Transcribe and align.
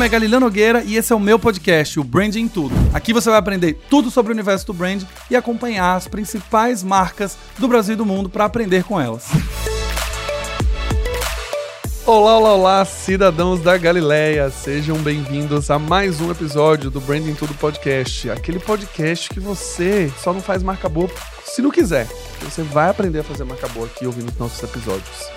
nome 0.00 0.08
é 0.08 0.12
Galileu 0.12 0.40
Nogueira 0.40 0.82
e 0.82 0.96
esse 0.96 1.12
é 1.12 1.16
o 1.16 1.20
meu 1.20 1.38
podcast, 1.38 2.00
o 2.00 2.04
Branding 2.04 2.48
Tudo. 2.48 2.74
Aqui 2.94 3.12
você 3.12 3.28
vai 3.28 3.38
aprender 3.38 3.78
tudo 3.90 4.10
sobre 4.10 4.32
o 4.32 4.34
universo 4.34 4.64
do 4.64 4.72
brand 4.72 5.02
e 5.30 5.36
acompanhar 5.36 5.94
as 5.94 6.08
principais 6.08 6.82
marcas 6.82 7.36
do 7.58 7.68
Brasil 7.68 7.92
e 7.92 7.96
do 7.98 8.06
mundo 8.06 8.30
para 8.30 8.46
aprender 8.46 8.82
com 8.82 8.98
elas. 8.98 9.26
Olá, 12.06 12.38
olá, 12.38 12.54
olá, 12.54 12.84
cidadãos 12.86 13.60
da 13.60 13.76
Galileia, 13.76 14.48
sejam 14.48 14.96
bem-vindos 14.96 15.70
a 15.70 15.78
mais 15.78 16.18
um 16.18 16.30
episódio 16.30 16.90
do 16.90 16.98
Branding 16.98 17.34
Tudo 17.34 17.52
Podcast, 17.52 18.30
aquele 18.30 18.58
podcast 18.58 19.28
que 19.28 19.38
você 19.38 20.10
só 20.18 20.32
não 20.32 20.40
faz 20.40 20.62
marca 20.62 20.88
boa 20.88 21.10
se 21.44 21.60
não 21.60 21.70
quiser. 21.70 22.08
Você 22.42 22.62
vai 22.62 22.88
aprender 22.88 23.20
a 23.20 23.24
fazer 23.24 23.44
marca 23.44 23.68
boa 23.68 23.86
aqui 23.86 24.06
ouvindo 24.06 24.28
os 24.28 24.38
nossos 24.38 24.62
episódios. 24.62 25.30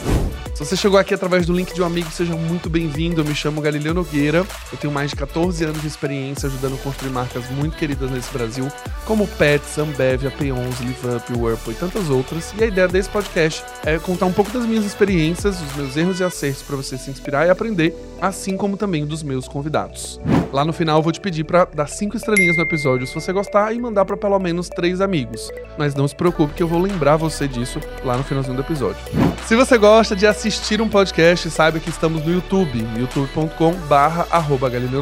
Se 0.53 0.63
você 0.63 0.75
chegou 0.77 0.99
aqui 0.99 1.13
através 1.13 1.45
do 1.45 1.53
link 1.53 1.73
de 1.73 1.81
um 1.81 1.85
amigo, 1.85 2.09
seja 2.11 2.35
muito 2.35 2.69
bem-vindo. 2.69 3.21
Eu 3.21 3.25
me 3.25 3.33
chamo 3.33 3.59
Galileu 3.59 3.93
Nogueira. 3.93 4.45
Eu 4.71 4.77
tenho 4.77 4.93
mais 4.93 5.09
de 5.09 5.15
14 5.15 5.63
anos 5.63 5.81
de 5.81 5.87
experiência 5.87 6.47
ajudando 6.47 6.75
a 6.75 6.77
construir 6.77 7.09
marcas 7.09 7.49
muito 7.49 7.75
queridas 7.75 8.09
nesse 8.09 8.31
Brasil, 8.31 8.67
como 9.05 9.27
Pets, 9.27 9.77
Ambev, 9.77 10.27
a 10.27 10.31
P11, 10.31 10.79
LiveUp, 10.81 11.31
Whirlpool 11.31 11.73
e 11.73 11.75
tantas 11.75 12.09
outras. 12.09 12.53
E 12.57 12.63
a 12.63 12.67
ideia 12.67 12.87
desse 12.87 13.09
podcast 13.09 13.63
é 13.83 13.97
contar 13.99 14.27
um 14.27 14.33
pouco 14.33 14.51
das 14.51 14.65
minhas 14.65 14.85
experiências, 14.85 15.57
dos 15.57 15.75
meus 15.75 15.97
erros 15.97 16.19
e 16.19 16.23
acertos 16.23 16.61
para 16.61 16.75
você 16.75 16.97
se 16.97 17.09
inspirar 17.09 17.47
e 17.47 17.49
aprender, 17.49 17.95
assim 18.21 18.55
como 18.55 18.77
também 18.77 19.05
dos 19.05 19.23
meus 19.23 19.47
convidados. 19.47 20.19
Lá 20.51 20.63
no 20.63 20.71
final 20.71 20.99
eu 20.99 21.03
vou 21.03 21.11
te 21.11 21.19
pedir 21.19 21.43
para 21.43 21.65
dar 21.65 21.87
cinco 21.87 22.15
estrelinhas 22.15 22.55
no 22.57 22.63
episódio 22.63 23.07
se 23.07 23.13
você 23.15 23.33
gostar 23.33 23.73
e 23.73 23.79
mandar 23.79 24.05
para 24.05 24.15
pelo 24.15 24.37
menos 24.37 24.69
três 24.69 25.01
amigos. 25.01 25.51
Mas 25.79 25.95
não 25.95 26.07
se 26.07 26.15
preocupe 26.15 26.53
que 26.53 26.61
eu 26.61 26.67
vou 26.67 26.79
lembrar 26.79 26.92
você 27.17 27.47
disso 27.47 27.79
lá 28.03 28.17
no 28.17 28.23
finalzinho 28.23 28.55
do 28.55 28.61
episódio. 28.61 28.97
Se 29.45 29.55
você 29.55 29.77
gosta 29.77 30.15
de 30.15 30.25
assistir 30.25 30.81
um 30.81 30.87
podcast, 30.87 31.49
saiba 31.49 31.79
que 31.79 31.89
estamos 31.89 32.25
no 32.25 32.33
YouTube, 32.33 32.85
youtube.com 32.97 33.73
barra 33.87 34.27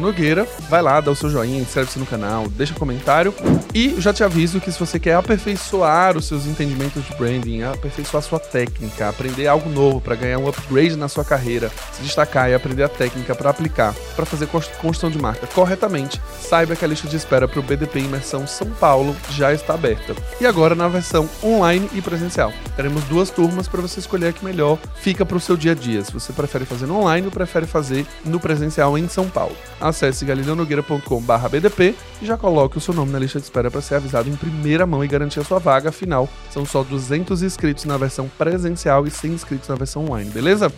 Nogueira. 0.00 0.46
Vai 0.68 0.82
lá, 0.82 1.00
dá 1.00 1.10
o 1.10 1.16
seu 1.16 1.30
joinha, 1.30 1.60
inscreve-se 1.60 1.98
no 1.98 2.06
canal, 2.06 2.48
deixa 2.48 2.74
comentário. 2.74 3.34
E 3.74 4.00
já 4.00 4.12
te 4.12 4.24
aviso 4.24 4.60
que 4.60 4.70
se 4.70 4.78
você 4.78 4.98
quer 4.98 5.14
aperfeiçoar 5.14 6.16
os 6.16 6.26
seus 6.26 6.46
entendimentos 6.46 7.04
de 7.04 7.14
branding, 7.14 7.62
aperfeiçoar 7.62 8.22
sua 8.22 8.38
técnica, 8.38 9.08
aprender 9.08 9.46
algo 9.46 9.70
novo 9.70 10.00
para 10.00 10.14
ganhar 10.14 10.38
um 10.38 10.48
upgrade 10.48 10.96
na 10.96 11.08
sua 11.08 11.24
carreira, 11.24 11.70
se 11.92 12.02
destacar 12.02 12.50
e 12.50 12.54
aprender 12.54 12.82
a 12.82 12.88
técnica 12.88 13.34
para 13.34 13.50
aplicar, 13.50 13.94
para 14.16 14.26
fazer 14.26 14.46
construção 14.46 15.10
de 15.10 15.18
marca 15.18 15.46
corretamente, 15.46 16.20
saiba 16.40 16.76
que 16.76 16.84
a 16.84 16.88
lista 16.88 17.08
de 17.08 17.16
espera 17.16 17.46
para 17.46 17.60
o 17.60 17.62
BDP 17.62 18.00
Imersão 18.00 18.46
São 18.46 18.68
Paulo 18.70 19.16
já 19.30 19.52
está 19.52 19.74
aberta. 19.74 20.14
E 20.40 20.46
agora 20.46 20.74
na 20.74 20.88
versão 20.88 21.28
online 21.42 21.81
e 21.92 22.00
presencial. 22.00 22.52
Teremos 22.76 23.02
duas 23.04 23.30
turmas 23.30 23.68
para 23.68 23.80
você 23.80 24.00
escolher 24.00 24.28
a 24.28 24.32
que 24.32 24.44
melhor 24.44 24.78
fica 24.96 25.24
para 25.24 25.36
o 25.36 25.40
seu 25.40 25.56
dia 25.56 25.72
a 25.72 25.74
dia. 25.74 26.02
Se 26.04 26.12
você 26.12 26.32
prefere 26.32 26.64
fazer 26.64 26.86
no 26.86 26.98
online 26.98 27.26
ou 27.26 27.32
prefere 27.32 27.66
fazer 27.66 28.06
no 28.24 28.40
presencial 28.40 28.96
em 28.96 29.08
São 29.08 29.28
Paulo. 29.28 29.56
Acesse 29.80 30.24
galileonogueira.com/bdp 30.24 31.94
e 32.20 32.26
já 32.26 32.36
coloque 32.36 32.78
o 32.78 32.80
seu 32.80 32.94
nome 32.94 33.12
na 33.12 33.18
lista 33.18 33.38
de 33.38 33.44
espera 33.44 33.70
para 33.70 33.80
ser 33.80 33.96
avisado 33.96 34.28
em 34.28 34.36
primeira 34.36 34.86
mão 34.86 35.04
e 35.04 35.08
garantir 35.08 35.40
a 35.40 35.44
sua 35.44 35.58
vaga. 35.58 35.88
Afinal, 35.90 36.28
são 36.50 36.64
só 36.64 36.82
200 36.82 37.42
inscritos 37.42 37.84
na 37.84 37.96
versão 37.96 38.30
presencial 38.38 39.06
e 39.06 39.10
100 39.10 39.32
inscritos 39.32 39.68
na 39.68 39.74
versão 39.74 40.04
online, 40.04 40.30
beleza? 40.30 40.72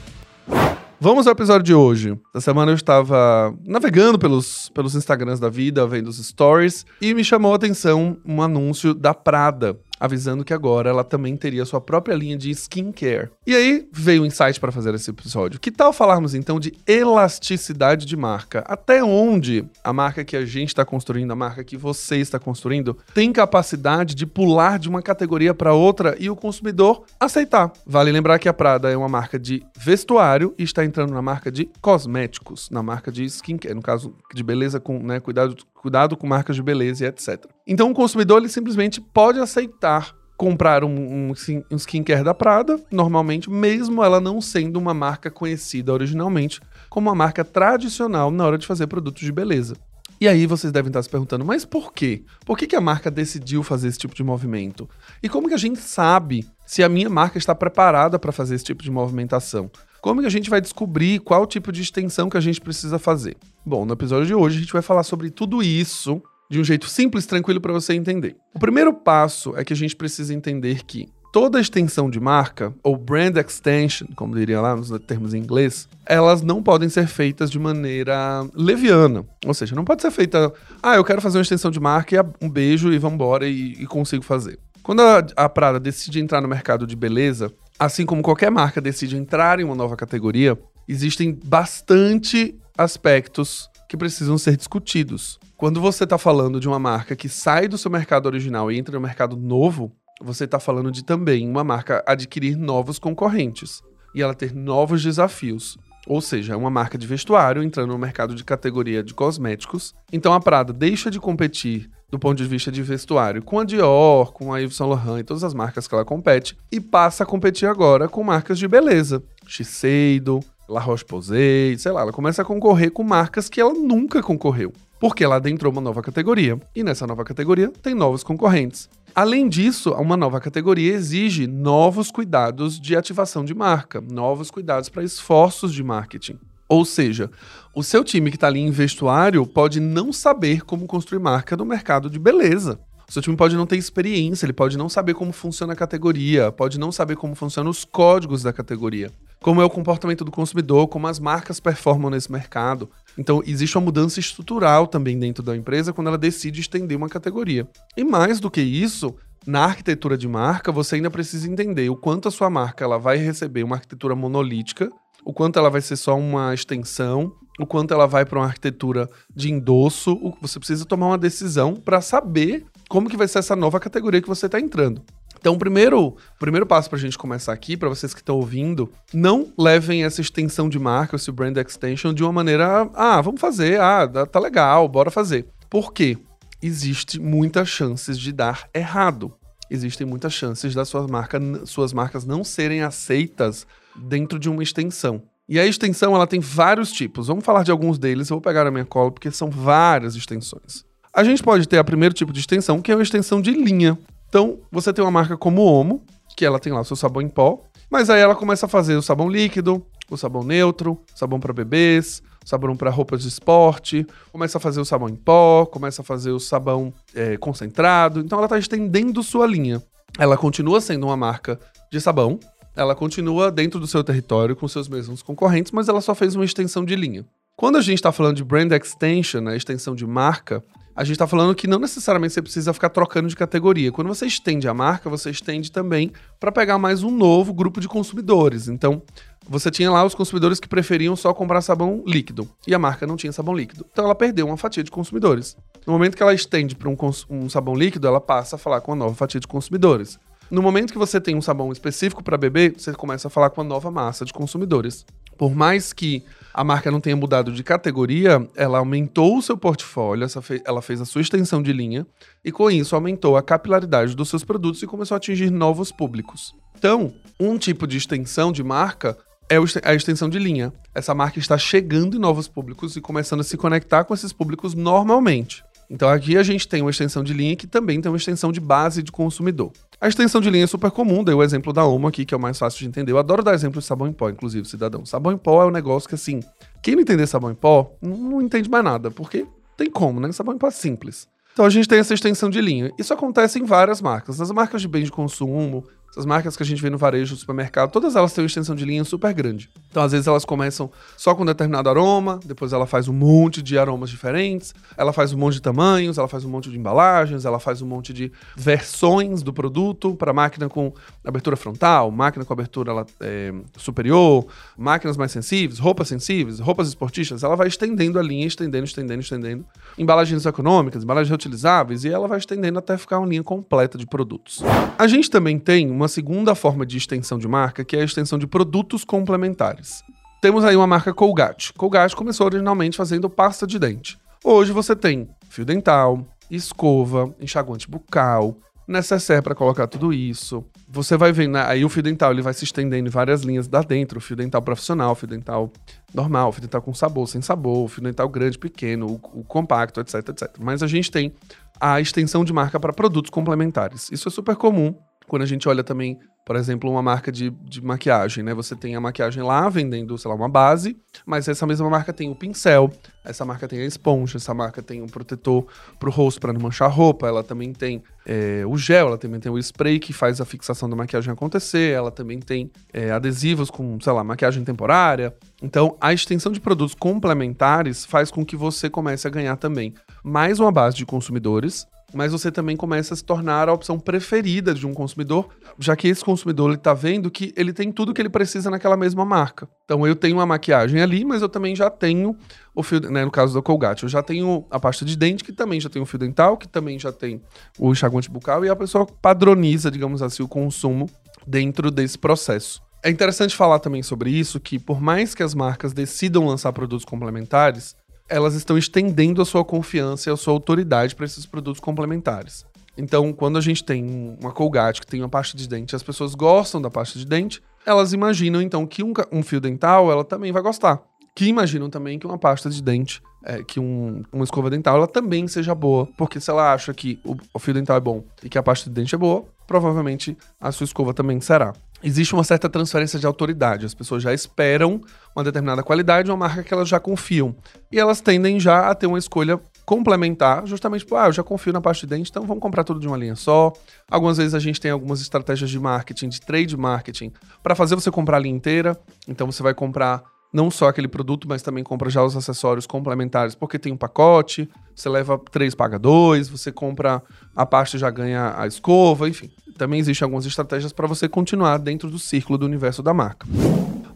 Vamos 1.01 1.27
ao 1.27 1.33
episódio 1.33 1.63
de 1.63 1.75
hoje. 1.75 2.19
Essa 2.35 2.47
semana 2.47 2.71
eu 2.71 2.75
estava 2.75 3.55
navegando 3.67 4.19
pelos, 4.19 4.71
pelos 4.71 4.95
Instagrams 4.95 5.39
da 5.39 5.51
vida, 5.51 5.87
vendo 5.87 6.09
os 6.09 6.25
stories, 6.25 6.87
e 7.01 7.13
me 7.13 7.23
chamou 7.23 7.53
a 7.53 7.57
atenção 7.57 8.17
um 8.25 8.41
anúncio 8.41 8.95
da 8.95 9.13
Prada 9.13 9.77
avisando 10.05 10.45
que 10.45 10.53
agora 10.53 10.91
ela 10.91 11.03
também 11.03 11.35
teria 11.35 11.65
sua 11.65 11.81
própria 11.81 12.15
linha 12.15 12.37
de 12.37 12.51
skincare. 12.51 13.31
E 13.47 13.55
aí 13.55 13.89
veio 13.91 14.23
o 14.23 14.27
insight 14.27 14.61
para 14.61 14.71
fazer 14.71 14.95
esse 14.95 15.11
episódio. 15.11 15.59
Que 15.59 15.71
tal 15.71 15.95
falarmos 15.95 16.35
então 16.35 16.61
de 16.61 16.75
elasticidade 16.87 18.05
de 18.05 18.15
marca? 18.15 18.63
Até 18.67 19.03
onde 19.03 19.65
a 19.83 19.93
marca 19.95 20.23
que 20.23 20.37
a 20.37 20.45
gente 20.45 20.69
está 20.69 20.85
construindo, 20.85 21.31
a 21.31 21.37
marca 21.37 21.65
que 21.65 21.77
você 21.77 22.17
está 22.17 22.39
construindo, 22.39 22.99
tem 23.15 23.33
capacidade 23.33 24.15
de 24.15 24.27
pular 24.27 24.79
de 24.79 24.91
uma 24.91 25.01
categoria 25.01 25.55
para 25.55 25.73
outra 25.73 26.15
e 26.19 26.29
o 26.29 26.37
consumidor 26.37 27.05
aceitar? 27.19 27.73
Vale 27.87 28.13
lembrar 28.13 28.39
que 28.39 28.49
a 28.49 28.53
Prada 28.53 28.91
é 28.91 28.97
uma 28.97 29.09
marca 29.09 29.39
de 29.39 29.65
vestuário 29.79 30.55
e 30.59 30.65
está 30.65 30.85
entrando 30.85 31.15
na 31.15 31.23
marca 31.23 31.51
de 31.51 31.71
cosméticos, 31.81 32.69
na 32.71 32.83
marca 32.83 33.11
de 33.11 33.25
skincare, 33.25 33.75
no 33.75 33.83
caso 33.83 34.15
de 34.35 34.43
beleza 34.43 34.79
com 34.79 34.99
né, 34.99 35.19
cuidado 35.19 35.55
cuidado 35.85 36.17
com 36.17 36.27
marcas 36.27 36.57
de 36.57 36.63
beleza 36.63 37.05
e 37.05 37.07
etc. 37.07 37.45
Então 37.67 37.91
o 37.91 37.95
consumidor 37.95 38.39
ele 38.39 38.49
simplesmente 38.49 39.03
pode 39.03 39.39
aceitar 39.39 40.15
comprar 40.35 40.83
um, 40.83 40.89
um, 40.89 41.33
um, 41.71 41.77
skincare 41.77 42.25
da 42.25 42.33
Prada, 42.35 42.83
normalmente, 42.91 43.49
mesmo 43.51 44.03
ela 44.03 44.19
não 44.21 44.41
sendo 44.41 44.79
uma 44.79 44.95
marca 44.95 45.31
conhecida 45.31 45.93
originalmente 45.93 46.61
como 46.89 47.09
uma 47.09 47.15
marca 47.15 47.45
tradicional 47.45 48.31
na 48.31 48.47
hora 48.47 48.59
de 48.59 48.67
fazer 48.67 48.87
produtos 48.87 49.23
de 49.23 49.31
beleza. 49.31 49.77
E 50.21 50.27
aí 50.27 50.47
vocês 50.47 50.73
devem 50.73 50.89
estar 50.89 51.03
se 51.03 51.11
perguntando, 51.11 51.45
mas 51.45 51.67
por 51.67 51.93
quê? 51.93 52.25
Por 52.47 52.57
que, 52.57 52.67
que 52.67 52.75
a 52.75 52.81
marca 52.81 53.11
decidiu 53.11 53.63
fazer 53.63 53.89
esse 53.89 53.99
tipo 53.99 54.15
de 54.15 54.25
movimento? 54.25 54.89
E 55.23 55.29
como 55.29 55.49
que 55.49 55.55
a 55.55 55.59
gente 55.59 55.79
sabe 55.79 56.49
se 56.67 56.83
a 56.83 56.89
minha 56.89 57.11
marca 57.11 57.37
está 57.37 57.55
preparada 57.55 58.19
para 58.19 58.33
fazer 58.33 58.55
esse 58.55 58.65
tipo 58.65 58.83
de 58.83 58.91
movimentação? 58.91 59.71
Como 60.05 60.21
que 60.21 60.27
a 60.27 60.31
gente 60.31 60.51
vai 60.51 60.61
descobrir 60.61 61.19
qual 61.21 61.47
tipo 61.47 61.73
de 61.73 61.81
extensão 61.81 62.29
que 62.29 62.37
a 62.37 62.41
gente 62.41 62.61
precisa 62.61 62.99
fazer? 62.99 63.39
Bom, 63.65 63.87
no 63.87 63.95
episódio 63.95 64.27
de 64.27 64.35
hoje 64.35 64.59
a 64.59 64.61
gente 64.61 64.73
vai 64.75 64.83
falar 64.83 65.03
sobre 65.03 65.31
tudo 65.31 65.63
isso 65.63 66.23
de 66.51 66.61
um 66.61 66.65
jeito 66.65 66.87
simples, 66.89 67.25
tranquilo 67.25 67.59
para 67.59 67.73
você 67.73 67.95
entender. 67.95 68.37
O 68.55 68.59
primeiro 68.59 68.93
passo 68.93 69.57
é 69.57 69.65
que 69.65 69.73
a 69.73 69.77
gente 69.77 69.97
precisa 69.97 70.35
entender 70.35 70.85
que 70.85 71.09
toda 71.33 71.59
extensão 71.59 72.11
de 72.11 72.21
marca, 72.21 72.75
ou 72.83 72.99
brand 72.99 73.35
extension, 73.39 74.07
como 74.15 74.35
diria 74.35 74.61
lá 74.61 74.77
nos 74.77 74.91
termos 75.07 75.33
em 75.33 75.39
inglês, 75.39 75.89
elas 76.05 76.43
não 76.43 76.63
podem 76.63 76.91
ser 76.91 77.07
feitas 77.07 77.51
de 77.51 77.59
maneira 77.59 78.47
leviana. 78.53 79.25
Ou 79.47 79.55
seja, 79.55 79.75
não 79.75 79.87
pode 79.87 80.03
ser 80.03 80.11
feita, 80.11 80.53
ah, 80.83 80.97
eu 80.97 81.05
quero 81.05 81.23
fazer 81.23 81.39
uma 81.39 81.43
extensão 81.45 81.71
de 81.71 81.81
marca 81.81 82.15
e 82.15 82.45
um 82.45 82.51
beijo 82.51 82.93
e 82.93 82.99
vambora 82.99 83.49
e, 83.49 83.73
e 83.73 83.87
consigo 83.87 84.23
fazer. 84.23 84.59
Quando 84.83 85.01
a, 85.01 85.27
a 85.35 85.49
Prada 85.49 85.81
decide 85.81 86.21
entrar 86.21 86.43
no 86.43 86.49
mercado 86.49 86.87
de 86.87 86.95
beleza, 86.95 87.51
assim 87.79 88.07
como 88.07 88.23
qualquer 88.23 88.51
marca 88.51 88.81
decide 88.81 89.17
entrar 89.17 89.61
em 89.61 89.65
uma 89.65 89.75
nova 89.75 89.97
categoria, 89.97 90.59
existem 90.89 91.39
bastante 91.45 92.59
aspectos 92.77 93.69
que 93.89 93.97
precisam 93.97 94.39
ser 94.39 94.57
discutidos. 94.57 95.39
Quando 95.57 95.81
você 95.81 96.05
está 96.05 96.19
falando 96.19 96.59
de 96.59 96.69
uma 96.69 96.79
marca 96.79 97.15
que 97.15 97.29
sai 97.29 97.69
do 97.69 97.79
seu 97.79 97.91
mercado 97.91 98.27
original 98.27 98.71
e 98.71 98.79
entra 98.79 98.95
no 98.95 99.01
mercado 99.01 99.37
novo, 99.37 99.93
você 100.21 100.45
está 100.45 100.59
falando 100.59 100.91
de 100.91 101.05
também 101.05 101.49
uma 101.49 101.65
marca 101.65 102.03
adquirir 102.07 102.57
novos 102.57 102.99
concorrentes 102.99 103.83
e 104.15 104.23
ela 104.23 104.35
ter 104.35 104.55
novos 104.55 105.03
desafios. 105.03 105.77
Ou 106.07 106.21
seja, 106.21 106.53
é 106.53 106.57
uma 106.57 106.71
marca 106.71 106.99
de 106.99 107.07
vestuário 107.07 107.63
entrando 107.63 107.93
no 107.93 107.99
mercado 107.99 108.35
de 108.35 108.45
categoria 108.45 109.03
de 109.03 109.15
cosméticos. 109.15 109.95
Então 110.13 110.33
a 110.33 110.41
Prada 110.41 110.73
deixa 110.73 111.11
de 111.11 111.19
competir 111.19 111.91
do 112.15 112.19
ponto 112.19 112.39
de 112.39 112.45
vista 112.45 112.71
de 112.71 112.81
vestuário 112.81 113.43
com 113.43 113.59
a 113.59 113.65
Dior, 113.65 114.33
com 114.33 114.55
a 114.55 114.61
Yves 114.61 114.77
Saint 114.77 114.89
Laurent 114.89 115.19
e 115.19 115.25
todas 115.25 115.43
as 115.43 115.53
marcas 115.53 115.89
que 115.89 115.95
ela 115.97 116.05
compete 116.05 116.57
e 116.71 116.81
passa 116.81 117.25
a 117.25 117.27
competir 117.27 117.69
agora 117.69 118.09
com 118.09 118.23
marcas 118.23 118.57
de 118.57 118.69
beleza, 118.69 119.21
Shiseido, 119.49 120.39
La 120.69 120.79
Roche-Posay, 120.79 121.77
sei 121.77 121.91
lá, 121.91 122.03
ela 122.03 122.13
começa 122.13 122.43
a 122.43 122.45
concorrer 122.45 122.93
com 122.93 123.03
marcas 123.03 123.49
que 123.49 123.61
ela 123.61 123.75
nunca 123.75 124.23
concorreu, 124.23 124.73
porque 125.01 125.25
ela 125.25 125.35
adentrou 125.35 125.73
uma 125.73 125.81
nova 125.81 126.03
categoria 126.03 126.57
e 126.73 126.85
nessa 126.85 127.05
nova 127.05 127.25
categoria 127.25 127.73
tem 127.83 127.97
novos 127.97 128.23
concorrentes. 128.23 128.89
Além 129.13 129.49
disso, 129.49 129.91
uma 129.95 130.17
nova 130.17 130.41
categoria 130.41 130.95
exige 130.95 131.49
novos 131.49 132.13
cuidados 132.13 132.79
de 132.79 132.95
ativação 132.95 133.45
de 133.45 133.55
marca, 133.55 134.01
novos 134.01 134.53
cuidados 134.53 134.89
para 134.89 135.03
esforços 135.03 135.75
de 135.75 135.83
marketing. 135.83 136.39
Ou 136.69 136.85
seja, 136.85 137.31
o 137.75 137.83
seu 137.83 138.03
time 138.03 138.31
que 138.31 138.37
está 138.37 138.47
ali 138.47 138.61
em 138.61 138.71
vestuário 138.71 139.47
pode 139.47 139.81
não 139.81 140.13
saber 140.13 140.63
como 140.65 140.87
construir 140.87 141.19
marca 141.19 141.57
no 141.57 141.65
mercado 141.65 142.09
de 142.09 142.19
beleza. 142.19 142.79
O 143.09 143.13
seu 143.13 143.21
time 143.21 143.37
pode 143.37 143.55
não 143.55 143.67
ter 143.67 143.77
experiência, 143.77 144.47
ele 144.47 144.53
pode 144.53 144.79
não 144.79 144.89
saber 144.89 145.15
como 145.15 145.31
funciona 145.31 145.75
a 145.75 145.77
categoria, 145.77 146.51
pode 146.51 146.79
não 146.79 146.91
saber 146.91 147.17
como 147.17 147.35
funcionam 147.35 147.71
os 147.71 147.85
códigos 147.85 148.43
da 148.43 148.53
categoria, 148.53 149.11
como 149.43 149.61
é 149.61 149.65
o 149.65 149.71
comportamento 149.71 150.25
do 150.25 150.31
consumidor, 150.31 150.89
como 150.89 151.07
as 151.07 151.19
marcas 151.19 151.61
performam 151.61 152.11
nesse 152.11 152.33
mercado. 152.33 152.89
Então, 153.19 153.43
existe 153.47 153.77
uma 153.77 153.85
mudança 153.85 154.19
estrutural 154.19 154.87
também 154.87 155.19
dentro 155.19 155.43
da 155.43 155.55
empresa 155.55 155.93
quando 155.93 156.07
ela 156.07 156.17
decide 156.17 156.61
estender 156.61 156.97
uma 156.97 157.11
categoria. 157.11 157.69
E 157.95 158.03
mais 158.03 158.41
do 158.41 158.51
que 158.51 158.63
isso, 158.63 159.15
na 159.47 159.65
arquitetura 159.65 160.17
de 160.17 160.27
marca, 160.27 160.73
você 160.73 160.97
ainda 160.97 161.11
precisa 161.11 161.49
entender 161.49 161.91
o 161.91 161.97
quanto 161.97 162.29
a 162.29 162.31
sua 162.31 162.49
marca 162.49 162.85
ela 162.85 162.99
vai 162.99 163.19
receber 163.19 163.63
uma 163.63 163.77
arquitetura 163.77 164.17
monolítica, 164.17 164.91
o 165.25 165.33
quanto 165.33 165.59
ela 165.59 165.71
vai 165.71 165.81
ser 165.81 165.97
só 165.97 166.17
uma 166.17 166.53
extensão, 166.53 167.33
o 167.59 167.67
quanto 167.67 167.95
ela 167.95 168.07
vai 168.07 168.25
para 168.25 168.39
uma 168.39 168.47
arquitetura 168.47 169.09
de 169.35 169.51
endosso. 169.51 170.35
Você 170.41 170.59
precisa 170.59 170.85
tomar 170.85 171.07
uma 171.07 171.19
decisão 171.19 171.75
para 171.75 172.01
saber 172.01 172.65
como 172.89 173.09
que 173.09 173.17
vai 173.17 173.29
ser 173.29 173.39
essa 173.39 173.57
nova 173.57 173.81
categoria 173.81 174.21
que 174.21 174.29
você 174.29 174.47
está 174.47 174.61
entrando. 174.61 175.03
Então, 175.39 175.55
o 175.55 175.59
primeiro, 175.59 176.17
primeiro 176.39 176.67
passo 176.67 176.89
para 176.89 176.99
a 176.99 177.01
gente 177.01 177.19
começar 177.19 177.53
aqui, 177.53 177.77
para 177.77 177.89
vocês 177.89 178.15
que 178.15 178.21
estão 178.21 178.37
ouvindo, 178.37 178.91
não 179.13 179.53
levem 179.59 180.03
essa 180.03 180.23
extensão 180.23 180.71
de 180.71 180.79
marca, 180.79 181.17
esse 181.17 181.31
brand 181.31 181.57
extension, 181.59 182.15
de 182.15 182.23
uma 182.23 182.33
maneira, 182.33 182.91
ah, 182.95 183.21
vamos 183.21 183.41
fazer, 183.41 183.79
ah, 183.79 184.09
tá 184.27 184.41
legal, 184.41 184.89
bora 184.89 185.11
fazer. 185.11 185.47
Por 185.69 185.93
quê? 185.93 186.17
Existe 186.63 187.21
muitas 187.21 187.69
chances 187.69 188.19
de 188.19 188.33
dar 188.33 188.71
errado. 188.73 189.35
Existem 189.71 190.07
muitas 190.07 190.33
chances 190.33 190.75
das 190.75 190.89
suas 190.89 191.11
marcas, 191.11 191.43
suas 191.69 191.93
marcas 191.93 192.25
não 192.25 192.43
serem 192.43 192.83
aceitas 192.83 193.67
dentro 193.97 194.39
de 194.39 194.49
uma 194.49 194.63
extensão. 194.63 195.23
E 195.49 195.59
a 195.59 195.67
extensão, 195.67 196.15
ela 196.15 196.27
tem 196.27 196.41
vários 196.41 196.91
tipos. 196.91 197.27
Vamos 197.27 197.45
falar 197.45 197.63
de 197.63 197.71
alguns 197.71 197.99
deles. 197.99 198.31
Eu 198.31 198.37
vou 198.37 198.43
pegar 198.43 198.65
na 198.65 198.71
minha 198.71 198.85
cola, 198.85 199.11
porque 199.11 199.31
são 199.31 199.51
várias 199.51 200.17
extensões. 200.17 200.85
A 201.13 201.23
gente 201.23 201.43
pode 201.43 201.69
ter 201.69 201.79
a 201.79 201.85
primeiro 201.85 202.15
tipo 202.15 202.33
de 202.33 202.41
extensão, 202.41 202.81
que 202.81 202.91
é 202.91 202.97
uma 202.97 203.03
extensão 203.03 203.41
de 203.41 203.51
linha. 203.51 203.99
Então, 204.29 204.59
você 204.73 204.93
tem 204.93 205.05
uma 205.05 205.11
marca 205.11 205.37
como 205.37 205.63
Omo, 205.63 206.03
que 206.37 206.45
ela 206.45 206.59
tem 206.59 206.73
lá 206.73 206.81
o 206.81 206.85
seu 206.85 206.97
sabão 206.97 207.23
em 207.23 207.29
pó, 207.29 207.63
mas 207.91 208.11
aí 208.11 208.21
ela 208.21 208.35
começa 208.35 208.67
a 208.67 208.69
fazer 208.69 208.97
o 208.97 209.03
sabão 209.03 209.29
líquido, 209.29 209.85
o 210.11 210.17
sabão 210.17 210.43
neutro, 210.43 210.99
sabão 211.15 211.39
para 211.39 211.53
bebês, 211.53 212.21
sabão 212.45 212.77
para 212.77 212.91
roupas 212.91 213.23
de 213.23 213.29
esporte, 213.29 214.07
começa 214.33 214.59
a 214.59 214.61
fazer 214.61 214.81
o 214.81 214.85
sabão 214.85 215.09
em 215.09 215.15
pó, 215.15 215.65
começa 215.67 216.03
a 216.03 216.05
fazer 216.05 216.33
o 216.33 216.41
sabão 216.41 216.93
é, 217.15 217.37
concentrado. 217.37 218.21
Então 218.21 218.39
ela 218.39 218.47
está 218.47 218.59
estendendo 218.59 219.23
sua 219.23 219.47
linha. 219.47 219.81
Ela 220.19 220.37
continua 220.37 220.81
sendo 220.81 221.07
uma 221.07 221.17
marca 221.17 221.59
de 221.91 222.01
sabão, 222.01 222.39
ela 222.77 222.95
continua 222.95 223.51
dentro 223.51 223.79
do 223.79 223.87
seu 223.87 224.03
território 224.03 224.57
com 224.57 224.67
seus 224.67 224.89
mesmos 224.89 225.23
concorrentes, 225.23 225.73
mas 225.73 225.89
ela 225.89 226.01
só 226.01 226.15
fez 226.15 226.35
uma 226.35 226.45
extensão 226.45 226.85
de 226.85 226.97
linha. 226.97 227.25
Quando 227.57 227.77
a 227.77 227.81
gente 227.81 227.99
está 227.99 228.11
falando 228.11 228.37
de 228.37 228.45
brand 228.45 228.73
extension, 228.73 229.41
né, 229.41 229.57
extensão 229.57 229.95
de 229.95 230.05
marca, 230.05 230.63
a 230.97 231.03
gente 231.03 231.15
está 231.15 231.27
falando 231.27 231.55
que 231.55 231.67
não 231.67 231.79
necessariamente 231.79 232.35
você 232.35 232.43
precisa 232.43 232.73
ficar 232.73 232.89
trocando 232.89 233.29
de 233.29 233.35
categoria. 233.35 233.91
Quando 233.91 234.09
você 234.09 234.27
estende 234.27 234.69
a 234.69 234.75
marca, 234.75 235.11
você 235.11 235.31
estende 235.31 235.71
também 235.71 236.13
para 236.39 236.53
pegar 236.53 236.79
mais 236.79 237.03
um 237.03 237.11
novo 237.11 237.53
grupo 237.53 237.81
de 237.81 237.89
consumidores. 237.89 238.69
Então, 238.69 239.03
você 239.49 239.71
tinha 239.71 239.91
lá 239.91 240.05
os 240.05 240.15
consumidores 240.15 240.61
que 240.61 240.69
preferiam 240.69 241.17
só 241.17 241.35
comprar 241.35 241.61
sabão 241.63 242.03
líquido 242.07 242.49
e 242.67 242.75
a 242.75 242.79
marca 242.79 243.07
não 243.07 243.17
tinha 243.17 243.33
sabão 243.33 243.55
líquido. 243.55 243.85
Então, 243.93 244.05
ela 244.05 244.15
perdeu 244.15 244.47
uma 244.47 244.57
fatia 244.57 244.85
de 244.85 244.91
consumidores. 244.91 245.57
No 245.85 245.93
momento 245.93 246.17
que 246.17 246.23
ela 246.23 246.33
estende 246.35 246.77
para 246.77 246.89
um, 246.89 246.97
um 247.29 247.49
sabão 247.49 247.75
líquido, 247.75 248.07
ela 248.07 248.21
passa 248.21 248.55
a 248.55 248.59
falar 248.59 248.81
com 248.81 248.93
uma 248.93 248.97
nova 248.97 249.15
fatia 249.15 249.41
de 249.41 249.49
consumidores. 249.49 250.19
No 250.51 250.63
momento 250.63 250.93
que 250.93 250.99
você 250.99 251.21
tem 251.21 251.35
um 251.35 251.43
sabão 251.43 251.73
específico 251.73 252.23
para 252.23 252.37
bebê, 252.37 252.73
você 252.77 252.93
começa 252.93 253.29
a 253.29 253.31
falar 253.31 253.51
com 253.51 253.61
a 253.61 253.65
nova 253.65 253.91
massa 253.91 254.25
de 254.25 254.33
consumidores. 254.33 255.05
Por 255.37 255.55
mais 255.55 255.93
que 255.93 256.23
a 256.53 256.63
marca 256.63 256.91
não 256.91 257.01
tenha 257.01 257.17
mudado 257.17 257.51
de 257.51 257.65
categoria, 257.65 258.49
ela 258.55 258.79
aumentou 258.79 259.37
o 259.37 259.43
seu 259.43 259.57
portfólio, 259.57 260.29
ela 260.65 260.83
fez 260.83 261.01
a 261.01 261.05
sua 261.05 261.23
extensão 261.23 261.63
de 261.63 261.73
linha 261.73 262.07
e 262.45 262.53
com 262.53 262.71
isso 262.71 262.95
aumentou 262.95 263.37
a 263.37 263.43
capilaridade 263.43 264.15
dos 264.15 264.29
seus 264.29 264.45
produtos 264.45 264.83
e 264.83 264.87
começou 264.87 265.15
a 265.15 265.19
atingir 265.19 265.51
novos 265.51 265.91
públicos. 265.91 266.55
Então, 266.79 267.13
um 267.41 267.59
tipo 267.59 267.87
de 267.87 267.97
extensão 267.97 268.53
de 268.53 268.63
marca 268.63 269.17
é 269.49 269.57
a 269.85 269.95
extensão 269.95 270.29
de 270.29 270.39
linha. 270.39 270.73
Essa 270.95 271.15
marca 271.15 271.39
está 271.39 271.59
chegando 271.59 272.17
em 272.17 272.21
novos 272.21 272.47
públicos 272.47 272.97
e 272.97 273.01
começando 273.01 273.41
a 273.41 273.45
se 273.45 273.57
conectar 273.57 274.05
com 274.05 274.15
esses 274.15 274.33
públicos 274.33 274.75
normalmente. 274.75 275.65
Então 275.91 276.09
aqui 276.09 276.37
a 276.39 276.43
gente 276.43 276.67
tem 276.67 276.81
uma 276.81 276.91
extensão 276.91 277.23
de 277.23 277.35
linha 277.35 277.55
que 277.55 277.67
também 277.67 278.01
tem 278.01 278.11
uma 278.11 278.17
extensão 278.17 278.51
de 278.51 278.59
base 278.59 279.03
de 279.03 279.13
consumidor. 279.13 279.71
A 280.01 280.09
extensão 280.09 280.41
de 280.41 280.51
linha 280.51 280.65
é 280.65 280.67
super 280.67 280.91
comum, 280.91 281.25
dei 281.25 281.35
o 281.35 281.43
exemplo 281.43 281.73
da 281.73 281.85
Omo 281.85 282.09
aqui, 282.09 282.25
que 282.25 282.35
é 282.35 282.37
o 282.37 282.41
mais 282.41 282.59
fácil 282.59 282.81
de 282.81 282.87
entender. 282.87 283.13
Eu 283.13 283.19
adoro 283.19 283.43
dar 283.43 283.55
exemplo 283.55 283.81
de 283.81 283.87
sabão 283.87 284.09
em 284.09 284.13
pó, 284.13 284.29
inclusive, 284.29 284.69
cidadão. 284.69 285.07
Sabão 285.07 285.33
em 285.33 285.39
pó 285.39 285.63
é 285.63 285.67
um 285.67 285.71
negócio 285.71 286.09
que, 286.09 286.15
assim, 286.15 286.41
quem 286.83 286.95
não 286.95 287.03
entender 287.03 287.27
sabão 287.27 287.51
em 287.51 287.55
pó, 287.55 287.93
não, 288.03 288.43
entende 288.43 288.69
mais 288.69 288.85
nada, 288.85 289.11
porque 289.11 289.47
tem 289.77 289.91
como, 289.91 290.21
né? 290.21 290.31
Sabão 290.33 290.55
em 290.55 290.59
pó 290.59 290.69
é 290.69 290.71
simples. 290.71 291.29
Então 291.53 291.65
a 291.65 291.71
gente 291.71 291.89
tem 291.89 292.01
essa 292.01 292.13
extensão 292.13 292.51
de 292.51 292.61
linha. 292.61 292.93
Isso 292.99 293.15
acontece 293.15 293.61
em 293.61 293.65
várias 293.65 294.03
marcas. 294.03 294.39
Nas 294.39 294.51
marcas 294.51 294.83
de 294.83 294.89
bens 294.89 295.05
de 295.05 295.13
consumo, 295.13 295.85
essas 296.15 296.25
marcas 296.25 296.57
que 296.57 296.63
a 296.63 296.67
gente 296.67 296.81
vê 296.81 296.89
no 296.89 296.97
varejo, 296.97 297.35
no 297.35 297.41
supermercado, 297.41 297.91
todas 297.91 298.15
elas 298.15 298.33
têm 298.33 298.43
uma 298.43 298.47
extensão 298.47 298.77
de 298.77 298.85
linha 298.85 299.03
super 299.03 299.35
grande. 299.35 299.69
Então, 299.91 300.01
às 300.01 300.13
vezes, 300.13 300.29
elas 300.29 300.45
começam 300.45 300.89
só 301.17 301.35
com 301.35 301.43
um 301.43 301.47
determinado 301.47 301.89
aroma, 301.89 302.39
depois 302.45 302.73
ela 302.73 302.87
faz 302.87 303.09
um 303.09 303.13
monte 303.13 303.61
de 303.61 303.77
aromas 303.77 304.11
diferentes, 304.11 304.73
ela 304.97 305.13
faz 305.13 305.33
um 305.33 305.39
monte 305.39 305.55
de 305.55 305.63
tamanhos, 305.63 306.17
ela 306.17 306.29
faz 306.29 306.45
um 306.45 306.49
monte 306.49 306.71
de 306.71 306.79
embalagens, 306.79 307.45
ela 307.45 307.59
faz 307.59 307.83
um 307.83 307.87
monte 307.87 308.13
de 308.13 308.31
versões 308.57 309.43
do 309.43 309.53
produto 309.53 310.15
para 310.15 310.33
máquina 310.33 310.69
com 310.69 310.93
abertura 311.25 311.57
frontal, 311.57 312.13
máquina 312.13 312.45
com 312.45 312.53
abertura 312.53 313.05
é, 313.21 313.53
superior, 313.77 314.47
máquinas 314.79 315.17
mais 315.17 315.33
sensíveis, 315.33 315.81
roupas 315.81 316.07
sensíveis, 316.07 316.61
roupas 316.61 316.87
esportistas. 316.87 317.43
Ela 317.43 317.57
vai 317.57 317.67
estendendo 317.67 318.21
a 318.21 318.23
linha, 318.23 318.47
estendendo, 318.47 318.85
estendendo, 318.85 319.21
estendendo. 319.21 319.65
Embalagens 319.99 320.47
econômicas, 320.47 321.03
embalagens 321.03 321.29
reutilizáveis, 321.29 322.05
e 322.05 322.09
ela 322.09 322.29
vai 322.29 322.39
estendendo 322.39 322.79
até 322.79 322.97
ficar 322.97 323.19
uma 323.19 323.27
linha 323.27 323.43
completa 323.43 323.99
de 323.99 324.07
produtos. 324.07 324.63
A 324.97 325.09
gente 325.09 325.29
também 325.29 325.59
tem 325.59 325.91
uma 325.91 326.04
uma 326.05 326.09
segunda 326.09 326.55
forma 326.55 326.85
de 326.85 326.99
extensão 326.99 327.39
de 327.39 327.49
marca, 327.49 327.83
que 327.83 327.97
é 327.97 328.03
a 328.03 328.05
extensão 328.05 328.39
de 328.39 328.47
produtos 328.47 329.05
complementares. 329.05 330.03
Temos 330.43 330.63
aí 330.63 330.77
uma 330.77 330.87
marca 330.87 331.15
Colgate. 331.15 331.73
Colgate 331.73 332.15
começou 332.15 332.45
originalmente 332.45 332.95
fazendo 332.95 333.31
pasta 333.31 333.67
de 333.67 333.79
dente. 333.79 334.19
Hoje 334.45 334.71
você 334.71 334.95
tem 334.95 335.27
fio 335.49 335.65
dental, 335.65 336.27
escova, 336.51 337.35
enxaguante 337.41 337.91
bucal, 337.91 338.55
necessaire 338.87 339.43
para 339.43 339.55
colocar 339.55 339.87
tudo 339.87 340.13
isso. 340.13 340.63
Você 340.91 341.17
vai 341.17 341.33
vendo, 341.33 341.53
né? 341.53 341.65
aí 341.67 341.83
o 341.87 341.89
fio 341.89 342.03
dental 342.03 342.33
ele 342.33 342.43
vai 342.43 342.53
se 342.53 342.65
estendendo 342.65 343.09
em 343.09 343.11
várias 343.11 343.41
linhas 343.41 343.67
lá 343.67 343.81
dentro, 343.81 344.21
fio 344.21 344.37
dental 344.37 344.61
profissional, 344.61 345.15
fio 345.15 345.27
dental 345.27 345.73
normal, 346.13 346.53
fio 346.53 346.61
dental 346.61 346.83
com 346.83 346.93
sabor, 346.93 347.27
sem 347.27 347.41
sabor, 347.41 347.89
fio 347.89 348.03
dental 348.03 348.29
grande, 348.29 348.59
pequeno, 348.59 349.07
o, 349.07 349.41
o 349.41 349.43
compacto, 349.43 350.01
etc, 350.01 350.17
etc. 350.29 350.51
Mas 350.61 350.83
a 350.83 350.87
gente 350.87 351.11
tem 351.11 351.33
a 351.81 351.99
extensão 351.99 352.45
de 352.45 352.53
marca 352.53 352.79
para 352.79 352.93
produtos 352.93 353.31
complementares. 353.31 354.11
Isso 354.13 354.29
é 354.29 354.31
super 354.31 354.55
comum 354.57 354.95
quando 355.27 355.43
a 355.43 355.47
gente 355.47 355.69
olha 355.69 355.83
também, 355.83 356.19
por 356.45 356.57
exemplo, 356.57 356.91
uma 356.91 357.03
marca 357.03 357.33
de, 357.33 357.51
de 357.51 357.83
maquiagem, 357.83 358.45
né? 358.45 358.53
Você 358.53 358.77
tem 358.77 358.95
a 358.95 359.01
maquiagem 359.01 359.43
lá 359.43 359.69
vendendo, 359.69 360.17
sei 360.19 360.29
lá, 360.29 360.35
uma 360.35 360.49
base, 360.49 360.97
mas 361.25 361.49
essa 361.49 361.67
mesma 361.67 361.89
marca 361.89 362.13
tem 362.13 362.31
o 362.31 362.35
pincel, 362.35 362.91
essa 363.25 363.45
marca 363.45 363.67
tem 363.67 363.81
a 363.81 363.87
esponja, 363.87 364.37
essa 364.37 364.53
marca 364.53 364.83
tem 364.83 365.03
um 365.03 365.07
protetor 365.07 365.67
pro 365.99 366.11
rosto 366.11 366.41
para 366.41 366.53
não 366.53 366.61
manchar 366.61 366.89
a 366.89 366.93
roupa, 366.93 367.27
ela 367.27 367.43
também 367.43 367.73
tem 367.73 368.03
é, 368.27 368.63
o 368.67 368.77
gel, 368.77 369.09
ela 369.09 369.19
também 369.19 369.41
tem 369.41 369.51
o 369.51 369.59
spray 369.59 369.99
que 369.99 370.13
faz 370.13 370.41
a 370.41 370.45
fixação 370.45 370.89
da 370.89 370.97
maquiagem 370.97 371.33
acontecer, 371.33 371.95
ela 371.95 372.11
também 372.11 372.39
tem 372.39 372.71
é, 372.93 373.11
adesivos 373.11 373.71
com, 373.71 373.99
sei 374.01 374.13
lá, 374.13 374.23
maquiagem 374.23 374.63
temporária. 374.65 375.35
Então, 375.63 375.97
a 376.01 376.13
extensão 376.13 376.53
de 376.53 376.61
produtos 376.61 376.95
complementares 376.95 378.05
faz 378.05 378.31
com 378.31 378.45
que 378.45 378.57
você 378.57 378.91
comece 378.91 379.27
a 379.27 379.31
ganhar 379.31 379.57
também 379.57 379.95
mais 380.23 380.61
uma 380.61 380.71
base 380.71 380.97
de 380.97 381.07
consumidores 381.07 381.87
mas 382.15 382.33
você 382.33 382.51
também 382.51 382.77
começa 382.77 383.15
a 383.15 383.17
se 383.17 383.25
tornar 383.25 383.69
a 383.69 383.73
opção 383.73 383.99
preferida 383.99 384.73
de 384.73 384.87
um 384.87 384.95
consumidor, 384.95 385.49
já 385.79 385.95
que 385.97 386.09
esse 386.09 386.25
consumidor 386.25 386.71
ele 386.71 386.79
tá 386.79 386.95
vendo 386.95 387.31
que 387.31 387.53
ele 387.57 387.73
tem 387.73 387.91
tudo 387.93 388.15
que 388.15 388.23
ele 388.23 388.29
precisa 388.29 388.71
naquela 388.71 388.97
mesma 388.97 389.25
marca. 389.25 389.69
Então 389.85 390.07
eu 390.07 390.15
tenho 390.15 390.37
uma 390.37 390.47
maquiagem 390.47 391.01
ali, 391.01 391.25
mas 391.25 391.43
eu 391.43 391.49
também 391.49 391.75
já 391.75 391.91
tenho 391.91 392.37
o 392.75 392.83
fio, 392.83 393.01
né, 393.01 393.25
no 393.25 393.31
caso 393.31 393.55
da 393.55 393.63
Colgate, 393.63 394.03
eu 394.03 394.09
já 394.09 394.23
tenho 394.23 394.65
a 394.71 394.81
pasta 394.81 395.05
de 395.05 395.17
dente, 395.17 395.45
que 395.45 395.53
também 395.53 395.81
já 395.81 395.89
tem 395.89 396.01
o 396.01 396.07
fio 396.07 396.19
dental, 396.19 396.57
que 396.57 396.67
também 396.67 396.99
já 396.99 397.13
tem 397.13 397.43
o 397.79 397.93
enxaguante 397.93 398.31
bucal, 398.31 398.65
e 398.65 398.69
a 398.69 398.77
pessoa 398.77 399.07
padroniza, 399.07 399.91
digamos 399.91 400.23
assim, 400.23 400.43
o 400.43 400.49
consumo 400.49 401.09
dentro 401.47 401.91
desse 401.91 402.19
processo. 402.19 402.83
É 403.03 403.11
interessante 403.11 403.55
falar 403.55 403.81
também 403.81 404.03
sobre 404.03 404.31
isso, 404.31 404.59
que 404.59 404.79
por 404.79 404.99
mais 404.99 405.35
que 405.35 405.43
as 405.43 405.55
marcas 405.55 405.93
decidam 405.93 406.47
lançar 406.47 406.73
produtos 406.73 407.05
complementares, 407.05 407.95
elas 408.29 408.55
estão 408.55 408.79
estendendo 408.79 409.43
a 409.43 409.45
sua 409.45 409.65
confiança 409.65 410.31
e 410.31 410.33
a 410.33 410.37
sua 410.37 410.53
autoridade 410.53 411.15
para 411.15 411.27
esses 411.27 411.47
produtos 411.47 411.81
complementares. 411.81 412.65
Então, 412.97 413.33
quando 413.33 413.59
a 413.59 413.61
gente 413.61 413.83
tem 413.83 414.37
uma 414.41 414.53
Colgate 414.53 415.01
que 415.01 415.07
tem 415.07 415.21
uma 415.21 415.29
pasta 415.29 415.57
de 415.57 415.69
dente, 415.69 415.97
as 415.97 416.03
pessoas 416.03 416.35
gostam 416.35 416.81
da 416.81 416.91
pasta 416.91 417.19
de 417.19 417.27
dente, 417.27 417.61
elas 417.85 418.13
imaginam 418.13 418.63
então 418.63 418.87
que 418.87 419.03
um, 419.03 419.13
um 419.33 419.43
fio 419.43 419.61
dental 419.61 420.11
ela 420.11 420.25
também 420.25 420.53
vai 420.53 420.63
gostar. 420.63 421.03
Que 421.35 421.47
imaginam 421.47 421.91
também 421.91 422.19
que 422.19 422.27
uma 422.27 422.39
pasta 422.39 422.71
de 422.71 422.81
dente, 422.81 423.21
é, 423.45 423.65
que 423.65 423.81
um, 423.81 424.23
uma 424.33 424.45
escova 424.45 424.71
dental, 424.71 424.97
ela 424.97 425.09
também 425.09 425.49
seja 425.49 425.75
boa. 425.75 426.09
Porque 426.17 426.39
se 426.39 426.49
ela 426.49 426.73
acha 426.73 426.95
que 426.95 427.19
o, 427.25 427.37
o 427.53 427.59
fio 427.59 427.75
dental 427.75 427.97
é 427.97 428.01
bom 428.01 428.23
e 428.43 428.49
que 428.49 428.57
a 428.57 428.63
pasta 428.63 428.89
de 428.89 428.95
dente 428.95 429.17
é 429.17 429.19
boa, 429.19 429.45
provavelmente 429.67 430.39
a 430.61 430.71
sua 430.71 430.85
escova 430.85 431.13
também 431.13 431.41
será 431.41 431.73
existe 432.05 432.35
uma 432.35 432.45
certa 432.45 432.69
transferência 432.69 433.19
de 433.19 433.27
autoridade. 433.27 433.87
As 433.87 433.95
pessoas 433.95 434.23
já 434.23 434.33
esperam 434.33 435.01
uma 435.35 435.43
determinada 435.43 435.83
qualidade, 435.83 436.31
uma 436.31 436.37
marca 436.37 436.63
que 436.63 436.73
elas 436.73 436.89
já 436.89 437.01
confiam. 437.01 437.57
E 437.91 437.99
elas 437.99 438.21
tendem 438.21 438.61
já 438.61 438.91
a 438.91 438.95
ter 438.95 439.07
uma 439.07 439.19
escolha 439.19 439.59
complementar, 439.87 440.67
justamente 440.67 441.05
por, 441.05 441.17
ah, 441.17 441.27
eu 441.27 441.33
já 441.33 441.43
confio 441.43 441.73
na 441.73 441.81
parte 441.81 442.03
de 442.03 442.07
dente, 442.07 442.31
então 442.31 442.47
vamos 442.47 442.63
comprar 442.63 442.85
tudo 442.85 443.01
de 443.01 443.07
uma 443.07 443.17
linha 443.17 443.37
só. 443.37 443.73
Algumas 444.11 444.37
vezes 444.37 444.55
a 444.55 444.59
gente 444.59 444.81
tem 444.81 444.91
algumas 444.91 445.21
estratégias 445.21 445.71
de 445.71 445.79
marketing, 445.79 446.29
de 446.29 446.41
trade 446.41 446.77
marketing, 446.77 447.33
para 447.63 447.75
fazer 447.75 447.95
você 447.95 448.11
comprar 448.11 448.37
a 448.37 448.41
linha 448.41 448.55
inteira. 448.55 448.99
Então 449.27 449.51
você 449.51 449.63
vai 449.63 449.75
comprar 449.75 450.23
não 450.53 450.71
só 450.71 450.89
aquele 450.89 451.09
produto, 451.09 451.49
mas 451.49 451.63
também 451.63 451.83
compra 451.83 452.09
já 452.09 452.23
os 452.23 452.37
acessórios 452.37 452.87
complementares, 452.87 453.55
porque 453.55 453.79
tem 453.79 453.93
um 453.93 453.97
pacote, 453.97 454.69
você 454.95 455.09
leva 455.09 455.41
três, 455.51 455.75
paga 455.75 455.99
dois, 455.99 456.49
você 456.49 456.71
compra 456.71 457.23
a 457.55 457.67
parte 457.67 457.99
já 457.99 458.11
ganha 458.11 458.55
a 458.57 458.67
escova, 458.67 459.29
enfim. 459.29 459.51
Também 459.77 459.99
existem 459.99 460.25
algumas 460.25 460.47
estratégias 460.47 460.93
para 460.93 461.07
você 461.07 461.29
continuar 461.29 461.79
dentro 461.79 462.11
do 462.11 462.19
círculo 462.19 462.57
do 462.59 462.67
universo 462.67 463.03
da 463.03 463.13
marca. 463.13 463.47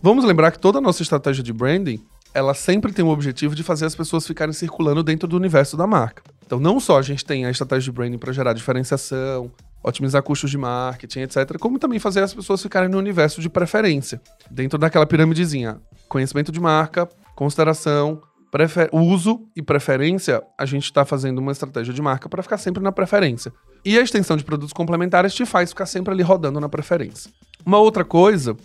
Vamos 0.00 0.25
lembrar 0.25 0.52
que 0.52 0.58
toda 0.58 0.78
a 0.78 0.80
nossa 0.80 1.02
estratégia 1.02 1.42
de 1.42 1.52
branding, 1.52 2.00
ela 2.32 2.54
sempre 2.54 2.92
tem 2.92 3.04
o 3.04 3.08
objetivo 3.08 3.54
de 3.54 3.62
fazer 3.62 3.87
as 3.87 3.97
pessoas 3.97 4.26
ficarem 4.26 4.52
circulando 4.52 5.02
dentro 5.02 5.26
do 5.26 5.37
universo 5.37 5.76
da 5.76 5.87
marca. 5.87 6.23
Então, 6.47 6.61
não 6.61 6.78
só 6.78 6.99
a 6.99 7.02
gente 7.02 7.25
tem 7.25 7.44
a 7.44 7.50
estratégia 7.50 7.90
de 7.90 7.92
branding 7.92 8.18
para 8.18 8.32
gerar 8.32 8.52
diferenciação, 8.52 9.50
otimizar 9.82 10.23
custos 10.23 10.50
de 10.50 10.56
marketing, 10.58 11.20
etc., 11.20 11.58
como 11.58 11.78
também 11.78 11.99
fazer 11.99 12.23
as 12.23 12.32
pessoas 12.32 12.62
ficarem 12.62 12.88
no 12.88 12.99
universo 12.99 13.40
de 13.40 13.49
preferência, 13.49 14.20
dentro 14.50 14.78
daquela 14.78 15.06
piramidezinha. 15.06 15.80
Conhecimento 16.08 16.52
de 16.52 16.61
marca, 16.61 17.08
consideração, 17.35 18.23
prefer... 18.50 18.88
uso 18.92 19.46
e 19.54 19.62
preferência, 19.62 20.42
a 20.58 20.64
gente 20.64 20.84
está 20.84 21.04
fazendo 21.04 21.38
uma 21.38 21.52
estratégia 21.52 21.92
de 21.92 22.02
marca 22.02 22.28
para 22.28 22.42
ficar 22.42 22.58
sempre 22.58 22.82
na 22.82 22.92
preferência. 22.92 23.52
E 23.84 23.98
a 23.98 24.02
extensão 24.02 24.36
de 24.36 24.44
produtos 24.44 24.72
complementares 24.72 25.34
te 25.34 25.46
faz 25.46 25.70
ficar 25.70 25.86
sempre 25.86 26.12
ali 26.12 26.22
rodando 26.22 26.60
na 26.60 26.68
preferência. 26.68 27.30
Uma 27.64 27.78
outra 27.78 28.04
coisa 28.04 28.56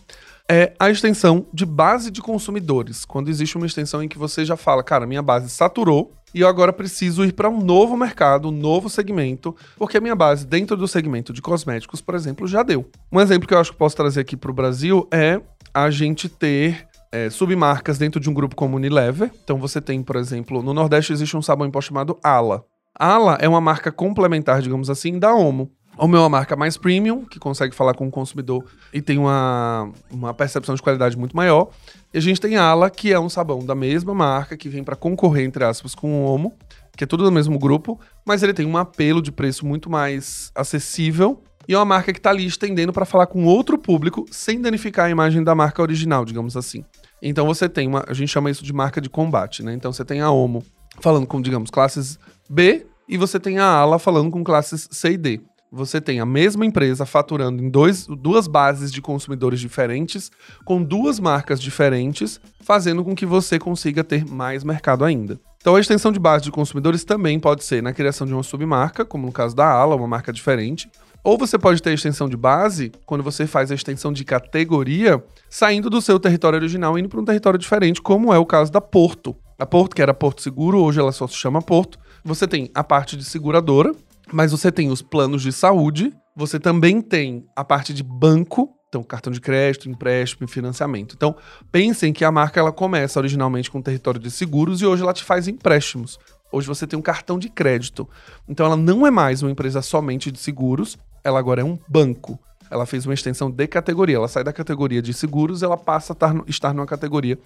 é 0.50 0.74
a 0.80 0.90
extensão 0.90 1.48
de 1.54 1.66
base 1.66 2.12
de 2.12 2.22
consumidores. 2.22 3.06
Quando 3.06 3.30
existe 3.30 3.56
uma 3.56 3.66
extensão 3.66 4.04
em 4.04 4.08
que 4.08 4.18
você 4.18 4.44
já 4.44 4.58
fala, 4.58 4.84
cara, 4.84 5.06
minha 5.06 5.22
base 5.22 5.50
saturou 5.50 6.14
e 6.34 6.42
eu 6.42 6.48
agora 6.48 6.74
preciso 6.74 7.24
ir 7.24 7.34
para 7.34 7.50
um 7.50 7.62
novo 7.62 7.96
mercado, 7.96 8.50
um 8.50 8.52
novo 8.52 8.90
segmento, 8.90 9.56
porque 9.78 9.98
a 9.98 10.02
minha 10.02 10.16
base 10.16 10.46
dentro 10.46 10.76
do 10.76 10.88
segmento 10.88 11.32
de 11.32 11.42
cosméticos, 11.42 12.02
por 12.02 12.16
exemplo, 12.16 12.48
já 12.48 12.64
deu. 12.64 12.90
Um 13.12 13.22
exemplo 13.22 13.48
que 13.48 13.54
eu 13.54 13.60
acho 13.60 13.72
que 13.72 13.78
posso 13.78 13.96
trazer 13.96 14.22
aqui 14.22 14.36
para 14.36 14.52
o 14.52 14.54
Brasil 14.54 15.08
é 15.12 15.40
a 15.74 15.90
gente 15.90 16.28
ter 16.28 16.88
é, 17.14 17.30
submarcas 17.30 18.00
dentro 18.00 18.20
de 18.20 18.28
um 18.28 18.34
grupo 18.34 18.56
como 18.56 18.76
Unilever. 18.76 19.30
Então 19.44 19.60
você 19.60 19.80
tem, 19.80 20.02
por 20.02 20.16
exemplo, 20.16 20.64
no 20.64 20.74
Nordeste 20.74 21.14
existe 21.14 21.38
um 21.38 21.44
sabão 21.44 21.68
em 21.68 21.72
pó 21.72 21.80
chamado 21.80 22.18
Ala. 22.24 22.66
Ala 22.98 23.38
é 23.40 23.48
uma 23.48 23.62
marca 23.62 23.92
complementar, 23.92 24.64
digamos 24.64 24.90
assim, 24.90 25.20
da 25.20 25.34
Omo. 25.34 25.72
Omo 25.96 26.16
é 26.16 26.20
uma 26.20 26.30
marca 26.30 26.56
mais 26.56 26.76
premium, 26.76 27.24
que 27.24 27.38
consegue 27.38 27.76
falar 27.76 27.94
com 27.94 28.08
o 28.08 28.12
consumidor 28.12 28.66
e 28.92 29.00
tem 29.00 29.20
uma, 29.20 29.92
uma 30.10 30.34
percepção 30.34 30.74
de 30.74 30.82
qualidade 30.82 31.16
muito 31.16 31.36
maior. 31.36 31.70
E 32.12 32.18
a 32.18 32.22
gente 32.22 32.42
tem 32.42 32.58
Ala, 32.58 32.90
que 32.90 33.14
é 33.14 33.20
um 33.20 33.30
sabão 33.30 33.64
da 33.64 33.76
mesma 33.76 34.12
marca, 34.16 34.58
que 34.58 34.68
vem 34.68 34.84
para 34.84 34.96
concorrer, 34.96 35.46
entre 35.46 35.64
aspas, 35.64 35.94
com 35.94 36.26
o 36.26 36.34
Omo, 36.34 36.52
que 36.98 37.04
é 37.04 37.08
tudo 37.08 37.24
do 37.24 37.32
mesmo 37.32 37.60
grupo, 37.60 38.00
mas 38.26 38.42
ele 38.42 38.56
tem 38.56 38.66
um 38.66 38.76
apelo 38.76 39.22
de 39.22 39.32
preço 39.32 39.68
muito 39.68 39.88
mais 39.88 40.52
acessível 40.56 41.44
e 41.68 41.74
é 41.74 41.78
uma 41.78 41.86
marca 41.86 42.12
que 42.12 42.20
está 42.20 42.30
ali 42.30 42.46
estendendo 42.46 42.92
para 42.92 43.06
falar 43.06 43.28
com 43.28 43.46
outro 43.46 43.78
público 43.78 44.26
sem 44.32 44.60
danificar 44.60 45.06
a 45.06 45.10
imagem 45.10 45.44
da 45.44 45.56
marca 45.56 45.82
original, 45.82 46.26
digamos 46.26 46.58
assim. 46.58 46.84
Então 47.26 47.46
você 47.46 47.70
tem 47.70 47.88
uma, 47.88 48.04
a 48.06 48.14
gente 48.14 48.30
chama 48.30 48.52
isso 48.52 48.64
de 48.64 48.74
marca 48.74 49.00
de 49.00 49.10
combate, 49.10 49.64
né? 49.64 49.74
Então 49.74 49.94
você 49.94 50.04
tem 50.04 50.20
a 50.20 50.30
Omo 50.30 50.62
falando 51.00 51.26
com, 51.26 51.42
digamos, 51.42 51.70
classes 51.70 52.20
B 52.50 52.86
e 53.08 53.18
você 53.18 53.40
tem 53.40 53.60
a 53.60 53.66
Ala 53.66 53.98
falando 53.98 54.30
com 54.30 54.44
classes 54.44 54.90
C 54.92 55.14
e 55.14 55.18
D. 55.18 55.42
Você 55.72 56.00
tem 56.00 56.20
a 56.20 56.26
mesma 56.26 56.66
empresa 56.66 57.04
faturando 57.04 57.64
em 57.64 57.70
dois, 57.70 58.06
duas 58.06 58.46
bases 58.46 58.92
de 58.92 59.02
consumidores 59.02 59.60
diferentes, 59.60 60.30
com 60.64 60.84
duas 60.84 61.20
marcas 61.20 61.60
diferentes, 61.60 62.40
fazendo 62.62 63.04
com 63.04 63.16
que 63.16 63.26
você 63.26 63.58
consiga 63.58 64.04
ter 64.04 64.24
mais 64.24 64.64
mercado 64.64 65.04
ainda. 65.04 65.40
Então 65.58 65.76
a 65.76 65.80
extensão 65.80 66.12
de 66.12 66.20
base 66.20 66.44
de 66.44 66.52
consumidores 66.52 67.04
também 67.04 67.40
pode 67.40 67.64
ser 67.64 67.82
na 67.82 67.94
criação 67.94 68.28
de 68.28 68.34
uma 68.34 68.44
submarca, 68.44 69.04
como 69.04 69.26
no 69.26 69.32
caso 69.32 69.56
da 69.56 69.66
Ala, 69.66 69.96
uma 69.96 70.08
marca 70.08 70.32
diferente, 70.32 70.92
ou 71.24 71.38
você 71.38 71.58
pode 71.58 71.82
ter 71.82 71.92
a 71.92 71.94
extensão 71.94 72.28
de 72.28 72.36
base 72.36 72.92
quando 73.06 73.24
você 73.24 73.48
faz 73.48 73.72
a 73.72 73.76
extensão 73.76 74.12
de 74.12 74.26
categoria, 74.26 75.24
saindo 75.50 75.90
do 75.90 76.02
seu 76.02 76.20
território 76.20 76.58
original 76.58 76.98
e 76.98 77.02
indo 77.02 77.10
para 77.10 77.22
um 77.22 77.26
território 77.26 77.58
diferente, 77.58 78.02
como 78.02 78.34
é 78.34 78.38
o 78.38 78.46
caso 78.46 78.72
da 78.72 78.82
Porto. 78.82 79.36
A 79.58 79.66
Porto, 79.66 79.96
que 79.96 80.02
era 80.02 80.14
Porto 80.14 80.42
Seguro, 80.42 80.80
hoje 80.80 81.00
ela 81.00 81.14
só 81.14 81.26
se 81.26 81.36
chama 81.36 81.62
Porto. 81.62 81.98
Você 82.26 82.46
tem 82.46 82.70
a 82.76 82.84
parte 82.84 83.16
de 83.16 83.24
seguradora, 83.24 83.94
mas 84.32 84.52
você 84.52 84.72
tem 84.72 84.90
os 84.90 85.02
planos 85.02 85.42
de 85.42 85.54
saúde, 85.54 86.14
você 86.36 86.60
também 86.60 87.00
tem 87.00 87.46
a 87.56 87.64
parte 87.64 87.94
de 87.94 88.04
banco, 88.04 88.70
então 88.90 89.02
cartão 89.04 89.32
de 89.32 89.40
crédito, 89.40 89.90
empréstimo 89.90 90.46
e 90.46 90.52
financiamento. 90.52 91.16
Então, 91.16 91.36
pensem 91.72 92.12
que 92.12 92.26
a 92.26 92.32
marca 92.32 92.60
ela 92.60 92.72
começa 92.72 93.20
originalmente 93.20 93.72
com 93.72 93.80
o 93.80 93.84
território 93.84 94.20
de 94.20 94.30
seguros 94.30 94.82
e 94.82 94.86
hoje 94.86 95.04
ela 95.04 95.14
te 95.14 95.24
faz 95.24 95.48
empréstimos. 95.48 96.20
Hoje 96.52 96.68
você 96.68 96.86
tem 96.86 97.00
um 97.00 97.02
cartão 97.02 97.40
de 97.40 97.50
crédito. 97.50 98.08
Então 98.48 98.66
ela 98.66 98.78
não 98.78 99.08
é 99.08 99.10
mais 99.10 99.42
uma 99.42 99.50
empresa 99.50 99.82
somente 99.82 100.32
de 100.32 100.38
seguros, 100.38 100.98
ela 101.24 101.40
agora 101.40 101.62
é 101.62 101.64
um 101.64 101.78
banco. 101.88 102.40
Ela 102.70 102.86
fez 102.86 103.06
uma 103.06 103.14
extensão 103.14 103.52
de 103.52 103.68
categoria. 103.68 104.16
Ela 104.16 104.28
sai 104.28 104.44
da 104.44 104.54
categoria 104.54 105.02
de 105.02 105.14
seguros 105.14 105.62
ela 105.62 105.78
passa 105.78 106.14
a 106.20 106.50
estar 106.50 106.74
numa 106.74 106.86
categoria 106.86 107.38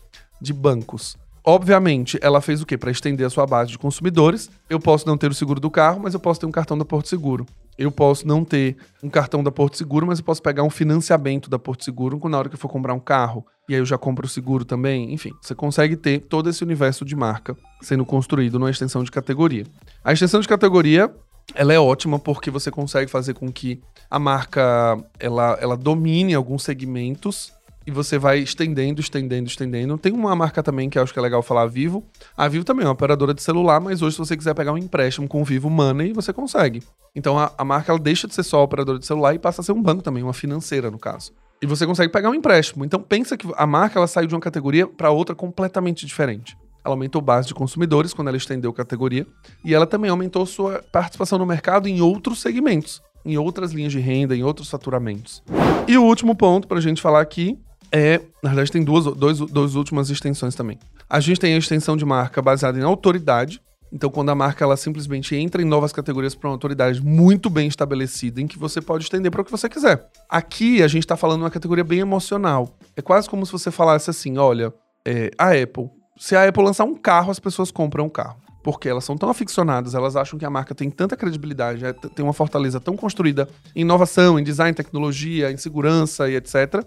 de 0.41 0.53
bancos. 0.53 1.17
Obviamente, 1.43 2.19
ela 2.21 2.41
fez 2.41 2.61
o 2.61 2.65
quê? 2.65 2.77
Para 2.77 2.91
estender 2.91 3.25
a 3.25 3.29
sua 3.29 3.47
base 3.47 3.71
de 3.71 3.77
consumidores. 3.77 4.49
Eu 4.69 4.81
posso 4.81 5.07
não 5.07 5.17
ter 5.17 5.31
o 5.31 5.33
seguro 5.33 5.61
do 5.61 5.71
carro, 5.71 6.01
mas 6.01 6.13
eu 6.13 6.19
posso 6.19 6.41
ter 6.41 6.45
um 6.45 6.51
cartão 6.51 6.77
da 6.77 6.83
Porto 6.83 7.07
Seguro. 7.07 7.45
Eu 7.77 7.89
posso 7.89 8.27
não 8.27 8.43
ter 8.43 8.75
um 9.01 9.09
cartão 9.09 9.41
da 9.41 9.51
Porto 9.51 9.77
Seguro, 9.77 10.05
mas 10.05 10.19
eu 10.19 10.25
posso 10.25 10.41
pegar 10.41 10.63
um 10.63 10.69
financiamento 10.69 11.49
da 11.49 11.57
Porto 11.57 11.85
Seguro 11.85 12.19
na 12.27 12.37
hora 12.37 12.49
que 12.49 12.55
eu 12.55 12.59
for 12.59 12.67
comprar 12.67 12.93
um 12.93 12.99
carro. 12.99 13.45
E 13.69 13.73
aí 13.73 13.79
eu 13.79 13.85
já 13.85 13.97
compro 13.97 14.25
o 14.25 14.29
seguro 14.29 14.65
também. 14.65 15.13
Enfim, 15.13 15.31
você 15.41 15.53
consegue 15.53 15.95
ter 15.95 16.19
todo 16.19 16.49
esse 16.49 16.63
universo 16.63 17.05
de 17.05 17.15
marca 17.15 17.55
sendo 17.81 18.05
construído 18.05 18.57
numa 18.57 18.69
extensão 18.69 19.03
de 19.03 19.11
categoria. 19.11 19.65
A 20.03 20.11
extensão 20.11 20.39
de 20.39 20.47
categoria 20.47 21.13
ela 21.55 21.73
é 21.73 21.79
ótima 21.79 22.19
porque 22.19 22.51
você 22.51 22.69
consegue 22.69 23.09
fazer 23.09 23.33
com 23.33 23.51
que 23.51 23.81
a 24.09 24.19
marca 24.19 24.97
ela, 25.19 25.57
ela 25.61 25.77
domine 25.77 26.33
alguns 26.33 26.63
segmentos 26.63 27.53
e 27.85 27.91
você 27.91 28.17
vai 28.17 28.39
estendendo, 28.39 28.99
estendendo, 28.99 29.47
estendendo. 29.47 29.97
Tem 29.97 30.11
uma 30.11 30.35
marca 30.35 30.61
também 30.61 30.89
que 30.89 30.99
eu 30.99 31.03
acho 31.03 31.13
que 31.13 31.19
é 31.19 31.21
legal 31.21 31.41
falar, 31.41 31.61
a 31.61 31.67
Vivo. 31.67 32.03
A 32.35 32.45
Vivo 32.49 32.65
também 32.65 32.83
é 32.83 32.87
uma 32.87 32.93
operadora 32.93 33.33
de 33.33 33.41
celular, 33.41 33.79
mas 33.79 34.01
hoje 34.01 34.15
se 34.15 34.19
você 34.19 34.35
quiser 34.35 34.53
pegar 34.53 34.73
um 34.73 34.77
empréstimo 34.77 35.25
com 35.25 35.41
o 35.41 35.45
Vivo 35.45 35.69
Money, 35.69 36.11
você 36.11 36.33
consegue. 36.33 36.83
Então 37.15 37.39
a, 37.39 37.53
a 37.57 37.63
marca 37.63 37.91
ela 37.91 37.99
deixa 37.99 38.27
de 38.27 38.35
ser 38.35 38.43
só 38.43 38.61
operadora 38.61 38.99
de 38.99 39.05
celular 39.05 39.33
e 39.33 39.39
passa 39.39 39.61
a 39.61 39.63
ser 39.63 39.71
um 39.71 39.81
banco 39.81 40.03
também, 40.03 40.21
uma 40.21 40.33
financeira 40.33 40.91
no 40.91 40.99
caso. 40.99 41.31
E 41.61 41.65
você 41.65 41.87
consegue 41.87 42.11
pegar 42.11 42.29
um 42.29 42.35
empréstimo. 42.35 42.83
Então 42.83 43.01
pensa 43.01 43.37
que 43.37 43.47
a 43.55 43.65
marca 43.65 43.97
ela 43.97 44.07
saiu 44.07 44.27
de 44.27 44.35
uma 44.35 44.41
categoria 44.41 44.85
para 44.85 45.09
outra 45.09 45.33
completamente 45.33 46.05
diferente. 46.05 46.57
Ela 46.83 46.93
aumentou 46.93 47.21
base 47.21 47.47
de 47.47 47.53
consumidores 47.53 48.13
quando 48.13 48.29
ela 48.29 48.37
estendeu 48.37 48.71
categoria. 48.73 49.25
E 49.63 49.73
ela 49.73 49.85
também 49.85 50.09
aumentou 50.09 50.45
sua 50.45 50.83
participação 50.91 51.37
no 51.37 51.45
mercado 51.45 51.87
em 51.87 52.01
outros 52.01 52.39
segmentos, 52.39 53.01
em 53.25 53.37
outras 53.37 53.71
linhas 53.71 53.91
de 53.91 53.99
renda, 53.99 54.35
em 54.35 54.43
outros 54.43 54.69
faturamentos. 54.69 55.43
E 55.87 55.97
o 55.97 56.03
último 56.03 56.35
ponto 56.35 56.67
para 56.67 56.77
a 56.77 56.81
gente 56.81 57.01
falar 57.01 57.21
aqui 57.21 57.57
é. 57.91 58.21
Na 58.43 58.49
verdade, 58.49 58.71
tem 58.71 58.83
duas, 58.83 59.05
dois, 59.15 59.39
duas 59.39 59.75
últimas 59.75 60.09
extensões 60.09 60.55
também. 60.55 60.77
A 61.09 61.19
gente 61.19 61.39
tem 61.39 61.53
a 61.53 61.57
extensão 61.57 61.95
de 61.95 62.05
marca 62.05 62.41
baseada 62.41 62.77
em 62.77 62.83
autoridade. 62.83 63.61
Então, 63.91 64.09
quando 64.09 64.29
a 64.29 64.35
marca 64.35 64.65
ela 64.65 64.75
simplesmente 64.75 65.33
entra 65.33 65.61
em 65.61 65.65
novas 65.65 65.93
categorias 65.93 66.35
para 66.35 66.49
uma 66.49 66.55
autoridade 66.55 67.01
muito 67.01 67.49
bem 67.49 67.69
estabelecida, 67.69 68.41
em 68.41 68.47
que 68.47 68.59
você 68.59 68.81
pode 68.81 69.05
estender 69.05 69.31
para 69.31 69.41
o 69.41 69.45
que 69.45 69.51
você 69.51 69.69
quiser. 69.69 70.09
Aqui 70.29 70.83
a 70.83 70.87
gente 70.89 71.03
está 71.03 71.15
falando 71.15 71.41
uma 71.41 71.49
categoria 71.49 71.85
bem 71.85 71.99
emocional. 71.99 72.77
É 72.97 73.01
quase 73.01 73.29
como 73.29 73.45
se 73.45 73.51
você 73.51 73.71
falasse 73.71 74.09
assim: 74.09 74.37
olha, 74.37 74.73
é, 75.05 75.31
a 75.37 75.51
Apple 75.51 75.89
se 76.17 76.35
a 76.35 76.47
Apple 76.47 76.63
lançar 76.63 76.83
um 76.85 76.95
carro, 76.95 77.31
as 77.31 77.39
pessoas 77.39 77.71
compram 77.71 78.05
um 78.05 78.09
carro. 78.09 78.37
Porque 78.63 78.89
elas 78.89 79.05
são 79.05 79.17
tão 79.17 79.29
aficionadas, 79.29 79.95
elas 79.95 80.15
acham 80.15 80.37
que 80.37 80.45
a 80.45 80.49
marca 80.49 80.75
tem 80.75 80.89
tanta 80.89 81.15
credibilidade, 81.15 81.85
é, 81.85 81.93
tem 81.93 82.23
uma 82.23 82.33
fortaleza 82.33 82.79
tão 82.79 82.97
construída 82.97 83.47
em 83.75 83.81
inovação, 83.81 84.37
em 84.37 84.43
design, 84.43 84.73
tecnologia, 84.73 85.51
em 85.51 85.57
segurança 85.57 86.29
e 86.29 86.35
etc., 86.35 86.83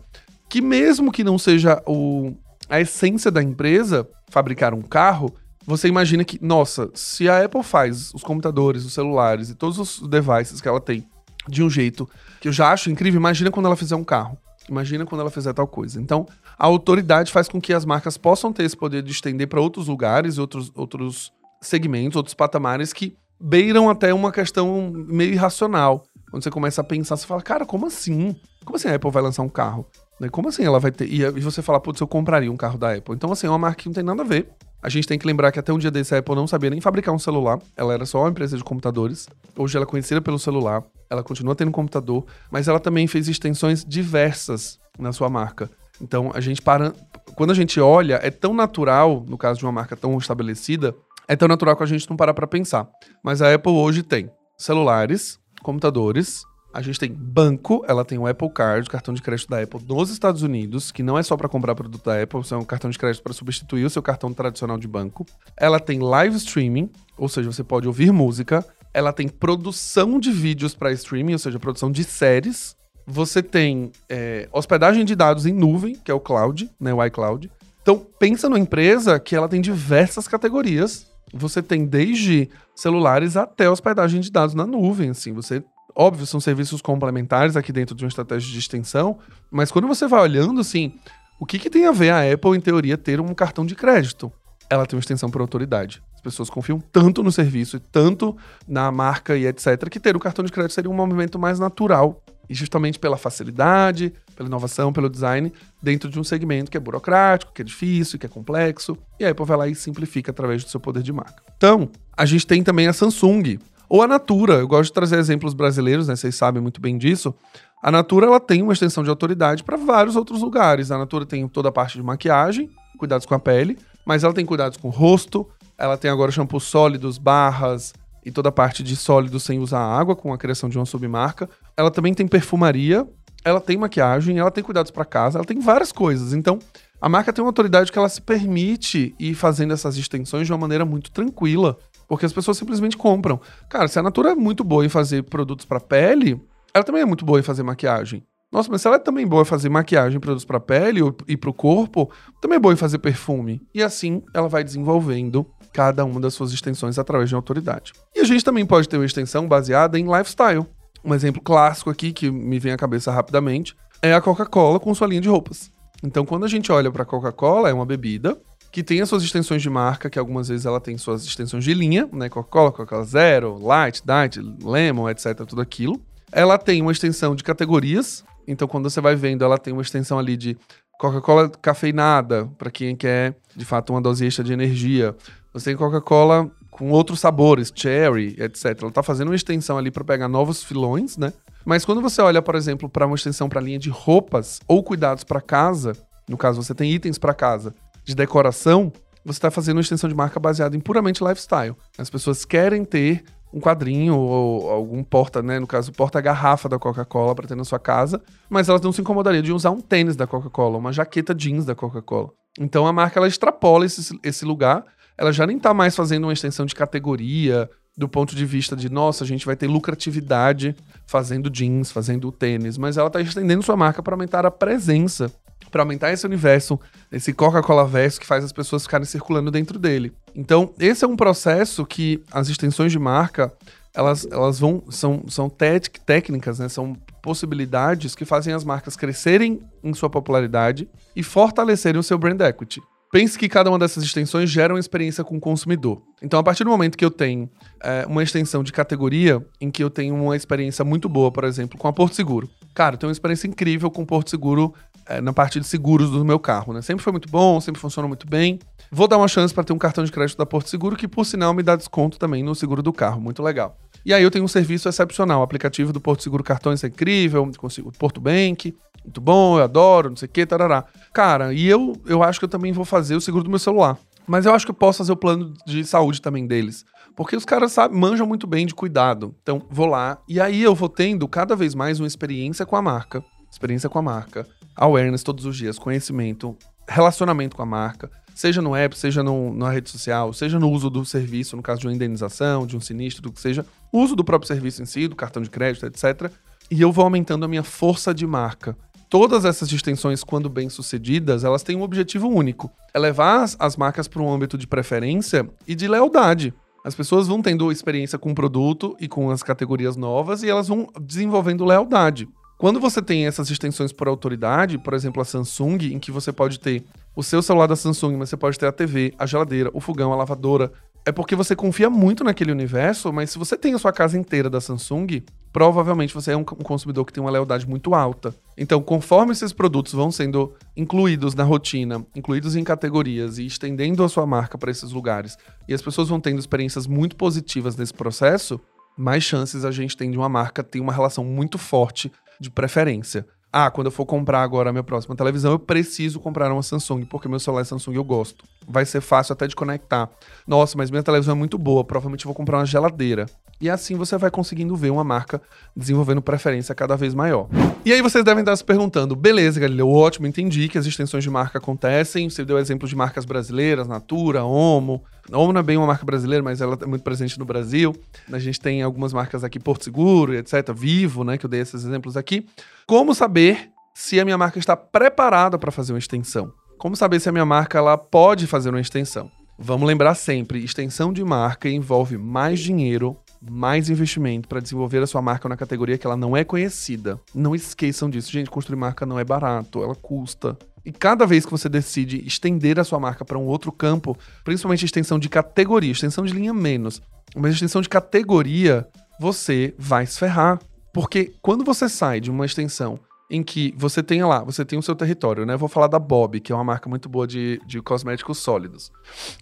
que 0.48 0.60
mesmo 0.60 1.12
que 1.12 1.22
não 1.22 1.38
seja 1.38 1.80
o, 1.86 2.34
a 2.68 2.80
essência 2.80 3.30
da 3.30 3.42
empresa 3.42 4.06
fabricar 4.28 4.74
um 4.74 4.82
carro, 4.82 5.32
você 5.64 5.86
imagina 5.86 6.24
que, 6.24 6.44
nossa, 6.44 6.90
se 6.92 7.28
a 7.28 7.44
Apple 7.44 7.62
faz 7.62 8.12
os 8.12 8.22
computadores, 8.22 8.84
os 8.84 8.92
celulares 8.92 9.50
e 9.50 9.54
todos 9.54 9.78
os 9.78 10.08
devices 10.08 10.60
que 10.60 10.68
ela 10.68 10.80
tem 10.80 11.06
de 11.48 11.62
um 11.62 11.70
jeito 11.70 12.08
que 12.40 12.48
eu 12.48 12.52
já 12.52 12.72
acho 12.72 12.90
incrível, 12.90 13.18
imagina 13.20 13.50
quando 13.50 13.66
ela 13.66 13.76
fizer 13.76 13.94
um 13.94 14.04
carro. 14.04 14.36
Imagina 14.68 15.04
quando 15.04 15.20
ela 15.22 15.30
fizer 15.30 15.52
tal 15.52 15.66
coisa. 15.66 16.00
Então, 16.00 16.26
a 16.60 16.66
autoridade 16.66 17.32
faz 17.32 17.48
com 17.48 17.58
que 17.58 17.72
as 17.72 17.86
marcas 17.86 18.18
possam 18.18 18.52
ter 18.52 18.64
esse 18.64 18.76
poder 18.76 19.02
de 19.02 19.10
estender 19.10 19.48
para 19.48 19.62
outros 19.62 19.88
lugares, 19.88 20.36
outros, 20.36 20.70
outros 20.74 21.32
segmentos, 21.58 22.16
outros 22.16 22.34
patamares 22.34 22.92
que 22.92 23.16
beiram 23.40 23.88
até 23.88 24.12
uma 24.12 24.30
questão 24.30 24.92
meio 24.94 25.32
irracional. 25.32 26.04
Quando 26.30 26.42
você 26.44 26.50
começa 26.50 26.82
a 26.82 26.84
pensar, 26.84 27.16
você 27.16 27.26
fala, 27.26 27.40
cara, 27.40 27.64
como 27.64 27.86
assim? 27.86 28.36
Como 28.62 28.76
assim 28.76 28.88
a 28.88 28.94
Apple 28.94 29.10
vai 29.10 29.22
lançar 29.22 29.42
um 29.42 29.48
carro? 29.48 29.86
Né, 30.20 30.28
como 30.28 30.50
assim 30.50 30.62
ela 30.62 30.78
vai 30.78 30.92
ter. 30.92 31.10
E 31.10 31.40
você 31.40 31.62
fala, 31.62 31.80
putz, 31.80 31.98
eu 31.98 32.06
compraria 32.06 32.52
um 32.52 32.58
carro 32.58 32.76
da 32.76 32.92
Apple. 32.92 33.14
Então, 33.14 33.32
assim, 33.32 33.46
é 33.46 33.50
uma 33.50 33.58
marca 33.58 33.82
que 33.82 33.88
não 33.88 33.94
tem 33.94 34.04
nada 34.04 34.20
a 34.20 34.26
ver. 34.26 34.50
A 34.82 34.90
gente 34.90 35.08
tem 35.08 35.18
que 35.18 35.26
lembrar 35.26 35.50
que 35.52 35.58
até 35.58 35.72
um 35.72 35.78
dia 35.78 35.90
desse 35.90 36.14
a 36.14 36.18
Apple 36.18 36.34
não 36.34 36.46
sabia 36.46 36.68
nem 36.68 36.80
fabricar 36.80 37.14
um 37.14 37.18
celular. 37.18 37.58
Ela 37.74 37.94
era 37.94 38.04
só 38.04 38.20
uma 38.20 38.28
empresa 38.28 38.58
de 38.58 38.62
computadores. 38.62 39.26
Hoje 39.56 39.78
ela 39.78 39.84
é 39.84 39.88
conhecida 39.88 40.20
pelo 40.20 40.38
celular. 40.38 40.84
Ela 41.08 41.22
continua 41.22 41.54
tendo 41.54 41.70
computador. 41.70 42.26
Mas 42.50 42.68
ela 42.68 42.78
também 42.78 43.06
fez 43.06 43.28
extensões 43.28 43.82
diversas 43.82 44.78
na 44.98 45.10
sua 45.10 45.30
marca. 45.30 45.70
Então, 46.00 46.30
a 46.34 46.40
gente 46.40 46.62
para. 46.62 46.92
Quando 47.34 47.50
a 47.50 47.54
gente 47.54 47.80
olha, 47.80 48.18
é 48.22 48.30
tão 48.30 48.52
natural, 48.52 49.24
no 49.28 49.38
caso 49.38 49.58
de 49.58 49.64
uma 49.64 49.72
marca 49.72 49.96
tão 49.96 50.16
estabelecida, 50.18 50.94
é 51.28 51.36
tão 51.36 51.48
natural 51.48 51.76
que 51.76 51.82
a 51.82 51.86
gente 51.86 52.08
não 52.08 52.16
para 52.16 52.34
pra 52.34 52.46
pensar. 52.46 52.88
Mas 53.22 53.40
a 53.40 53.54
Apple 53.54 53.72
hoje 53.72 54.02
tem 54.02 54.30
celulares, 54.58 55.38
computadores, 55.62 56.42
a 56.72 56.80
gente 56.82 57.00
tem 57.00 57.12
banco, 57.12 57.84
ela 57.88 58.04
tem 58.04 58.16
o 58.16 58.26
Apple 58.26 58.50
Card, 58.50 58.88
cartão 58.88 59.12
de 59.12 59.20
crédito 59.20 59.48
da 59.48 59.60
Apple 59.60 59.80
nos 59.88 60.10
Estados 60.10 60.42
Unidos, 60.42 60.92
que 60.92 61.02
não 61.02 61.18
é 61.18 61.22
só 61.22 61.36
para 61.36 61.48
comprar 61.48 61.74
produto 61.74 62.04
da 62.04 62.22
Apple, 62.22 62.40
é 62.48 62.56
um 62.56 62.64
cartão 62.64 62.88
de 62.88 62.98
crédito 62.98 63.22
para 63.22 63.32
substituir 63.32 63.84
o 63.84 63.90
seu 63.90 64.00
cartão 64.00 64.32
tradicional 64.32 64.78
de 64.78 64.86
banco. 64.86 65.26
Ela 65.56 65.80
tem 65.80 65.98
live 65.98 66.36
streaming, 66.36 66.88
ou 67.18 67.28
seja, 67.28 67.50
você 67.50 67.64
pode 67.64 67.88
ouvir 67.88 68.12
música. 68.12 68.64
Ela 68.94 69.12
tem 69.12 69.28
produção 69.28 70.20
de 70.20 70.30
vídeos 70.30 70.74
para 70.74 70.92
streaming, 70.92 71.32
ou 71.32 71.38
seja, 71.38 71.58
produção 71.58 71.90
de 71.90 72.04
séries. 72.04 72.76
Você 73.10 73.42
tem 73.42 73.90
é, 74.08 74.48
hospedagem 74.52 75.04
de 75.04 75.16
dados 75.16 75.44
em 75.44 75.52
nuvem, 75.52 75.96
que 75.96 76.10
é 76.10 76.14
o 76.14 76.20
cloud, 76.20 76.70
né, 76.78 76.94
o 76.94 77.04
iCloud. 77.04 77.50
Então, 77.82 78.06
pensa 78.18 78.48
numa 78.48 78.58
empresa 78.58 79.18
que 79.18 79.34
ela 79.34 79.48
tem 79.48 79.60
diversas 79.60 80.28
categorias. 80.28 81.06
Você 81.34 81.60
tem 81.60 81.84
desde 81.84 82.48
celulares 82.74 83.36
até 83.36 83.68
hospedagem 83.68 84.20
de 84.20 84.30
dados 84.30 84.54
na 84.54 84.64
nuvem, 84.64 85.10
assim. 85.10 85.32
Você 85.32 85.62
Óbvio, 85.92 86.24
são 86.24 86.40
serviços 86.40 86.80
complementares 86.80 87.56
aqui 87.56 87.72
dentro 87.72 87.96
de 87.96 88.04
uma 88.04 88.08
estratégia 88.08 88.50
de 88.50 88.58
extensão, 88.58 89.18
mas 89.50 89.72
quando 89.72 89.88
você 89.88 90.06
vai 90.06 90.20
olhando, 90.20 90.60
assim, 90.60 90.94
o 91.38 91.44
que, 91.44 91.58
que 91.58 91.68
tem 91.68 91.84
a 91.84 91.90
ver 91.90 92.10
a 92.10 92.32
Apple, 92.32 92.56
em 92.56 92.60
teoria, 92.60 92.96
ter 92.96 93.20
um 93.20 93.34
cartão 93.34 93.66
de 93.66 93.74
crédito? 93.74 94.32
Ela 94.70 94.86
tem 94.86 94.96
uma 94.96 95.00
extensão 95.00 95.28
por 95.28 95.40
autoridade. 95.40 96.00
As 96.14 96.20
pessoas 96.20 96.48
confiam 96.48 96.78
tanto 96.78 97.24
no 97.24 97.32
serviço 97.32 97.76
e 97.76 97.80
tanto 97.80 98.36
na 98.68 98.92
marca 98.92 99.36
e 99.36 99.46
etc., 99.46 99.88
que 99.90 99.98
ter 99.98 100.14
o 100.14 100.20
cartão 100.20 100.44
de 100.44 100.52
crédito 100.52 100.74
seria 100.74 100.90
um 100.90 100.94
movimento 100.94 101.40
mais 101.40 101.58
natural 101.58 102.22
E 102.50 102.54
justamente 102.54 102.98
pela 102.98 103.16
facilidade, 103.16 104.12
pela 104.34 104.48
inovação, 104.48 104.92
pelo 104.92 105.08
design, 105.08 105.52
dentro 105.80 106.10
de 106.10 106.18
um 106.18 106.24
segmento 106.24 106.68
que 106.68 106.76
é 106.76 106.80
burocrático, 106.80 107.52
que 107.54 107.62
é 107.62 107.64
difícil, 107.64 108.18
que 108.18 108.26
é 108.26 108.28
complexo. 108.28 108.98
E 109.20 109.24
a 109.24 109.30
Apple 109.30 109.46
vai 109.46 109.56
lá 109.56 109.68
e 109.68 109.74
simplifica 109.76 110.32
através 110.32 110.64
do 110.64 110.68
seu 110.68 110.80
poder 110.80 111.04
de 111.04 111.12
marca. 111.12 111.40
Então, 111.56 111.88
a 112.16 112.26
gente 112.26 112.44
tem 112.44 112.64
também 112.64 112.88
a 112.88 112.92
Samsung, 112.92 113.60
ou 113.88 114.02
a 114.02 114.08
Natura. 114.08 114.54
Eu 114.54 114.66
gosto 114.66 114.90
de 114.90 114.94
trazer 114.94 115.18
exemplos 115.18 115.54
brasileiros, 115.54 116.08
né? 116.08 116.16
Vocês 116.16 116.34
sabem 116.34 116.60
muito 116.60 116.80
bem 116.80 116.98
disso. 116.98 117.32
A 117.80 117.90
Natura 117.90 118.26
ela 118.26 118.40
tem 118.40 118.62
uma 118.62 118.72
extensão 118.72 119.04
de 119.04 119.10
autoridade 119.10 119.62
para 119.62 119.76
vários 119.76 120.16
outros 120.16 120.42
lugares. 120.42 120.90
A 120.90 120.98
Natura 120.98 121.24
tem 121.24 121.46
toda 121.46 121.68
a 121.68 121.72
parte 121.72 121.96
de 121.96 122.02
maquiagem, 122.02 122.68
cuidados 122.98 123.26
com 123.26 123.34
a 123.34 123.38
pele, 123.38 123.78
mas 124.04 124.24
ela 124.24 124.34
tem 124.34 124.44
cuidados 124.44 124.76
com 124.76 124.88
o 124.88 124.90
rosto, 124.90 125.48
ela 125.78 125.96
tem 125.96 126.10
agora 126.10 126.30
shampoos 126.32 126.64
sólidos, 126.64 127.16
barras, 127.16 127.94
e 128.24 128.30
toda 128.30 128.50
a 128.50 128.52
parte 128.52 128.82
de 128.82 128.96
sólidos 128.96 129.42
sem 129.42 129.58
usar 129.58 129.80
água, 129.80 130.14
com 130.14 130.32
a 130.32 130.38
criação 130.38 130.68
de 130.68 130.78
uma 130.78 130.84
submarca. 130.84 131.48
Ela 131.80 131.90
também 131.90 132.12
tem 132.12 132.28
perfumaria, 132.28 133.08
ela 133.42 133.58
tem 133.58 133.78
maquiagem, 133.78 134.38
ela 134.38 134.50
tem 134.50 134.62
cuidados 134.62 134.90
para 134.90 135.02
casa, 135.02 135.38
ela 135.38 135.46
tem 135.46 135.58
várias 135.58 135.90
coisas. 135.90 136.34
Então, 136.34 136.58
a 137.00 137.08
marca 137.08 137.32
tem 137.32 137.42
uma 137.42 137.48
autoridade 137.48 137.90
que 137.90 137.98
ela 137.98 138.10
se 138.10 138.20
permite 138.20 139.14
ir 139.18 139.32
fazendo 139.32 139.72
essas 139.72 139.96
extensões 139.96 140.46
de 140.46 140.52
uma 140.52 140.58
maneira 140.58 140.84
muito 140.84 141.10
tranquila, 141.10 141.78
porque 142.06 142.26
as 142.26 142.34
pessoas 142.34 142.58
simplesmente 142.58 142.98
compram. 142.98 143.40
Cara, 143.70 143.88
se 143.88 143.98
a 143.98 144.02
Natura 144.02 144.32
é 144.32 144.34
muito 144.34 144.62
boa 144.62 144.84
em 144.84 144.90
fazer 144.90 145.22
produtos 145.22 145.64
para 145.64 145.80
pele, 145.80 146.38
ela 146.74 146.84
também 146.84 147.00
é 147.00 147.06
muito 147.06 147.24
boa 147.24 147.40
em 147.40 147.42
fazer 147.42 147.62
maquiagem. 147.62 148.22
Nossa, 148.52 148.70
mas 148.70 148.82
se 148.82 148.86
ela 148.86 148.96
é 148.96 148.98
também 148.98 149.26
boa 149.26 149.40
em 149.40 149.46
fazer 149.46 149.70
maquiagem, 149.70 150.20
produtos 150.20 150.44
para 150.44 150.60
pele 150.60 151.00
e 151.26 151.34
para 151.34 151.48
o 151.48 151.54
corpo, 151.54 152.10
também 152.42 152.56
é 152.56 152.60
boa 152.60 152.74
em 152.74 152.76
fazer 152.76 152.98
perfume. 152.98 153.62
E 153.74 153.82
assim 153.82 154.22
ela 154.34 154.50
vai 154.50 154.62
desenvolvendo 154.62 155.46
cada 155.72 156.04
uma 156.04 156.20
das 156.20 156.34
suas 156.34 156.52
extensões 156.52 156.98
através 156.98 157.30
de 157.30 157.34
uma 157.34 157.38
autoridade. 157.38 157.94
E 158.14 158.20
a 158.20 158.24
gente 158.24 158.44
também 158.44 158.66
pode 158.66 158.86
ter 158.86 158.98
uma 158.98 159.06
extensão 159.06 159.48
baseada 159.48 159.98
em 159.98 160.04
lifestyle. 160.04 160.66
Um 161.04 161.14
exemplo 161.14 161.40
clássico 161.40 161.90
aqui 161.90 162.12
que 162.12 162.30
me 162.30 162.58
vem 162.58 162.72
à 162.72 162.76
cabeça 162.76 163.10
rapidamente 163.10 163.76
é 164.02 164.12
a 164.14 164.20
Coca-Cola 164.20 164.78
com 164.78 164.94
sua 164.94 165.06
linha 165.06 165.20
de 165.20 165.28
roupas. 165.28 165.70
Então, 166.02 166.24
quando 166.24 166.44
a 166.44 166.48
gente 166.48 166.70
olha 166.72 166.90
para 166.90 167.02
a 167.02 167.06
Coca-Cola, 167.06 167.68
é 167.68 167.72
uma 167.72 167.86
bebida 167.86 168.40
que 168.72 168.82
tem 168.82 169.00
as 169.00 169.08
suas 169.08 169.22
extensões 169.22 169.60
de 169.60 169.68
marca, 169.68 170.08
que 170.08 170.18
algumas 170.18 170.48
vezes 170.48 170.64
ela 170.64 170.80
tem 170.80 170.96
suas 170.96 171.24
extensões 171.24 171.64
de 171.64 171.74
linha, 171.74 172.08
né? 172.12 172.28
Coca-Cola, 172.28 172.70
Coca-Cola 172.70 173.04
Zero, 173.04 173.58
Light, 173.58 174.02
Diet, 174.04 174.40
Lemon, 174.62 175.08
etc, 175.10 175.44
tudo 175.46 175.60
aquilo. 175.60 176.00
Ela 176.30 176.56
tem 176.56 176.80
uma 176.80 176.92
extensão 176.92 177.34
de 177.34 177.42
categorias, 177.42 178.24
então 178.46 178.68
quando 178.68 178.88
você 178.88 179.00
vai 179.00 179.16
vendo, 179.16 179.44
ela 179.44 179.58
tem 179.58 179.72
uma 179.72 179.82
extensão 179.82 180.18
ali 180.18 180.36
de 180.36 180.56
Coca-Cola 180.98 181.48
cafeinada, 181.48 182.46
para 182.56 182.70
quem 182.70 182.94
quer, 182.94 183.34
de 183.56 183.64
fato, 183.64 183.92
uma 183.92 184.00
dose 184.00 184.24
extra 184.24 184.44
de 184.44 184.52
energia. 184.52 185.16
Você 185.52 185.70
tem 185.70 185.76
Coca-Cola 185.76 186.50
com 186.80 186.90
outros 186.92 187.20
sabores, 187.20 187.70
cherry, 187.74 188.34
etc. 188.38 188.64
Ela 188.80 188.88
está 188.88 189.02
fazendo 189.02 189.28
uma 189.28 189.34
extensão 189.34 189.76
ali 189.76 189.90
para 189.90 190.02
pegar 190.02 190.28
novos 190.28 190.64
filões, 190.64 191.18
né? 191.18 191.30
Mas 191.62 191.84
quando 191.84 192.00
você 192.00 192.22
olha, 192.22 192.40
por 192.40 192.54
exemplo, 192.54 192.88
para 192.88 193.06
uma 193.06 193.14
extensão 193.14 193.50
para 193.50 193.60
linha 193.60 193.78
de 193.78 193.90
roupas 193.90 194.60
ou 194.66 194.82
cuidados 194.82 195.22
para 195.22 195.42
casa, 195.42 195.92
no 196.26 196.38
caso 196.38 196.62
você 196.62 196.74
tem 196.74 196.90
itens 196.90 197.18
para 197.18 197.34
casa 197.34 197.74
de 198.02 198.14
decoração, 198.14 198.90
você 199.22 199.36
está 199.36 199.50
fazendo 199.50 199.76
uma 199.76 199.82
extensão 199.82 200.08
de 200.08 200.16
marca 200.16 200.40
baseada 200.40 200.74
em 200.74 200.80
puramente 200.80 201.22
lifestyle. 201.22 201.76
As 201.98 202.08
pessoas 202.08 202.46
querem 202.46 202.82
ter 202.82 203.24
um 203.52 203.60
quadrinho 203.60 204.16
ou 204.16 204.70
algum 204.70 205.04
porta, 205.04 205.42
né, 205.42 205.58
no 205.58 205.66
caso, 205.66 205.92
porta-garrafa 205.92 206.66
da 206.66 206.78
Coca-Cola 206.78 207.34
para 207.34 207.46
ter 207.46 207.56
na 207.56 207.64
sua 207.64 207.78
casa, 207.78 208.22
mas 208.48 208.70
elas 208.70 208.80
não 208.80 208.90
se 208.90 209.02
incomodariam 209.02 209.42
de 209.42 209.52
usar 209.52 209.70
um 209.70 209.82
tênis 209.82 210.16
da 210.16 210.26
Coca-Cola, 210.26 210.78
uma 210.78 210.94
jaqueta 210.94 211.34
jeans 211.34 211.66
da 211.66 211.74
Coca-Cola. 211.74 212.30
Então 212.58 212.86
a 212.86 212.92
marca 212.92 213.18
ela 213.18 213.28
extrapola 213.28 213.84
esse, 213.84 214.18
esse 214.24 214.46
lugar 214.46 214.82
ela 215.20 215.34
já 215.34 215.46
nem 215.46 215.58
está 215.58 215.74
mais 215.74 215.94
fazendo 215.94 216.24
uma 216.24 216.32
extensão 216.32 216.64
de 216.64 216.74
categoria 216.74 217.68
do 217.94 218.08
ponto 218.08 218.34
de 218.34 218.46
vista 218.46 218.74
de, 218.74 218.88
nossa, 218.88 219.22
a 219.22 219.26
gente 219.26 219.44
vai 219.44 219.54
ter 219.54 219.66
lucratividade 219.66 220.74
fazendo 221.06 221.50
jeans, 221.50 221.92
fazendo 221.92 222.32
tênis, 222.32 222.78
mas 222.78 222.96
ela 222.96 223.08
está 223.08 223.20
estendendo 223.20 223.62
sua 223.62 223.76
marca 223.76 224.02
para 224.02 224.14
aumentar 224.14 224.46
a 224.46 224.50
presença, 224.50 225.30
para 225.70 225.82
aumentar 225.82 226.10
esse 226.10 226.24
universo, 226.24 226.80
esse 227.12 227.34
Coca-Cola 227.34 227.86
verso 227.86 228.18
que 228.18 228.26
faz 228.26 228.42
as 228.42 228.52
pessoas 228.52 228.84
ficarem 228.84 229.04
circulando 229.04 229.50
dentro 229.50 229.78
dele. 229.78 230.10
Então, 230.34 230.72
esse 230.78 231.04
é 231.04 231.08
um 231.08 231.16
processo 231.16 231.84
que 231.84 232.22
as 232.32 232.48
extensões 232.48 232.90
de 232.90 232.98
marca, 232.98 233.52
elas, 233.92 234.26
elas 234.30 234.58
vão, 234.58 234.82
são, 234.88 235.24
são 235.28 235.50
técnicas, 235.50 236.58
né? 236.58 236.68
São 236.70 236.96
possibilidades 237.20 238.14
que 238.14 238.24
fazem 238.24 238.54
as 238.54 238.64
marcas 238.64 238.96
crescerem 238.96 239.60
em 239.84 239.92
sua 239.92 240.08
popularidade 240.08 240.88
e 241.14 241.22
fortalecerem 241.22 242.00
o 242.00 242.02
seu 242.02 242.16
brand 242.16 242.40
equity. 242.40 242.80
Pense 243.12 243.36
que 243.36 243.48
cada 243.48 243.68
uma 243.68 243.78
dessas 243.78 244.04
extensões 244.04 244.48
gera 244.48 244.72
uma 244.72 244.78
experiência 244.78 245.24
com 245.24 245.36
o 245.36 245.40
consumidor. 245.40 246.00
Então, 246.22 246.38
a 246.38 246.42
partir 246.44 246.62
do 246.62 246.70
momento 246.70 246.96
que 246.96 247.04
eu 247.04 247.10
tenho 247.10 247.50
é, 247.82 248.06
uma 248.06 248.22
extensão 248.22 248.62
de 248.62 248.72
categoria, 248.72 249.44
em 249.60 249.68
que 249.68 249.82
eu 249.82 249.90
tenho 249.90 250.14
uma 250.14 250.36
experiência 250.36 250.84
muito 250.84 251.08
boa, 251.08 251.32
por 251.32 251.42
exemplo, 251.42 251.76
com 251.76 251.88
a 251.88 251.92
Porto 251.92 252.14
Seguro. 252.14 252.48
Cara, 252.72 252.94
eu 252.94 252.98
tenho 252.98 253.08
uma 253.08 253.12
experiência 253.12 253.48
incrível 253.48 253.90
com 253.90 254.02
o 254.02 254.06
Porto 254.06 254.30
Seguro 254.30 254.72
é, 255.06 255.20
na 255.20 255.32
parte 255.32 255.58
de 255.58 255.66
seguros 255.66 256.08
do 256.08 256.24
meu 256.24 256.38
carro, 256.38 256.72
né? 256.72 256.82
Sempre 256.82 257.02
foi 257.02 257.12
muito 257.12 257.28
bom, 257.28 257.60
sempre 257.60 257.80
funcionou 257.80 258.08
muito 258.08 258.28
bem. 258.28 258.60
Vou 258.92 259.08
dar 259.08 259.18
uma 259.18 259.26
chance 259.26 259.52
para 259.52 259.64
ter 259.64 259.72
um 259.72 259.78
cartão 259.78 260.04
de 260.04 260.12
crédito 260.12 260.38
da 260.38 260.46
Porto 260.46 260.68
Seguro, 260.68 260.94
que 260.94 261.08
por 261.08 261.26
sinal 261.26 261.52
me 261.52 261.64
dá 261.64 261.74
desconto 261.74 262.16
também 262.16 262.44
no 262.44 262.54
seguro 262.54 262.80
do 262.80 262.92
carro. 262.92 263.20
Muito 263.20 263.42
legal. 263.42 263.76
E 264.04 264.14
aí 264.14 264.22
eu 264.22 264.30
tenho 264.30 264.44
um 264.44 264.48
serviço 264.48 264.88
excepcional. 264.88 265.40
O 265.40 265.42
aplicativo 265.42 265.92
do 265.92 266.00
Porto 266.00 266.22
Seguro 266.22 266.44
Cartões 266.44 266.84
é 266.84 266.86
incrível, 266.86 267.50
consigo 267.58 267.92
Porto 267.98 268.20
Bank, 268.20 268.72
muito 269.04 269.20
bom, 269.20 269.58
eu 269.58 269.64
adoro, 269.64 270.10
não 270.10 270.16
sei 270.16 270.26
o 270.26 270.30
que, 270.30 270.44
tarará. 270.46 270.84
Cara, 271.12 271.52
e 271.52 271.66
eu, 271.66 271.94
eu 272.06 272.22
acho 272.22 272.38
que 272.38 272.44
eu 272.44 272.48
também 272.48 272.72
vou 272.72 272.84
fazer 272.84 273.16
o 273.16 273.20
seguro 273.20 273.44
do 273.44 273.50
meu 273.50 273.58
celular. 273.58 273.98
Mas 274.26 274.46
eu 274.46 274.54
acho 274.54 274.64
que 274.64 274.70
eu 274.70 274.74
posso 274.74 274.98
fazer 274.98 275.12
o 275.12 275.16
plano 275.16 275.54
de 275.66 275.84
saúde 275.84 276.20
também 276.22 276.46
deles. 276.46 276.84
Porque 277.16 277.34
os 277.34 277.44
caras 277.44 277.72
sabe, 277.72 277.96
manjam 277.96 278.26
muito 278.26 278.46
bem 278.46 278.66
de 278.66 278.74
cuidado. 278.74 279.34
Então, 279.42 279.62
vou 279.68 279.86
lá. 279.86 280.18
E 280.28 280.40
aí 280.40 280.62
eu 280.62 280.74
vou 280.74 280.88
tendo 280.88 281.26
cada 281.26 281.56
vez 281.56 281.74
mais 281.74 281.98
uma 281.98 282.06
experiência 282.06 282.64
com 282.64 282.76
a 282.76 282.82
marca. 282.82 283.24
Experiência 283.50 283.88
com 283.88 283.98
a 283.98 284.02
marca. 284.02 284.46
Awareness 284.76 285.22
todos 285.22 285.44
os 285.44 285.56
dias, 285.56 285.78
conhecimento, 285.78 286.56
relacionamento 286.86 287.56
com 287.56 287.62
a 287.62 287.66
marca. 287.66 288.10
Seja 288.34 288.62
no 288.62 288.76
app, 288.76 288.96
seja 288.96 289.22
no, 289.22 289.52
na 289.52 289.70
rede 289.70 289.90
social, 289.90 290.32
seja 290.32 290.58
no 290.58 290.70
uso 290.70 290.88
do 290.88 291.04
serviço, 291.04 291.56
no 291.56 291.62
caso 291.62 291.80
de 291.80 291.88
uma 291.88 291.92
indenização, 291.92 292.66
de 292.66 292.76
um 292.76 292.80
sinistro, 292.80 293.22
do 293.22 293.32
que 293.32 293.40
seja. 293.40 293.66
Uso 293.92 294.14
do 294.14 294.24
próprio 294.24 294.46
serviço 294.46 294.80
em 294.80 294.86
si, 294.86 295.08
do 295.08 295.16
cartão 295.16 295.42
de 295.42 295.50
crédito, 295.50 295.84
etc. 295.86 296.30
E 296.70 296.80
eu 296.80 296.92
vou 296.92 297.04
aumentando 297.04 297.44
a 297.44 297.48
minha 297.48 297.64
força 297.64 298.14
de 298.14 298.26
marca 298.26 298.76
todas 299.10 299.44
essas 299.44 299.70
extensões, 299.72 300.22
quando 300.22 300.48
bem 300.48 300.70
sucedidas, 300.70 301.42
elas 301.42 301.64
têm 301.64 301.76
um 301.76 301.82
objetivo 301.82 302.28
único: 302.28 302.70
é 302.94 302.98
levar 302.98 303.42
as, 303.42 303.56
as 303.58 303.76
marcas 303.76 304.08
para 304.08 304.22
um 304.22 304.32
âmbito 304.32 304.56
de 304.56 304.66
preferência 304.66 305.46
e 305.66 305.74
de 305.74 305.88
lealdade. 305.88 306.54
As 306.82 306.94
pessoas 306.94 307.28
vão 307.28 307.42
tendo 307.42 307.70
experiência 307.70 308.18
com 308.18 308.30
o 308.30 308.34
produto 308.34 308.96
e 308.98 309.06
com 309.06 309.30
as 309.30 309.42
categorias 309.42 309.96
novas 309.96 310.42
e 310.42 310.48
elas 310.48 310.68
vão 310.68 310.86
desenvolvendo 310.98 311.64
lealdade. 311.64 312.26
Quando 312.56 312.80
você 312.80 313.02
tem 313.02 313.26
essas 313.26 313.50
extensões 313.50 313.92
por 313.92 314.08
autoridade, 314.08 314.78
por 314.78 314.94
exemplo, 314.94 315.20
a 315.20 315.24
Samsung, 315.24 315.92
em 315.92 315.98
que 315.98 316.10
você 316.10 316.32
pode 316.32 316.58
ter 316.58 316.84
o 317.14 317.22
seu 317.22 317.42
celular 317.42 317.66
da 317.66 317.76
Samsung, 317.76 318.16
mas 318.16 318.30
você 318.30 318.36
pode 318.36 318.58
ter 318.58 318.66
a 318.66 318.72
TV, 318.72 319.12
a 319.18 319.26
geladeira, 319.26 319.70
o 319.74 319.80
fogão, 319.80 320.12
a 320.12 320.16
lavadora, 320.16 320.72
é 321.04 321.12
porque 321.12 321.34
você 321.34 321.56
confia 321.56 321.88
muito 321.88 322.22
naquele 322.22 322.52
universo, 322.52 323.12
mas 323.12 323.30
se 323.30 323.38
você 323.38 323.56
tem 323.56 323.74
a 323.74 323.78
sua 323.78 323.92
casa 323.92 324.18
inteira 324.18 324.50
da 324.50 324.60
Samsung, 324.60 325.22
provavelmente 325.52 326.14
você 326.14 326.32
é 326.32 326.36
um 326.36 326.44
consumidor 326.44 327.04
que 327.04 327.12
tem 327.12 327.22
uma 327.22 327.30
lealdade 327.30 327.68
muito 327.68 327.94
alta. 327.94 328.34
Então, 328.56 328.82
conforme 328.82 329.32
esses 329.32 329.52
produtos 329.52 329.92
vão 329.92 330.10
sendo 330.10 330.54
incluídos 330.76 331.34
na 331.34 331.44
rotina, 331.44 332.04
incluídos 332.14 332.56
em 332.56 332.64
categorias 332.64 333.38
e 333.38 333.46
estendendo 333.46 334.04
a 334.04 334.08
sua 334.08 334.26
marca 334.26 334.56
para 334.56 334.70
esses 334.70 334.92
lugares, 334.92 335.36
e 335.68 335.74
as 335.74 335.82
pessoas 335.82 336.08
vão 336.08 336.20
tendo 336.20 336.38
experiências 336.38 336.86
muito 336.86 337.16
positivas 337.16 337.76
nesse 337.76 337.94
processo, 337.94 338.60
mais 338.96 339.24
chances 339.24 339.64
a 339.64 339.70
gente 339.70 339.96
tem 339.96 340.10
de 340.10 340.18
uma 340.18 340.28
marca 340.28 340.62
ter 340.62 340.80
uma 340.80 340.92
relação 340.92 341.24
muito 341.24 341.58
forte 341.58 342.12
de 342.40 342.50
preferência 342.50 343.26
ah, 343.52 343.70
quando 343.70 343.88
eu 343.88 343.90
for 343.90 344.06
comprar 344.06 344.42
agora 344.42 344.70
a 344.70 344.72
minha 344.72 344.82
próxima 344.82 345.16
televisão, 345.16 345.52
eu 345.52 345.58
preciso 345.58 346.20
comprar 346.20 346.52
uma 346.52 346.62
Samsung, 346.62 347.04
porque 347.04 347.28
meu 347.28 347.40
celular 347.40 347.62
é 347.62 347.64
Samsung 347.64 347.94
eu 347.94 348.04
gosto. 348.04 348.44
Vai 348.70 348.84
ser 348.84 349.00
fácil 349.00 349.32
até 349.32 349.46
de 349.46 349.56
conectar. 349.56 350.08
Nossa, 350.46 350.78
mas 350.78 350.90
minha 350.90 351.02
televisão 351.02 351.34
é 351.34 351.38
muito 351.38 351.58
boa, 351.58 351.82
provavelmente 351.82 352.24
vou 352.24 352.34
comprar 352.34 352.58
uma 352.58 352.66
geladeira. 352.66 353.26
E 353.60 353.68
assim 353.68 353.94
você 353.94 354.16
vai 354.16 354.30
conseguindo 354.30 354.74
ver 354.74 354.90
uma 354.90 355.04
marca 355.04 355.42
desenvolvendo 355.76 356.22
preferência 356.22 356.74
cada 356.74 356.96
vez 356.96 357.14
maior. 357.14 357.46
E 357.84 357.92
aí 357.92 358.00
vocês 358.00 358.24
devem 358.24 358.40
estar 358.40 358.56
se 358.56 358.64
perguntando, 358.64 359.14
beleza, 359.14 359.60
Galileu, 359.60 359.90
ótimo, 359.90 360.26
entendi 360.26 360.68
que 360.68 360.78
as 360.78 360.86
extensões 360.86 361.22
de 361.22 361.28
marca 361.28 361.58
acontecem. 361.58 362.30
Você 362.30 362.44
deu 362.44 362.58
exemplo 362.58 362.88
de 362.88 362.96
marcas 362.96 363.24
brasileiras, 363.24 363.86
Natura, 363.86 364.44
Omo. 364.44 365.02
Omo 365.30 365.52
não 365.52 365.60
é 365.60 365.62
bem 365.62 365.76
uma 365.76 365.86
marca 365.86 366.06
brasileira, 366.06 366.42
mas 366.42 366.60
ela 366.60 366.78
é 366.80 366.86
muito 366.86 367.02
presente 367.02 367.38
no 367.38 367.44
Brasil. 367.44 367.94
A 368.32 368.38
gente 368.38 368.58
tem 368.58 368.82
algumas 368.82 369.12
marcas 369.12 369.44
aqui, 369.44 369.58
Porto 369.60 369.84
Seguro, 369.84 370.34
etc. 370.34 370.72
Vivo, 370.74 371.22
né, 371.24 371.36
que 371.36 371.44
eu 371.44 371.50
dei 371.50 371.60
esses 371.60 371.84
exemplos 371.84 372.16
aqui. 372.16 372.46
Como 372.86 373.14
saber 373.14 373.70
se 373.92 374.18
a 374.18 374.24
minha 374.24 374.38
marca 374.38 374.58
está 374.58 374.74
preparada 374.74 375.58
para 375.58 375.70
fazer 375.70 375.92
uma 375.92 375.98
extensão? 375.98 376.52
Como 376.80 376.96
saber 376.96 377.20
se 377.20 377.28
a 377.28 377.32
minha 377.32 377.44
marca 377.44 377.76
ela 377.76 377.98
pode 377.98 378.46
fazer 378.46 378.70
uma 378.70 378.80
extensão? 378.80 379.30
Vamos 379.58 379.86
lembrar 379.86 380.14
sempre, 380.14 380.64
extensão 380.64 381.12
de 381.12 381.22
marca 381.22 381.68
envolve 381.68 382.16
mais 382.16 382.58
dinheiro, 382.58 383.18
mais 383.38 383.90
investimento 383.90 384.48
para 384.48 384.60
desenvolver 384.60 385.02
a 385.02 385.06
sua 385.06 385.20
marca 385.20 385.46
na 385.46 385.58
categoria 385.58 385.98
que 385.98 386.06
ela 386.06 386.16
não 386.16 386.34
é 386.34 386.42
conhecida. 386.42 387.20
Não 387.34 387.54
esqueçam 387.54 388.08
disso, 388.08 388.32
gente. 388.32 388.48
Construir 388.48 388.78
marca 388.78 389.04
não 389.04 389.18
é 389.18 389.24
barato, 389.24 389.82
ela 389.82 389.94
custa. 389.94 390.56
E 390.82 390.90
cada 390.90 391.26
vez 391.26 391.44
que 391.44 391.50
você 391.50 391.68
decide 391.68 392.26
estender 392.26 392.80
a 392.80 392.84
sua 392.84 392.98
marca 392.98 393.26
para 393.26 393.36
um 393.36 393.44
outro 393.44 393.70
campo, 393.70 394.16
principalmente 394.42 394.86
extensão 394.86 395.18
de 395.18 395.28
categoria, 395.28 395.92
extensão 395.92 396.24
de 396.24 396.32
linha 396.32 396.54
menos, 396.54 397.02
mas 397.36 397.52
extensão 397.52 397.82
de 397.82 397.90
categoria, 397.90 398.88
você 399.20 399.74
vai 399.78 400.06
se 400.06 400.18
ferrar. 400.18 400.58
Porque 400.94 401.34
quando 401.42 401.62
você 401.62 401.90
sai 401.90 402.20
de 402.20 402.30
uma 402.30 402.46
extensão 402.46 402.98
em 403.30 403.42
que 403.42 403.72
você 403.76 404.02
tem 404.02 404.24
lá, 404.24 404.42
você 404.42 404.64
tem 404.64 404.78
o 404.78 404.82
seu 404.82 404.96
território, 404.96 405.46
né? 405.46 405.56
Vou 405.56 405.68
falar 405.68 405.86
da 405.86 405.98
Bob, 405.98 406.40
que 406.40 406.50
é 406.50 406.54
uma 406.54 406.64
marca 406.64 406.88
muito 406.88 407.08
boa 407.08 407.26
de, 407.26 407.60
de 407.66 407.80
cosméticos 407.80 408.38
sólidos. 408.38 408.90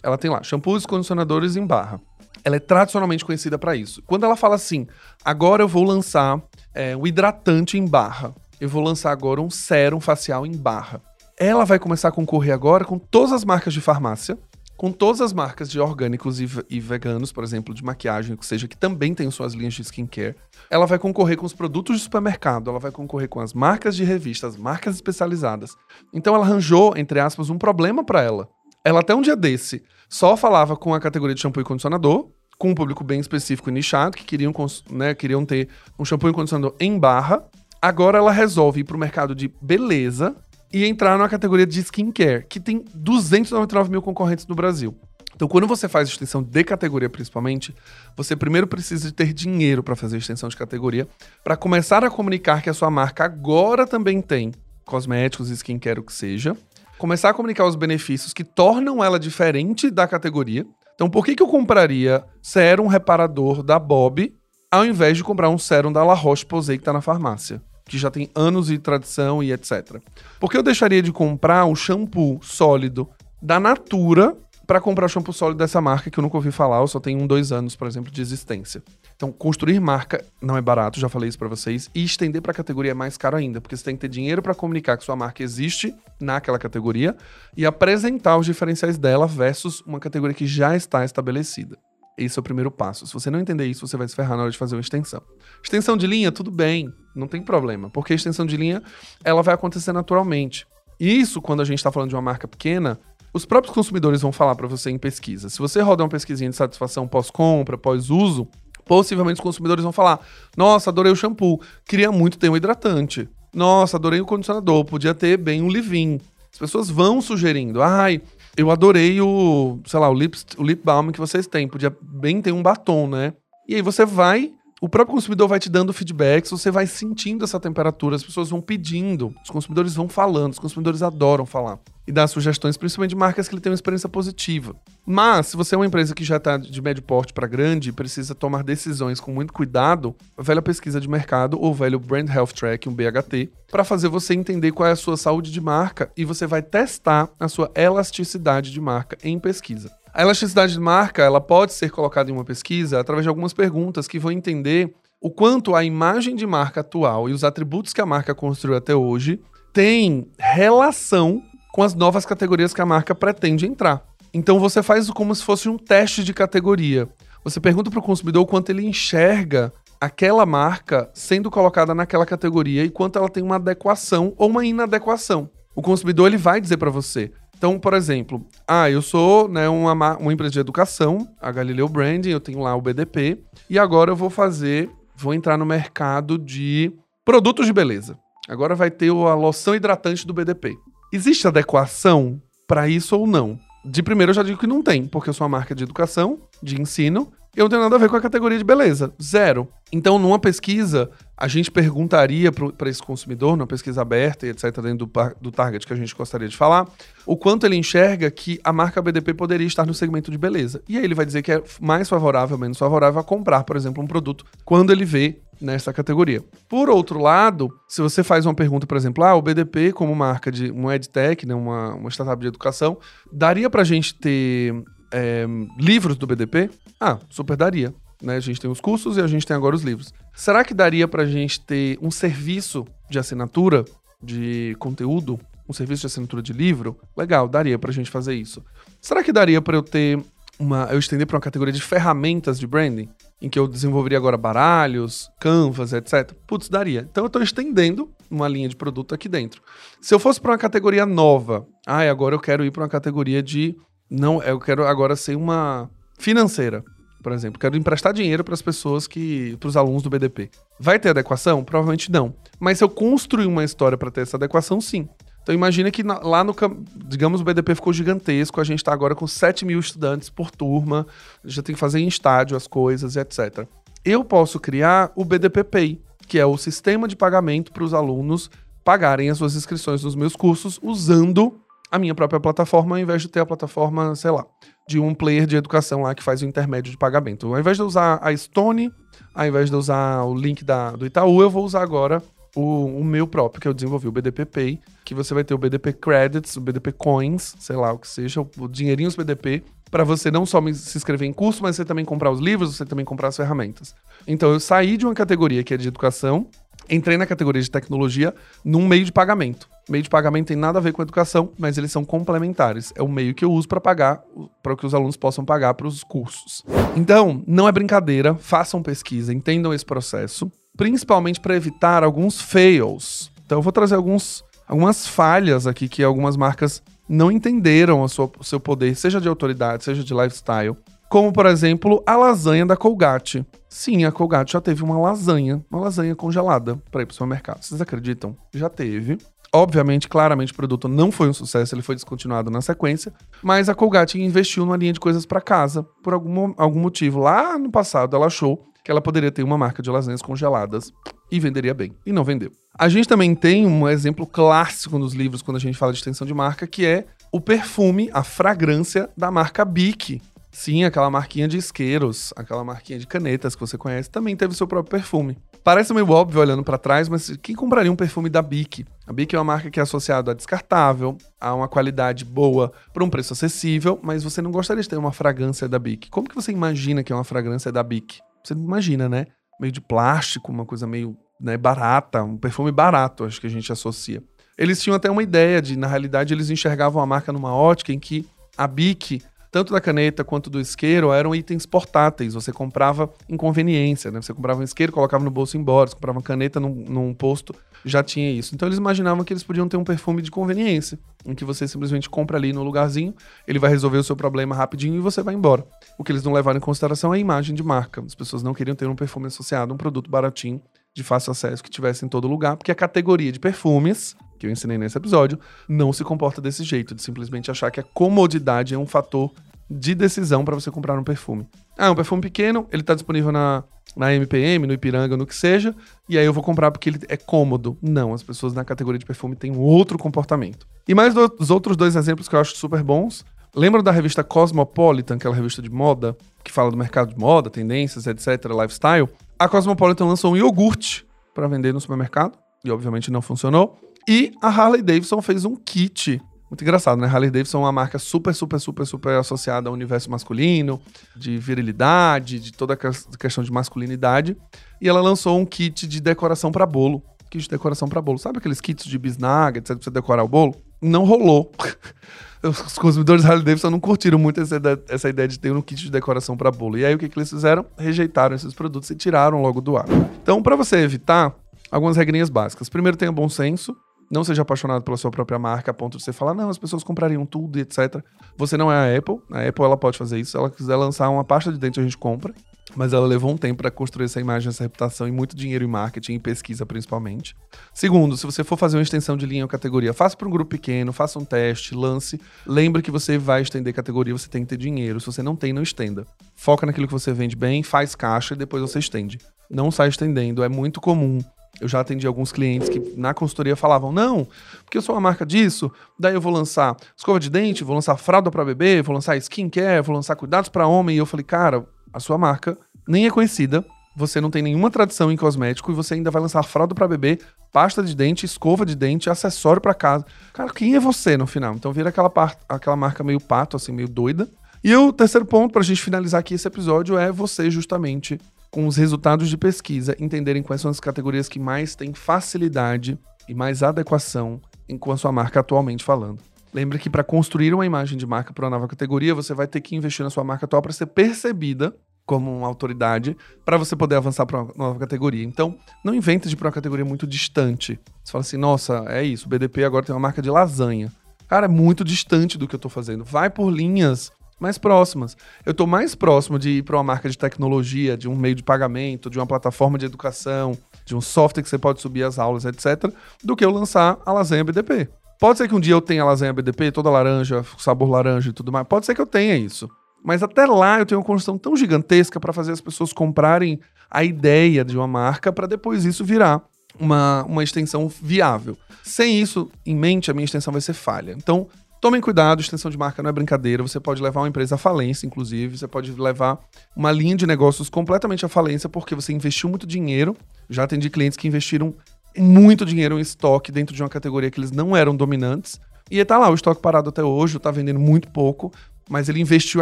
Ela 0.03 0.17
tem 0.17 0.29
lá 0.29 0.43
shampoos 0.43 0.85
condicionadores 0.85 1.55
em 1.55 1.65
barra. 1.65 1.99
Ela 2.43 2.57
é 2.57 2.59
tradicionalmente 2.59 3.25
conhecida 3.25 3.57
para 3.57 3.75
isso. 3.75 4.01
Quando 4.03 4.25
ela 4.25 4.35
fala 4.35 4.55
assim, 4.55 4.87
agora 5.25 5.63
eu 5.63 5.67
vou 5.67 5.83
lançar 5.83 6.41
é, 6.73 6.95
um 6.95 7.05
hidratante 7.07 7.77
em 7.77 7.85
barra, 7.85 8.33
eu 8.61 8.69
vou 8.69 8.83
lançar 8.83 9.11
agora 9.11 9.41
um 9.41 9.49
sérum 9.49 9.99
facial 9.99 10.45
em 10.45 10.55
barra. 10.55 11.01
Ela 11.37 11.65
vai 11.65 11.79
começar 11.79 12.09
a 12.09 12.11
concorrer 12.11 12.53
agora 12.53 12.85
com 12.85 12.99
todas 12.99 13.31
as 13.31 13.43
marcas 13.43 13.73
de 13.73 13.81
farmácia, 13.81 14.37
com 14.79 14.93
todas 14.93 15.19
as 15.19 15.33
marcas 15.33 15.69
de 15.69 15.77
orgânicos 15.77 16.39
e, 16.39 16.47
e, 16.69 16.79
veganos, 16.79 17.33
por 17.33 17.43
exemplo, 17.43 17.73
de 17.75 17.83
maquiagem, 17.83 18.37
que 18.37 18.45
seja, 18.45 18.65
que 18.65 18.77
também 18.77 19.13
tem 19.13 19.29
suas 19.29 19.53
linhas 19.53 19.73
de 19.73 19.81
skincare. 19.81 20.37
Ela 20.71 20.85
vai 20.85 20.97
concorrer 20.97 21.35
com 21.35 21.45
os 21.45 21.51
produtos 21.51 21.97
de 21.97 22.03
supermercado, 22.03 22.69
ela 22.69 22.79
vai 22.79 22.89
concorrer 22.89 23.27
com 23.27 23.41
as 23.41 23.53
marcas 23.53 23.93
de 23.93 24.05
revistas, 24.05 24.55
marcas 24.55 24.95
especializadas. 24.95 25.75
Então 26.13 26.33
ela 26.33 26.45
arranjou, 26.45 26.93
entre 26.95 27.19
aspas, 27.19 27.49
um 27.49 27.57
problema 27.57 28.05
para 28.05 28.21
ela. 28.21 28.47
Ela 28.85 29.01
até 29.01 29.13
um 29.13 29.21
dia 29.21 29.35
desse 29.35 29.83
só 30.07 30.37
falava 30.37 30.77
com 30.77 30.93
a 30.93 30.99
categoria 31.01 31.35
de 31.35 31.41
shampoo 31.41 31.59
e 31.59 31.65
condicionador, 31.65 32.29
com 32.57 32.69
um 32.69 32.75
público 32.75 33.03
bem 33.03 33.19
específico 33.19 33.69
e 33.69 33.73
nichado, 33.73 34.15
que 34.15 34.23
queriam, 34.23 34.53
né, 34.89 35.13
queriam 35.13 35.45
ter 35.45 35.67
um 35.99 36.05
shampoo 36.05 36.29
e 36.29 36.33
condicionador 36.33 36.73
em 36.79 36.97
barra. 36.97 37.43
Agora 37.81 38.17
ela 38.17 38.31
resolve 38.31 38.79
ir 38.79 38.85
para 38.85 38.95
o 38.95 38.99
mercado 38.99 39.35
de 39.35 39.53
beleza 39.61 40.37
e 40.71 40.85
entrar 40.85 41.17
na 41.17 41.27
categoria 41.27 41.65
de 41.65 41.79
skincare, 41.79 42.45
que 42.47 42.59
tem 42.59 42.85
299 42.93 43.89
mil 43.89 44.01
concorrentes 44.01 44.45
no 44.47 44.55
Brasil. 44.55 44.95
Então, 45.35 45.47
quando 45.47 45.67
você 45.67 45.87
faz 45.87 46.09
extensão 46.09 46.43
de 46.43 46.63
categoria, 46.65 47.09
principalmente, 47.09 47.73
você 48.15 48.35
primeiro 48.35 48.67
precisa 48.67 49.09
ter 49.11 49.31
dinheiro 49.31 49.81
para 49.81 49.95
fazer 49.95 50.17
extensão 50.17 50.49
de 50.49 50.57
categoria, 50.57 51.07
para 51.43 51.55
começar 51.55 52.03
a 52.03 52.09
comunicar 52.09 52.61
que 52.61 52.69
a 52.69 52.73
sua 52.73 52.91
marca 52.91 53.23
agora 53.23 53.87
também 53.87 54.21
tem 54.21 54.51
cosméticos, 54.83 55.49
skincare, 55.49 55.99
o 55.99 56.03
que 56.03 56.11
seja. 56.11 56.57
Começar 56.97 57.29
a 57.29 57.33
comunicar 57.33 57.65
os 57.65 57.77
benefícios 57.77 58.33
que 58.33 58.43
tornam 58.43 59.01
ela 59.01 59.17
diferente 59.17 59.89
da 59.89 60.05
categoria. 60.07 60.65
Então, 60.95 61.09
por 61.09 61.23
que, 61.23 61.35
que 61.35 61.41
eu 61.41 61.47
compraria 61.47 62.21
sérum 62.41 62.87
reparador 62.87 63.63
da 63.63 63.79
Bob 63.79 64.35
ao 64.69 64.85
invés 64.85 65.15
de 65.15 65.23
comprar 65.23 65.49
um 65.49 65.57
sérum 65.57 65.93
da 65.93 66.03
La 66.03 66.13
Roche-Posay 66.13 66.77
que 66.77 66.81
está 66.81 66.91
na 66.91 67.01
farmácia? 67.01 67.61
Que 67.89 67.97
já 67.97 68.11
tem 68.11 68.29
anos 68.35 68.67
de 68.67 68.77
tradição 68.77 69.41
e 69.43 69.51
etc. 69.51 69.97
Por 70.39 70.49
que 70.49 70.55
eu 70.55 70.63
deixaria 70.63 71.01
de 71.01 71.11
comprar 71.11 71.65
um 71.65 71.75
shampoo 71.75 72.39
sólido 72.41 73.09
da 73.41 73.59
Natura 73.59 74.37
para 74.69 74.79
comprar 74.79 75.07
shampoo 75.07 75.33
sólido 75.33 75.57
dessa 75.57 75.81
marca 75.81 76.11
que 76.11 76.19
eu 76.19 76.21
nunca 76.21 76.37
ouvi 76.37 76.51
falar, 76.51 76.77
eu 76.77 76.87
só 76.87 76.99
tenho 76.99 77.19
um, 77.19 77.25
dois 77.25 77.51
anos, 77.51 77.75
por 77.75 77.87
exemplo, 77.87 78.11
de 78.11 78.21
existência. 78.21 78.83
Então, 79.15 79.31
construir 79.31 79.79
marca 79.79 80.23
não 80.39 80.55
é 80.55 80.61
barato, 80.61 80.99
já 80.99 81.09
falei 81.09 81.27
isso 81.27 81.39
para 81.39 81.47
vocês, 81.47 81.89
e 81.95 82.03
estender 82.03 82.39
para 82.39 82.51
a 82.51 82.53
categoria 82.53 82.91
é 82.91 82.93
mais 82.93 83.17
caro 83.17 83.35
ainda, 83.35 83.59
porque 83.59 83.75
você 83.75 83.83
tem 83.83 83.95
que 83.95 84.01
ter 84.01 84.07
dinheiro 84.07 84.43
para 84.43 84.53
comunicar 84.53 84.95
que 84.95 85.03
sua 85.03 85.15
marca 85.15 85.41
existe 85.41 85.95
naquela 86.19 86.59
categoria 86.59 87.17
e 87.57 87.65
apresentar 87.65 88.37
os 88.37 88.45
diferenciais 88.45 88.95
dela 88.95 89.25
versus 89.25 89.81
uma 89.87 89.99
categoria 89.99 90.35
que 90.35 90.45
já 90.45 90.75
está 90.75 91.03
estabelecida. 91.03 91.75
Esse 92.19 92.37
é 92.37 92.41
o 92.41 92.43
primeiro 92.43 92.69
passo. 92.69 93.07
Se 93.07 93.13
você 93.13 93.31
não 93.31 93.39
entender 93.39 93.65
isso, 93.65 93.87
você 93.87 93.95
vai 93.95 94.05
se 94.07 94.13
ferrar 94.13 94.35
na 94.35 94.43
hora 94.43 94.51
de 94.51 94.57
fazer 94.57 94.75
uma 94.75 94.81
extensão. 94.81 95.21
Extensão 95.63 95.95
de 95.95 96.05
linha, 96.05 96.33
tudo 96.33 96.51
bem, 96.51 96.93
não 97.15 97.27
tem 97.27 97.41
problema, 97.41 97.89
porque 97.89 98.11
a 98.11 98.15
extensão 98.15 98.45
de 98.45 98.57
linha 98.57 98.83
ela 99.23 99.41
vai 99.41 99.53
acontecer 99.55 99.93
naturalmente. 99.93 100.67
Isso, 100.99 101.41
quando 101.41 101.61
a 101.61 101.65
gente 101.65 101.77
está 101.77 101.89
falando 101.91 102.09
de 102.09 102.15
uma 102.15 102.21
marca 102.21 102.45
pequena, 102.45 102.99
os 103.33 103.45
próprios 103.45 103.73
consumidores 103.73 104.21
vão 104.21 104.33
falar 104.33 104.55
para 104.55 104.67
você 104.67 104.89
em 104.89 104.97
pesquisa. 104.97 105.47
Se 105.47 105.59
você 105.59 105.81
rodar 105.81 106.03
uma 106.03 106.11
pesquisinha 106.11 106.49
de 106.49 106.57
satisfação 106.57 107.07
pós-compra, 107.07 107.77
pós-uso, 107.77 108.47
possivelmente 108.83 109.39
os 109.39 109.43
consumidores 109.43 109.83
vão 109.83 109.93
falar: 109.93 110.19
Nossa, 110.57 110.89
adorei 110.89 111.11
o 111.11 111.15
shampoo, 111.15 111.61
queria 111.85 112.11
muito 112.11 112.37
ter 112.37 112.49
um 112.49 112.57
hidratante. 112.57 113.29
Nossa, 113.53 113.95
adorei 113.95 114.19
o 114.19 114.25
condicionador, 114.25 114.83
podia 114.83 115.13
ter 115.13 115.37
bem 115.37 115.61
um 115.61 115.69
leave-in. 115.69 116.19
As 116.51 116.59
pessoas 116.59 116.89
vão 116.89 117.21
sugerindo: 117.21 117.81
Ai, 117.81 118.21
eu 118.57 118.71
adorei 118.71 119.19
o, 119.21 119.79
sei 119.85 119.99
lá, 119.99 120.09
o 120.09 120.13
lip, 120.13 120.37
o 120.57 120.63
lip 120.63 120.83
balm 120.83 121.11
que 121.11 121.19
vocês 121.19 121.47
têm, 121.47 121.67
podia 121.67 121.95
bem 122.01 122.41
ter 122.41 122.51
um 122.51 122.61
batom, 122.61 123.07
né? 123.07 123.33
E 123.67 123.75
aí 123.75 123.81
você 123.81 124.05
vai 124.05 124.51
o 124.81 124.87
próprio 124.87 125.15
consumidor 125.15 125.47
vai 125.47 125.59
te 125.59 125.69
dando 125.69 125.91
feedbacks, 125.91 126.51
você 126.51 126.71
vai 126.71 126.87
sentindo 126.87 127.43
essa 127.43 127.59
temperatura, 127.59 128.15
as 128.15 128.23
pessoas 128.23 128.49
vão 128.49 128.61
pedindo, 128.61 129.33
os 129.43 129.49
consumidores 129.49 129.95
vão 129.95 130.07
falando, 130.07 130.53
os 130.53 130.59
consumidores 130.59 131.01
adoram 131.01 131.45
falar 131.45 131.79
e 132.09 132.11
dar 132.11 132.27
sugestões, 132.27 132.75
principalmente 132.75 133.11
de 133.11 133.15
marcas 133.15 133.47
que 133.47 133.53
ele 133.53 133.61
tem 133.61 133.69
uma 133.69 133.75
experiência 133.75 134.09
positiva. 134.09 134.75
Mas, 135.05 135.47
se 135.47 135.57
você 135.57 135.75
é 135.75 135.77
uma 135.77 135.85
empresa 135.85 136.15
que 136.15 136.23
já 136.23 136.37
está 136.37 136.57
de 136.57 136.81
médio 136.81 137.03
porte 137.03 137.33
para 137.33 137.45
grande 137.45 137.89
e 137.89 137.91
precisa 137.91 138.33
tomar 138.33 138.63
decisões 138.63 139.19
com 139.19 139.31
muito 139.31 139.53
cuidado, 139.53 140.15
a 140.35 140.41
velha 140.41 140.61
pesquisa 140.61 140.99
de 140.99 141.07
mercado 141.07 141.59
ou 141.61 141.73
velho 141.73 141.99
Brand 141.99 142.27
Health 142.27 142.53
Track, 142.55 142.89
um 142.89 142.95
BHT, 142.95 143.51
para 143.71 143.83
fazer 143.83 144.07
você 144.07 144.33
entender 144.33 144.71
qual 144.71 144.89
é 144.89 144.91
a 144.91 144.95
sua 144.95 145.17
saúde 145.17 145.51
de 145.51 145.61
marca 145.61 146.11
e 146.17 146.25
você 146.25 146.47
vai 146.47 146.63
testar 146.63 147.29
a 147.39 147.47
sua 147.47 147.71
elasticidade 147.75 148.71
de 148.71 148.81
marca 148.81 149.15
em 149.23 149.37
pesquisa. 149.37 149.91
A 150.13 150.23
elasticidade 150.23 150.73
de 150.73 150.79
marca 150.79 151.21
ela 151.21 151.39
pode 151.39 151.73
ser 151.73 151.91
colocada 151.91 152.31
em 152.31 152.33
uma 152.33 152.43
pesquisa 152.43 152.99
através 152.99 153.23
de 153.23 153.29
algumas 153.29 153.53
perguntas 153.53 154.07
que 154.07 154.17
vão 154.17 154.31
entender 154.31 154.93
o 155.21 155.29
quanto 155.29 155.75
a 155.75 155.83
imagem 155.83 156.35
de 156.35 156.47
marca 156.47 156.81
atual 156.81 157.29
e 157.29 157.33
os 157.33 157.43
atributos 157.43 157.93
que 157.93 158.01
a 158.01 158.05
marca 158.05 158.33
construiu 158.33 158.75
até 158.75 158.95
hoje 158.95 159.39
têm 159.71 160.27
relação 160.37 161.43
com 161.71 161.83
as 161.83 161.93
novas 161.93 162.25
categorias 162.25 162.73
que 162.73 162.81
a 162.81 162.85
marca 162.85 163.13
pretende 163.13 163.67
entrar. 163.67 164.03
Então 164.33 164.59
você 164.59 164.81
faz 164.81 165.09
como 165.11 165.33
se 165.35 165.43
fosse 165.43 165.69
um 165.69 165.77
teste 165.77 166.23
de 166.23 166.33
categoria. 166.33 167.07
Você 167.43 167.59
pergunta 167.59 167.91
para 167.91 167.99
o 167.99 168.03
consumidor 168.03 168.43
o 168.43 168.47
quanto 168.47 168.71
ele 168.71 168.85
enxerga 168.85 169.71
aquela 170.01 170.45
marca 170.45 171.09
sendo 171.13 171.51
colocada 171.51 171.93
naquela 171.93 172.25
categoria 172.25 172.83
e 172.83 172.89
quanto 172.89 173.19
ela 173.19 173.29
tem 173.29 173.43
uma 173.43 173.55
adequação 173.57 174.33
ou 174.37 174.49
uma 174.49 174.65
inadequação. 174.65 175.49
O 175.75 175.81
consumidor 175.81 176.27
ele 176.27 176.37
vai 176.37 176.59
dizer 176.59 176.77
para 176.77 176.89
você: 176.89 177.31
então, 177.59 177.77
por 177.77 177.93
exemplo, 177.93 178.47
ah, 178.65 178.89
eu 178.89 179.01
sou 179.01 179.49
né, 179.49 179.67
uma, 179.67 180.17
uma 180.17 180.31
empresa 180.31 180.53
de 180.53 180.59
educação, 180.61 181.27
a 181.41 181.51
Galileu 181.51 181.89
Branding, 181.89 182.29
eu 182.29 182.39
tenho 182.39 182.61
lá 182.61 182.73
o 182.73 182.81
BDP, 182.81 183.43
e 183.69 183.77
agora 183.77 184.11
eu 184.11 184.15
vou 184.15 184.29
fazer, 184.29 184.89
vou 185.13 185.33
entrar 185.33 185.57
no 185.57 185.65
mercado 185.65 186.37
de 186.37 186.89
produtos 187.25 187.65
de 187.65 187.73
beleza. 187.73 188.17
Agora 188.47 188.75
vai 188.75 188.89
ter 188.89 189.09
a 189.09 189.33
loção 189.33 189.75
hidratante 189.75 190.25
do 190.25 190.33
BDP. 190.33 190.77
Existe 191.11 191.49
adequação 191.49 192.41
para 192.65 192.87
isso 192.87 193.17
ou 193.17 193.27
não? 193.27 193.59
De 193.83 194.01
primeiro 194.01 194.29
eu 194.29 194.35
já 194.35 194.43
digo 194.43 194.57
que 194.57 194.65
não 194.65 194.81
tem, 194.81 195.05
porque 195.05 195.29
eu 195.29 195.33
sou 195.33 195.43
uma 195.43 195.57
marca 195.57 195.75
de 195.75 195.83
educação, 195.83 196.39
de 196.63 196.81
ensino, 196.81 197.29
eu 197.59 197.65
não 197.65 197.69
tenho 197.69 197.81
nada 197.81 197.95
a 197.95 197.99
ver 197.99 198.07
com 198.07 198.15
a 198.15 198.21
categoria 198.21 198.57
de 198.57 198.63
beleza. 198.63 199.13
Zero. 199.21 199.67
Então, 199.91 200.17
numa 200.17 200.39
pesquisa, 200.39 201.09
a 201.35 201.45
gente 201.45 201.69
perguntaria 201.69 202.53
para 202.53 202.89
esse 202.89 203.03
consumidor, 203.03 203.57
numa 203.57 203.67
pesquisa 203.67 204.01
aberta 204.01 204.47
e 204.47 204.49
etc., 204.49 204.79
dentro 204.81 205.05
do, 205.05 205.11
do 205.41 205.51
target 205.51 205.85
que 205.85 205.91
a 205.91 205.95
gente 205.95 206.15
gostaria 206.15 206.47
de 206.47 206.55
falar, 206.55 206.87
o 207.25 207.35
quanto 207.35 207.65
ele 207.65 207.75
enxerga 207.75 208.31
que 208.31 208.61
a 208.63 208.71
marca 208.71 209.01
BDP 209.01 209.33
poderia 209.33 209.67
estar 209.67 209.85
no 209.85 209.93
segmento 209.93 210.31
de 210.31 210.37
beleza. 210.37 210.81
E 210.87 210.97
aí 210.97 211.03
ele 211.03 211.13
vai 211.13 211.25
dizer 211.25 211.41
que 211.41 211.51
é 211.51 211.61
mais 211.81 212.07
favorável 212.07 212.57
menos 212.57 212.77
favorável 212.77 213.19
a 213.19 213.23
comprar, 213.25 213.65
por 213.65 213.75
exemplo, 213.75 214.01
um 214.01 214.07
produto 214.07 214.45
quando 214.63 214.93
ele 214.93 215.03
vê 215.03 215.41
nessa 215.59 215.91
categoria. 215.91 216.41
Por 216.69 216.89
outro 216.89 217.19
lado, 217.19 217.69
se 217.89 218.01
você 218.01 218.23
faz 218.23 218.45
uma 218.45 218.53
pergunta, 218.53 218.87
por 218.87 218.95
exemplo, 218.95 219.21
ah, 219.25 219.35
o 219.35 219.41
BDP 219.41 219.91
como 219.91 220.15
marca 220.15 220.49
de 220.49 220.71
um 220.71 220.89
edtech, 220.89 221.45
né, 221.45 221.53
uma, 221.53 221.93
uma 221.95 222.09
startup 222.09 222.39
de 222.39 222.47
educação, 222.47 222.97
daria 223.29 223.69
para 223.69 223.81
a 223.81 223.85
gente 223.85 224.15
ter 224.15 224.73
é, 225.11 225.45
livros 225.77 226.17
do 226.17 226.27
BDP? 226.27 226.69
Ah, 226.99 227.19
super 227.29 227.55
daria. 227.55 227.93
Né? 228.21 228.35
A 228.35 228.39
gente 228.39 228.59
tem 228.59 228.69
os 228.69 228.81
cursos 228.81 229.17
e 229.17 229.21
a 229.21 229.27
gente 229.27 229.45
tem 229.45 229.55
agora 229.55 229.75
os 229.75 229.81
livros. 229.81 230.13
Será 230.35 230.63
que 230.63 230.73
daria 230.73 231.07
para 231.07 231.23
a 231.23 231.25
gente 231.25 231.59
ter 231.61 231.97
um 232.01 232.11
serviço 232.11 232.85
de 233.09 233.17
assinatura 233.17 233.85
de 234.21 234.75
conteúdo? 234.79 235.39
Um 235.67 235.73
serviço 235.73 236.01
de 236.01 236.07
assinatura 236.07 236.41
de 236.41 236.51
livro? 236.51 236.97
Legal, 237.15 237.47
daria 237.47 237.77
para 237.77 237.91
a 237.91 237.93
gente 237.93 238.09
fazer 238.09 238.35
isso. 238.35 238.63
Será 238.99 239.23
que 239.23 239.31
daria 239.31 239.61
para 239.61 239.77
eu 239.77 239.83
ter 239.83 240.19
uma. 240.59 240.89
eu 240.91 240.99
estender 240.99 241.25
para 241.25 241.35
uma 241.35 241.41
categoria 241.41 241.73
de 241.73 241.81
ferramentas 241.81 242.59
de 242.59 242.67
branding? 242.67 243.07
Em 243.41 243.47
que 243.47 243.57
eu 243.57 243.67
desenvolveria 243.67 244.17
agora 244.17 244.35
baralhos, 244.35 245.29
canvas, 245.39 245.93
etc. 245.93 246.33
Putz, 246.45 246.67
daria. 246.67 247.07
Então 247.09 247.23
eu 247.23 247.27
estou 247.27 247.41
estendendo 247.41 248.09
uma 248.29 248.47
linha 248.47 248.67
de 248.67 248.75
produto 248.75 249.15
aqui 249.15 249.29
dentro. 249.29 249.61
Se 250.01 250.13
eu 250.13 250.19
fosse 250.19 250.41
para 250.41 250.51
uma 250.51 250.57
categoria 250.57 251.05
nova, 251.05 251.65
ah, 251.87 252.01
agora 252.01 252.35
eu 252.35 252.39
quero 252.39 252.65
ir 252.65 252.71
para 252.71 252.83
uma 252.83 252.89
categoria 252.89 253.41
de 253.41 253.77
não, 254.09 254.41
eu 254.41 254.59
quero 254.59 254.85
agora 254.85 255.15
ser 255.15 255.35
uma 255.35 255.89
financeira, 256.17 256.83
por 257.21 257.31
exemplo. 257.31 257.59
Quero 257.59 257.77
emprestar 257.77 258.13
dinheiro 258.13 258.43
para 258.43 258.53
as 258.53 258.61
pessoas 258.61 259.07
que. 259.07 259.55
para 259.59 259.67
os 259.67 259.77
alunos 259.77 260.01
do 260.01 260.09
BDP. 260.09 260.49
Vai 260.79 260.97
ter 260.97 261.09
adequação? 261.09 261.63
Provavelmente 261.63 262.11
não. 262.11 262.33
Mas 262.59 262.79
se 262.79 262.83
eu 262.83 262.89
construir 262.89 263.45
uma 263.45 263.63
história 263.63 263.97
para 263.97 264.09
ter 264.09 264.21
essa 264.21 264.37
adequação, 264.37 264.81
sim. 264.81 265.07
Então 265.43 265.53
imagina 265.53 265.91
que 265.91 266.03
na, 266.03 266.19
lá 266.19 266.43
no. 266.43 266.55
Digamos, 266.95 267.41
o 267.41 267.43
BDP 267.43 267.75
ficou 267.75 267.93
gigantesco, 267.93 268.59
a 268.59 268.63
gente 268.63 268.79
está 268.79 268.93
agora 268.93 269.13
com 269.13 269.27
7 269.27 269.65
mil 269.65 269.79
estudantes 269.79 270.29
por 270.29 270.49
turma, 270.49 271.05
já 271.45 271.61
tem 271.61 271.75
que 271.75 271.79
fazer 271.79 271.99
em 271.99 272.07
estádio 272.07 272.57
as 272.57 272.67
coisas, 272.67 273.15
etc. 273.15 273.67
Eu 274.03 274.23
posso 274.23 274.59
criar 274.59 275.11
o 275.15 275.23
BDP 275.23 275.63
Pay, 275.63 276.01
que 276.27 276.39
é 276.39 276.45
o 276.45 276.57
sistema 276.57 277.07
de 277.07 277.15
pagamento 277.15 277.71
para 277.71 277.83
os 277.83 277.93
alunos 277.93 278.49
pagarem 278.83 279.29
as 279.29 279.37
suas 279.37 279.55
inscrições 279.55 280.03
nos 280.03 280.15
meus 280.15 280.35
cursos 280.35 280.79
usando 280.81 281.59
a 281.91 281.97
minha 281.97 282.13
própria 282.13 282.39
plataforma, 282.39 282.95
ao 282.95 283.01
invés 283.01 283.21
de 283.21 283.27
ter 283.27 283.39
a 283.39 283.45
plataforma, 283.45 284.15
sei 284.15 284.31
lá, 284.31 284.45
de 284.87 284.99
um 284.99 285.13
player 285.13 285.45
de 285.45 285.55
educação 285.55 286.03
lá 286.03 286.13
que 286.13 286.23
faz 286.23 286.41
o 286.41 286.45
intermédio 286.45 286.91
de 286.91 286.97
pagamento. 286.97 287.47
Ao 287.53 287.59
invés 287.59 287.77
de 287.77 287.83
usar 287.83 288.19
a 288.21 288.35
Stone, 288.35 288.91
ao 289.33 289.45
invés 289.45 289.69
de 289.69 289.75
usar 289.75 290.23
o 290.23 290.35
link 290.35 290.63
da, 290.63 290.91
do 290.91 291.05
Itaú, 291.05 291.41
eu 291.41 291.49
vou 291.49 291.63
usar 291.63 291.81
agora 291.81 292.21
o, 292.55 292.85
o, 292.85 293.03
meu 293.03 293.27
próprio, 293.27 293.61
que 293.61 293.67
eu 293.67 293.73
desenvolvi, 293.73 294.07
o 294.07 294.11
BDP 294.11 294.45
Pay, 294.45 294.79
que 295.05 295.13
você 295.13 295.33
vai 295.33 295.43
ter 295.43 295.53
o 295.53 295.57
BDP 295.57 295.93
Credits, 295.93 296.55
o 296.57 296.61
BDP 296.61 296.91
Coins, 296.91 297.55
sei 297.59 297.75
lá 297.75 297.91
o 297.91 297.99
que 297.99 298.07
seja, 298.07 298.41
o, 298.41 298.49
o 298.57 298.67
dinheirinhos 298.67 299.15
BDP, 299.15 299.63
para 299.89 300.03
você 300.03 300.29
não 300.29 300.45
só 300.45 300.61
se 300.73 300.97
inscrever 300.97 301.27
em 301.27 301.33
curso, 301.33 301.63
mas 301.63 301.75
você 301.75 301.85
também 301.85 302.05
comprar 302.05 302.31
os 302.31 302.39
livros, 302.39 302.75
você 302.75 302.85
também 302.85 303.05
comprar 303.05 303.29
as 303.29 303.37
ferramentas. 303.37 303.95
Então 304.27 304.51
eu 304.51 304.59
saí 304.59 304.97
de 304.97 305.05
uma 305.05 305.15
categoria 305.15 305.63
que 305.63 305.73
é 305.73 305.77
de 305.77 305.87
educação, 305.87 306.47
entrei 306.89 307.17
na 307.17 307.25
categoria 307.25 307.61
de 307.61 307.69
tecnologia 307.69 308.33
num 308.63 308.87
meio 308.87 309.05
de 309.05 309.11
pagamento. 309.11 309.67
Meio 309.89 310.03
de 310.03 310.09
pagamento 310.09 310.47
tem 310.47 310.55
nada 310.55 310.77
a 310.77 310.81
ver 310.81 310.93
com 310.93 311.01
educação, 311.01 311.49
mas 311.57 311.75
eles 311.77 311.91
são 311.91 312.05
complementares. 312.05 312.93
É 312.95 313.01
o 313.01 313.07
meio 313.07 313.33
que 313.33 313.43
eu 313.43 313.51
uso 313.51 313.67
para 313.67 313.81
pagar, 313.81 314.21
para 314.61 314.75
que 314.75 314.85
os 314.85 314.93
alunos 314.93 315.17
possam 315.17 315.43
pagar 315.43 315.73
para 315.73 315.87
os 315.87 316.03
cursos. 316.03 316.63
Então, 316.95 317.43
não 317.47 317.67
é 317.67 317.71
brincadeira, 317.71 318.35
façam 318.35 318.83
pesquisa, 318.83 319.33
entendam 319.33 319.73
esse 319.73 319.85
processo, 319.85 320.51
principalmente 320.77 321.39
para 321.39 321.55
evitar 321.55 322.03
alguns 322.03 322.39
fails. 322.39 323.31
Então, 323.43 323.57
eu 323.57 323.61
vou 323.63 323.71
trazer 323.71 323.95
alguns, 323.95 324.43
algumas 324.67 325.07
falhas 325.07 325.65
aqui 325.65 325.89
que 325.89 326.03
algumas 326.03 326.37
marcas 326.37 326.83
não 327.07 327.31
entenderam 327.31 328.03
o 328.03 328.07
seu 328.07 328.59
poder, 328.59 328.95
seja 328.95 329.19
de 329.19 329.27
autoridade, 329.27 329.83
seja 329.83 330.03
de 330.03 330.13
lifestyle. 330.13 330.77
Como, 331.09 331.33
por 331.33 331.47
exemplo, 331.47 332.03
a 332.05 332.15
lasanha 332.15 332.67
da 332.67 332.77
Colgate. 332.77 333.43
Sim, 333.67 334.05
a 334.05 334.11
Colgate 334.11 334.53
já 334.53 334.61
teve 334.61 334.83
uma 334.83 334.99
lasanha, 334.99 335.65
uma 335.71 335.81
lasanha 335.81 336.15
congelada 336.15 336.75
para 336.91 337.01
ir 337.01 337.07
para 337.07 337.13
o 337.13 337.15
supermercado. 337.15 337.63
Vocês 337.63 337.81
acreditam? 337.81 338.37
Já 338.53 338.69
teve. 338.69 339.17
Obviamente, 339.53 340.07
claramente, 340.07 340.51
o 340.51 340.55
produto 340.55 340.87
não 340.87 341.11
foi 341.11 341.27
um 341.27 341.33
sucesso, 341.33 341.73
ele 341.73 341.81
foi 341.81 341.95
descontinuado 341.95 342.51
na 342.51 342.61
sequência, 342.61 343.11
mas 343.41 343.67
a 343.67 343.75
Colgate 343.75 344.21
investiu 344.21 344.65
numa 344.65 344.77
linha 344.77 344.93
de 344.93 344.99
coisas 344.99 345.25
para 345.25 345.41
casa. 345.41 345.83
Por 346.03 346.13
algum, 346.13 346.53
algum 346.55 346.79
motivo, 346.79 347.19
lá 347.19 347.57
no 347.57 347.71
passado, 347.71 348.15
ela 348.15 348.27
achou 348.27 348.63
que 348.83 348.91
ela 348.91 349.01
poderia 349.01 349.31
ter 349.31 349.43
uma 349.43 349.57
marca 349.57 349.81
de 349.81 349.89
lasanhas 349.89 350.21
congeladas 350.21 350.91
e 351.31 351.39
venderia 351.39 351.73
bem. 351.73 351.93
E 352.05 352.11
não 352.11 352.23
vendeu. 352.23 352.51
A 352.77 352.87
gente 352.87 353.07
também 353.07 353.35
tem 353.35 353.65
um 353.65 353.87
exemplo 353.87 354.25
clássico 354.25 354.97
nos 354.97 355.13
livros 355.13 355.41
quando 355.41 355.57
a 355.57 355.59
gente 355.59 355.77
fala 355.77 355.91
de 355.91 355.99
extensão 355.99 356.25
de 356.25 356.33
marca, 356.33 356.65
que 356.65 356.85
é 356.85 357.05
o 357.31 357.41
perfume, 357.41 358.09
a 358.13 358.23
fragrância 358.23 359.09
da 359.17 359.29
marca 359.29 359.65
Bic. 359.65 360.21
Sim, 360.51 360.83
aquela 360.83 361.09
marquinha 361.09 361.47
de 361.47 361.57
isqueiros, 361.57 362.33
aquela 362.35 362.63
marquinha 362.63 362.97
de 362.97 363.05
canetas 363.05 363.53
que 363.53 363.61
você 363.61 363.77
conhece, 363.77 364.09
também 364.09 364.35
teve 364.35 364.55
seu 364.55 364.67
próprio 364.67 364.91
perfume. 364.91 365.37
Parece 365.63 365.93
meio 365.93 366.09
óbvio 366.09 366.41
olhando 366.41 366.63
para 366.63 366.77
trás, 366.77 367.07
mas 367.07 367.37
quem 367.41 367.55
compraria 367.55 367.91
um 367.91 367.95
perfume 367.95 368.29
da 368.29 368.41
Bic? 368.41 368.85
A 369.09 369.11
Bic 369.11 369.35
é 369.35 369.39
uma 369.39 369.43
marca 369.43 369.71
que 369.71 369.79
é 369.79 369.81
associada 369.81 370.29
a 370.29 370.33
descartável, 370.35 371.17
a 371.41 371.55
uma 371.55 371.67
qualidade 371.67 372.23
boa 372.23 372.71
por 372.93 373.01
um 373.01 373.09
preço 373.09 373.33
acessível, 373.33 373.99
mas 374.03 374.23
você 374.23 374.39
não 374.39 374.51
gostaria 374.51 374.83
de 374.83 374.87
ter 374.87 374.97
uma 374.97 375.11
fragrância 375.11 375.67
da 375.67 375.79
Bic. 375.79 376.11
Como 376.11 376.29
que 376.29 376.35
você 376.35 376.51
imagina 376.51 377.03
que 377.03 377.11
é 377.11 377.15
uma 377.15 377.23
fragrância 377.23 377.71
da 377.71 377.81
Bic? 377.81 378.19
Você 378.43 378.53
não 378.53 378.63
imagina, 378.63 379.09
né? 379.09 379.25
Meio 379.59 379.71
de 379.71 379.81
plástico, 379.81 380.51
uma 380.51 380.63
coisa 380.63 380.85
meio 380.85 381.17
né, 381.41 381.57
barata, 381.57 382.23
um 382.23 382.37
perfume 382.37 382.71
barato, 382.71 383.23
acho 383.23 383.41
que 383.41 383.47
a 383.47 383.49
gente 383.49 383.71
associa. 383.71 384.21
Eles 384.55 384.79
tinham 384.79 384.95
até 384.95 385.09
uma 385.09 385.23
ideia 385.23 385.59
de, 385.59 385.75
na 385.75 385.87
realidade, 385.87 386.31
eles 386.31 386.51
enxergavam 386.51 387.01
a 387.01 387.05
marca 387.07 387.33
numa 387.33 387.51
ótica 387.51 387.91
em 387.91 387.97
que 387.97 388.29
a 388.55 388.67
Bic 388.67 389.23
tanto 389.51 389.73
da 389.73 389.81
caneta 389.81 390.23
quanto 390.23 390.49
do 390.49 390.59
isqueiro 390.59 391.11
eram 391.11 391.33
itens 391.33 391.65
portáteis. 391.65 392.33
Você 392.33 392.51
comprava 392.51 393.11
em 393.27 393.35
conveniência, 393.35 394.11
né? 394.11 394.21
Você 394.21 394.33
comprava 394.33 394.59
um 394.59 394.63
isqueiro, 394.63 394.91
colocava 394.91 395.23
no 395.23 395.31
bolso 395.31 395.57
e 395.57 395.59
embora. 395.59 395.89
Você 395.89 395.95
comprava 395.95 396.17
uma 396.17 396.23
caneta 396.23 396.59
num, 396.59 396.85
num 396.87 397.13
posto, 397.13 397.53
já 397.83 398.03
tinha 398.03 398.29
isso. 398.31 398.53
Então 398.53 398.67
eles 398.67 398.77
imaginavam 398.77 399.23
que 399.23 399.33
eles 399.33 399.43
podiam 399.43 399.67
ter 399.67 399.77
um 399.77 399.83
perfume 399.83 400.21
de 400.21 400.29
conveniência, 400.29 400.99
em 401.25 401.33
que 401.33 401.43
você 401.43 401.67
simplesmente 401.67 402.09
compra 402.09 402.37
ali 402.37 402.53
no 402.53 402.63
lugarzinho, 402.63 403.13
ele 403.47 403.59
vai 403.59 403.69
resolver 403.69 403.97
o 403.97 404.03
seu 404.03 404.15
problema 404.15 404.55
rapidinho 404.55 404.95
e 404.95 404.99
você 404.99 405.21
vai 405.21 405.33
embora. 405.33 405.65
O 405.97 406.03
que 406.03 406.11
eles 406.11 406.23
não 406.23 406.33
levaram 406.33 406.57
em 406.57 406.61
consideração 406.61 407.13
é 407.13 407.17
a 407.17 407.19
imagem 407.19 407.55
de 407.55 407.63
marca. 407.63 408.01
As 408.01 408.15
pessoas 408.15 408.43
não 408.43 408.53
queriam 408.53 408.75
ter 408.75 408.87
um 408.87 408.95
perfume 408.95 409.27
associado 409.27 409.71
a 409.71 409.75
um 409.75 409.77
produto 409.77 410.09
baratinho, 410.09 410.61
de 410.93 411.03
fácil 411.03 411.31
acesso, 411.31 411.63
que 411.63 411.69
tivesse 411.69 412.03
em 412.03 412.09
todo 412.09 412.27
lugar, 412.27 412.57
porque 412.57 412.71
a 412.71 412.75
categoria 412.75 413.31
de 413.31 413.39
perfumes 413.39 414.15
que 414.39 414.47
eu 414.47 414.51
ensinei 414.51 414.77
nesse 414.77 414.97
episódio, 414.97 415.37
não 415.67 415.91
se 415.91 416.03
comporta 416.03 416.41
desse 416.41 416.63
jeito, 416.63 416.95
de 416.95 417.03
simplesmente 417.03 417.51
achar 417.51 417.69
que 417.69 417.79
a 417.79 417.83
comodidade 417.83 418.73
é 418.73 418.77
um 418.77 418.87
fator 418.87 419.31
de 419.69 419.93
decisão 419.93 420.43
para 420.43 420.55
você 420.55 420.71
comprar 420.71 420.97
um 420.97 421.03
perfume. 421.03 421.45
Ah, 421.77 421.87
é 421.87 421.89
um 421.89 421.95
perfume 421.95 422.21
pequeno, 422.21 422.65
ele 422.71 422.81
está 422.81 422.95
disponível 422.95 423.31
na, 423.31 423.63
na 423.95 424.13
MPM, 424.13 424.65
no 424.65 424.73
Ipiranga, 424.73 425.15
no 425.15 425.27
que 425.27 425.35
seja, 425.35 425.75
e 426.07 426.17
aí 426.17 426.25
eu 426.25 426.33
vou 426.33 426.43
comprar 426.43 426.71
porque 426.71 426.89
ele 426.89 426.99
é 427.07 427.15
cômodo. 427.15 427.77
Não, 427.81 428.13
as 428.13 428.23
pessoas 428.23 428.53
na 428.53 428.65
categoria 428.65 428.97
de 428.97 429.05
perfume 429.05 429.35
têm 429.35 429.51
um 429.51 429.59
outro 429.59 429.97
comportamento. 429.97 430.65
E 430.87 430.95
mais 430.95 431.13
os 431.15 431.51
outros 431.51 431.77
dois 431.77 431.95
exemplos 431.95 432.27
que 432.27 432.35
eu 432.35 432.39
acho 432.39 432.55
super 432.55 432.81
bons. 432.81 433.23
Lembra 433.55 433.81
da 433.81 433.91
revista 433.91 434.23
Cosmopolitan, 434.23 435.15
aquela 435.15 435.35
revista 435.35 435.61
de 435.61 435.69
moda, 435.69 436.15
que 436.43 436.51
fala 436.51 436.69
do 436.69 436.77
mercado 436.77 437.13
de 437.13 437.19
moda, 437.19 437.49
tendências, 437.49 438.05
etc., 438.07 438.45
lifestyle? 438.45 439.07
A 439.37 439.47
Cosmopolitan 439.47 440.05
lançou 440.05 440.33
um 440.33 440.37
iogurte 440.37 441.05
para 441.33 441.47
vender 441.47 441.73
no 441.73 441.81
supermercado, 441.81 442.37
e 442.63 442.71
obviamente 442.71 443.09
não 443.11 443.21
funcionou. 443.21 443.77
E 444.07 444.31
a 444.41 444.47
Harley 444.47 444.81
Davidson 444.81 445.21
fez 445.21 445.45
um 445.45 445.55
kit. 445.55 446.21
Muito 446.49 446.63
engraçado, 446.63 446.99
né? 446.99 447.07
Harley 447.07 447.29
Davidson 447.29 447.59
é 447.59 447.61
uma 447.61 447.71
marca 447.71 447.99
super, 447.99 448.33
super, 448.33 448.59
super, 448.59 448.85
super 448.85 449.13
associada 449.13 449.69
ao 449.69 449.73
universo 449.73 450.09
masculino, 450.09 450.81
de 451.15 451.37
virilidade, 451.37 452.39
de 452.39 452.51
toda 452.51 452.73
a 452.73 453.17
questão 453.17 453.43
de 453.43 453.51
masculinidade. 453.51 454.35
E 454.81 454.89
ela 454.89 454.99
lançou 454.99 455.39
um 455.39 455.45
kit 455.45 455.87
de 455.87 456.01
decoração 456.01 456.51
para 456.51 456.65
bolo. 456.65 457.03
Kit 457.29 457.43
de 457.43 457.49
decoração 457.49 457.87
para 457.87 458.01
bolo. 458.01 458.17
Sabe 458.17 458.39
aqueles 458.39 458.59
kits 458.59 458.85
de 458.85 458.97
bisnaga, 458.97 459.59
etc, 459.59 459.75
pra 459.75 459.83
você 459.83 459.91
decorar 459.91 460.23
o 460.23 460.27
bolo? 460.27 460.55
Não 460.81 461.03
rolou. 461.05 461.51
Os 462.41 462.77
consumidores 462.79 463.25
Harley 463.25 463.43
Davidson 463.43 463.69
não 463.69 463.79
curtiram 463.79 464.17
muito 464.17 464.41
essa 464.41 465.09
ideia, 465.09 465.27
de 465.27 465.37
ter 465.37 465.51
um 465.51 465.61
kit 465.61 465.83
de 465.83 465.91
decoração 465.91 466.35
para 466.37 466.49
bolo. 466.49 466.77
E 466.77 466.85
aí 466.85 466.95
o 466.95 466.97
que, 466.97 467.09
que 467.09 467.19
eles 467.19 467.29
fizeram? 467.29 467.65
Rejeitaram 467.77 468.33
esses 468.33 468.53
produtos 468.53 468.89
e 468.89 468.95
tiraram 468.95 469.41
logo 469.41 469.61
do 469.61 469.77
ar. 469.77 469.85
Então, 470.23 470.41
para 470.41 470.55
você 470.55 470.77
evitar 470.77 471.35
algumas 471.69 471.97
regrinhas 471.97 472.29
básicas. 472.29 472.69
Primeiro, 472.69 472.97
tenha 472.97 473.11
bom 473.11 473.29
senso. 473.29 473.75
Não 474.09 474.23
seja 474.23 474.41
apaixonado 474.41 474.81
pela 474.83 474.97
sua 474.97 475.11
própria 475.11 475.37
marca 475.37 475.69
a 475.71 475.73
ponto 475.73 475.97
de 475.97 476.03
você 476.03 476.11
falar, 476.11 476.33
não, 476.33 476.49
as 476.49 476.57
pessoas 476.57 476.83
comprariam 476.83 477.25
tudo 477.25 477.59
etc. 477.59 478.03
Você 478.37 478.57
não 478.57 478.71
é 478.71 478.75
a 478.75 478.97
Apple. 478.97 479.19
A 479.31 479.47
Apple 479.47 479.63
ela 479.63 479.77
pode 479.77 479.97
fazer 479.97 480.19
isso. 480.19 480.31
Se 480.31 480.37
ela 480.37 480.49
quiser 480.49 480.75
lançar 480.75 481.09
uma 481.09 481.23
pasta 481.23 481.51
de 481.51 481.59
dente, 481.59 481.79
a 481.79 481.83
gente 481.83 481.97
compra. 481.97 482.33
Mas 482.75 482.93
ela 482.93 483.05
levou 483.05 483.31
um 483.31 483.37
tempo 483.37 483.61
para 483.61 483.71
construir 483.71 484.05
essa 484.05 484.19
imagem, 484.19 484.49
essa 484.49 484.63
reputação 484.63 485.07
e 485.07 485.11
muito 485.11 485.35
dinheiro 485.35 485.63
em 485.63 485.67
marketing 485.67 486.13
e 486.13 486.19
pesquisa, 486.19 486.65
principalmente. 486.65 487.35
Segundo, 487.73 488.15
se 488.15 488.25
você 488.25 488.43
for 488.43 488.57
fazer 488.57 488.77
uma 488.77 488.83
extensão 488.83 489.17
de 489.17 489.25
linha 489.25 489.43
ou 489.43 489.49
categoria, 489.49 489.93
faça 489.93 490.15
para 490.15 490.27
um 490.27 490.31
grupo 490.31 490.51
pequeno, 490.51 490.93
faça 490.93 491.17
um 491.17 491.25
teste, 491.25 491.73
lance. 491.73 492.21
Lembre 492.45 492.81
que 492.81 492.91
você 492.91 493.17
vai 493.17 493.41
estender 493.41 493.73
categoria, 493.73 494.15
você 494.15 494.29
tem 494.29 494.43
que 494.43 494.49
ter 494.49 494.57
dinheiro. 494.57 494.99
Se 494.99 495.07
você 495.07 495.23
não 495.23 495.35
tem, 495.35 495.51
não 495.51 495.63
estenda. 495.63 496.05
Foca 496.35 496.65
naquilo 496.65 496.87
que 496.87 496.93
você 496.93 497.11
vende 497.11 497.35
bem, 497.35 497.63
faz 497.63 497.95
caixa 497.95 498.35
e 498.35 498.37
depois 498.37 498.61
você 498.61 498.79
estende. 498.79 499.17
Não 499.49 499.71
sai 499.71 499.89
estendendo. 499.89 500.43
É 500.43 500.49
muito 500.49 500.79
comum 500.79 501.19
eu 501.61 501.67
já 501.67 501.79
atendi 501.79 502.07
alguns 502.07 502.31
clientes 502.31 502.69
que 502.69 502.79
na 502.95 503.13
consultoria 503.13 503.55
falavam: 503.55 503.91
não, 503.91 504.27
porque 504.63 504.77
eu 504.77 504.81
sou 504.81 504.95
uma 504.95 505.01
marca 505.01 505.25
disso, 505.25 505.71
daí 505.97 506.13
eu 506.13 506.21
vou 506.21 506.31
lançar 506.31 506.75
escova 506.95 507.19
de 507.19 507.29
dente, 507.29 507.63
vou 507.63 507.75
lançar 507.75 507.97
fralda 507.97 508.31
para 508.31 508.45
bebê, 508.45 508.81
vou 508.81 508.93
lançar 508.93 509.17
skincare, 509.17 509.83
vou 509.83 509.95
lançar 509.95 510.15
cuidados 510.15 510.49
para 510.49 510.67
homem. 510.67 510.95
E 510.95 510.99
eu 510.99 511.05
falei: 511.05 511.23
cara, 511.23 511.65
a 511.93 511.99
sua 511.99 512.17
marca 512.17 512.57
nem 512.87 513.05
é 513.05 513.11
conhecida, 513.11 513.63
você 513.95 514.21
não 514.21 514.31
tem 514.31 514.41
nenhuma 514.41 514.71
tradição 514.71 515.11
em 515.11 515.17
cosmético 515.17 515.71
e 515.71 515.75
você 515.75 515.95
ainda 515.95 516.09
vai 516.09 516.21
lançar 516.21 516.41
fralda 516.43 516.73
para 516.73 516.87
bebê, 516.87 517.19
pasta 517.51 517.83
de 517.83 517.95
dente, 517.95 518.25
escova 518.25 518.65
de 518.65 518.75
dente, 518.75 519.09
acessório 519.09 519.61
para 519.61 519.73
casa. 519.73 520.05
Cara, 520.33 520.51
quem 520.53 520.75
é 520.75 520.79
você 520.79 521.17
no 521.17 521.27
final? 521.27 521.53
Então 521.53 521.73
vira 521.73 521.89
aquela, 521.89 522.11
aquela 522.47 522.75
marca 522.75 523.03
meio 523.03 523.19
pato, 523.19 523.57
assim, 523.57 523.71
meio 523.71 523.89
doida. 523.89 524.27
E 524.63 524.75
o 524.75 524.91
terceiro 524.91 525.25
ponto, 525.25 525.51
pra 525.51 525.61
gente 525.61 525.81
finalizar 525.81 526.19
aqui 526.19 526.33
esse 526.33 526.47
episódio, 526.47 526.97
é 526.97 527.11
você 527.11 527.49
justamente 527.49 528.19
com 528.51 528.67
os 528.67 528.75
resultados 528.75 529.29
de 529.29 529.37
pesquisa, 529.37 529.95
entenderem 529.99 530.41
quais 530.41 530.61
são 530.61 530.71
as 530.71 530.79
categorias 530.79 531.29
que 531.29 531.39
mais 531.39 531.75
têm 531.75 531.93
facilidade 531.93 532.97
e 533.27 533.33
mais 533.33 533.61
adequação 533.61 534.41
em 534.67 534.77
com 534.77 534.91
a 534.91 534.97
sua 534.97 535.11
marca 535.11 535.39
atualmente 535.39 535.83
falando. 535.83 536.19
Lembre 536.53 536.79
que 536.79 536.89
para 536.89 537.03
construir 537.03 537.53
uma 537.53 537.65
imagem 537.65 537.97
de 537.97 538.05
marca 538.07 538.33
para 538.33 538.45
uma 538.45 538.51
nova 538.51 538.67
categoria, 538.67 539.13
você 539.13 539.33
vai 539.33 539.47
ter 539.47 539.61
que 539.61 539.75
investir 539.75 540.03
na 540.03 540.09
sua 540.09 540.23
marca 540.23 540.45
atual 540.45 540.61
para 540.61 540.73
ser 540.73 540.87
percebida 540.87 541.75
como 542.05 542.35
uma 542.35 542.47
autoridade 542.47 543.15
para 543.45 543.55
você 543.55 543.75
poder 543.75 543.95
avançar 543.95 544.25
para 544.25 544.41
uma 544.41 544.53
nova 544.57 544.79
categoria. 544.79 545.23
Então, 545.23 545.55
não 545.85 545.93
invente 545.93 546.27
de 546.27 546.33
ir 546.33 546.37
para 546.37 546.47
uma 546.47 546.51
categoria 546.51 546.83
muito 546.83 547.05
distante. 547.05 547.79
Você 548.03 548.11
fala 548.11 548.23
assim, 548.23 548.37
nossa, 548.37 548.83
é 548.87 549.03
isso, 549.03 549.27
o 549.27 549.29
BDP 549.29 549.63
agora 549.63 549.85
tem 549.85 549.93
uma 549.93 550.01
marca 550.01 550.23
de 550.23 550.29
lasanha. 550.29 550.91
Cara, 551.27 551.45
é 551.45 551.49
muito 551.49 551.83
distante 551.83 552.35
do 552.35 552.47
que 552.47 552.55
eu 552.55 552.57
estou 552.57 552.71
fazendo. 552.71 553.03
Vai 553.03 553.29
por 553.29 553.51
linhas 553.51 554.11
mais 554.39 554.57
próximas. 554.57 555.17
Eu 555.45 555.51
estou 555.51 555.67
mais 555.67 555.95
próximo 555.95 556.39
de 556.39 556.49
ir 556.49 556.63
para 556.63 556.77
uma 556.77 556.83
marca 556.83 557.09
de 557.09 557.17
tecnologia, 557.17 557.97
de 557.97 558.07
um 558.07 558.15
meio 558.15 558.35
de 558.35 558.43
pagamento, 558.43 559.09
de 559.09 559.19
uma 559.19 559.27
plataforma 559.27 559.77
de 559.77 559.85
educação, 559.85 560.57
de 560.85 560.95
um 560.95 561.01
software 561.01 561.43
que 561.43 561.49
você 561.49 561.57
pode 561.57 561.81
subir 561.81 562.03
as 562.03 562.17
aulas, 562.17 562.45
etc., 562.45 562.91
do 563.23 563.35
que 563.35 563.43
eu 563.43 563.51
lançar 563.51 563.99
a 564.05 564.13
lasanha 564.13 564.43
BDP. 564.43 564.87
Pode 565.19 565.37
ser 565.37 565.47
que 565.47 565.55
um 565.55 565.59
dia 565.59 565.73
eu 565.73 565.81
tenha 565.81 566.01
a 566.01 566.05
lasanha 566.05 566.31
BDP, 566.31 566.71
toda 566.71 566.89
laranja, 566.89 567.45
sabor 567.57 567.89
laranja 567.89 568.29
e 568.29 568.33
tudo 568.33 568.51
mais. 568.51 568.65
Pode 568.65 568.85
ser 568.85 568.95
que 568.95 569.01
eu 569.01 569.05
tenha 569.05 569.35
isso. 569.35 569.69
Mas 570.03 570.23
até 570.23 570.45
lá 570.45 570.79
eu 570.79 570.85
tenho 570.85 570.99
uma 570.99 571.05
construção 571.05 571.37
tão 571.37 571.55
gigantesca 571.57 572.19
para 572.19 572.31
fazer 572.31 572.53
as 572.53 572.61
pessoas 572.61 572.93
comprarem 572.93 573.59
a 573.91 574.03
ideia 574.03 574.63
de 574.63 574.77
uma 574.77 574.87
marca 574.87 575.31
para 575.31 575.45
depois 575.45 575.83
isso 575.83 576.05
virar 576.05 576.41
uma, 576.79 577.23
uma 577.27 577.43
extensão 577.43 577.87
viável. 577.87 578.57
Sem 578.83 579.19
isso 579.21 579.51
em 579.65 579.75
mente, 579.75 580.09
a 580.09 580.13
minha 580.13 580.25
extensão 580.25 580.51
vai 580.51 580.61
ser 580.61 580.73
falha. 580.73 581.13
Então, 581.17 581.47
Tomem 581.81 582.01
cuidado, 582.01 582.41
extensão 582.41 582.69
de 582.69 582.77
marca 582.77 583.01
não 583.01 583.09
é 583.09 583.13
brincadeira. 583.13 583.63
Você 583.63 583.79
pode 583.79 584.01
levar 584.01 584.21
uma 584.21 584.27
empresa 584.27 584.55
à 584.55 584.57
falência, 584.57 585.07
inclusive. 585.07 585.57
Você 585.57 585.67
pode 585.67 585.91
levar 585.93 586.37
uma 586.75 586.91
linha 586.91 587.15
de 587.15 587.25
negócios 587.25 587.69
completamente 587.69 588.25
à 588.25 588.29
falência 588.29 588.67
porque 588.67 588.93
você 588.93 589.13
investiu 589.13 589.47
muito 589.47 589.65
dinheiro. 589.65 590.15
Já 590.49 590.63
atendi 590.63 590.89
clientes 590.89 591.17
que 591.17 591.27
investiram 591.27 591.73
muito 592.17 592.65
dinheiro 592.65 592.97
em 592.97 593.01
estoque 593.01 593.51
dentro 593.51 593.73
de 593.73 593.81
uma 593.81 593.87
categoria 593.87 594.29
que 594.29 594.39
eles 594.39 594.51
não 594.51 594.75
eram 594.75 594.93
dominantes. 594.93 595.59
E 595.89 596.03
tá 596.03 596.17
lá, 596.17 596.29
o 596.29 596.35
estoque 596.35 596.61
parado 596.61 596.89
até 596.89 597.01
hoje, 597.01 597.39
tá 597.39 597.49
vendendo 597.49 597.79
muito 597.79 598.09
pouco, 598.09 598.51
mas 598.89 599.07
ele 599.07 599.21
investiu 599.21 599.61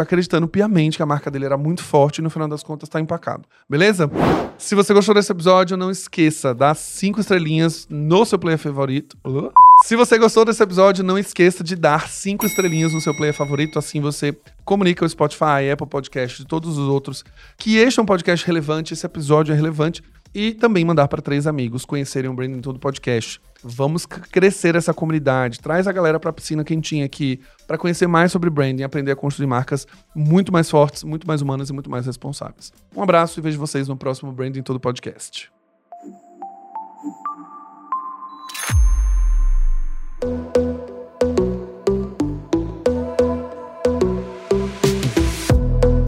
acreditando 0.00 0.48
piamente 0.48 0.96
que 0.96 1.02
a 1.02 1.06
marca 1.06 1.30
dele 1.30 1.44
era 1.44 1.56
muito 1.56 1.82
forte 1.82 2.18
e 2.18 2.22
no 2.22 2.30
final 2.30 2.48
das 2.48 2.62
contas 2.62 2.88
tá 2.88 3.00
empacado. 3.00 3.44
Beleza? 3.68 4.10
Se 4.58 4.74
você 4.74 4.92
gostou 4.92 5.14
desse 5.14 5.30
episódio, 5.30 5.76
não 5.76 5.90
esqueça, 5.90 6.54
dá 6.54 6.74
cinco 6.74 7.20
estrelinhas 7.20 7.86
no 7.88 8.24
seu 8.24 8.38
player 8.38 8.58
favorito. 8.58 9.16
Uh. 9.24 9.67
Se 9.84 9.96
você 9.96 10.18
gostou 10.18 10.44
desse 10.44 10.62
episódio, 10.62 11.04
não 11.04 11.18
esqueça 11.18 11.64
de 11.64 11.74
dar 11.74 12.08
cinco 12.08 12.44
estrelinhas 12.44 12.92
no 12.92 13.00
seu 13.00 13.14
player 13.16 13.34
favorito, 13.34 13.78
assim 13.78 14.00
você 14.00 14.36
comunica 14.64 15.04
o 15.04 15.08
Spotify, 15.08 15.70
Apple 15.72 15.86
Podcast 15.86 16.42
e 16.42 16.44
todos 16.44 16.76
os 16.76 16.88
outros 16.88 17.24
que 17.56 17.76
este 17.76 17.98
é 17.98 18.02
um 18.02 18.06
podcast 18.06 18.46
relevante, 18.46 18.92
esse 18.92 19.06
episódio 19.06 19.52
é 19.52 19.56
relevante 19.56 20.02
e 20.34 20.52
também 20.52 20.84
mandar 20.84 21.08
para 21.08 21.22
três 21.22 21.46
amigos 21.46 21.84
conhecerem 21.84 22.30
o 22.30 22.34
Branding 22.34 22.60
Todo 22.60 22.78
Podcast. 22.78 23.40
Vamos 23.62 24.04
crescer 24.04 24.74
essa 24.76 24.92
comunidade. 24.92 25.58
Traz 25.58 25.86
a 25.86 25.92
galera 25.92 26.20
para 26.20 26.30
a 26.30 26.32
piscina 26.34 26.62
quentinha 26.62 27.06
aqui 27.06 27.40
para 27.66 27.78
conhecer 27.78 28.06
mais 28.06 28.30
sobre 28.30 28.50
branding, 28.50 28.82
aprender 28.82 29.12
a 29.12 29.16
construir 29.16 29.46
marcas 29.46 29.86
muito 30.14 30.52
mais 30.52 30.70
fortes, 30.70 31.02
muito 31.02 31.26
mais 31.26 31.40
humanas 31.40 31.70
e 31.70 31.72
muito 31.72 31.90
mais 31.90 32.04
responsáveis. 32.04 32.72
Um 32.94 33.02
abraço 33.02 33.40
e 33.40 33.42
vejo 33.42 33.58
vocês 33.58 33.88
no 33.88 33.96
próximo 33.96 34.32
Branding 34.32 34.62
Todo 34.62 34.78
Podcast. 34.78 35.50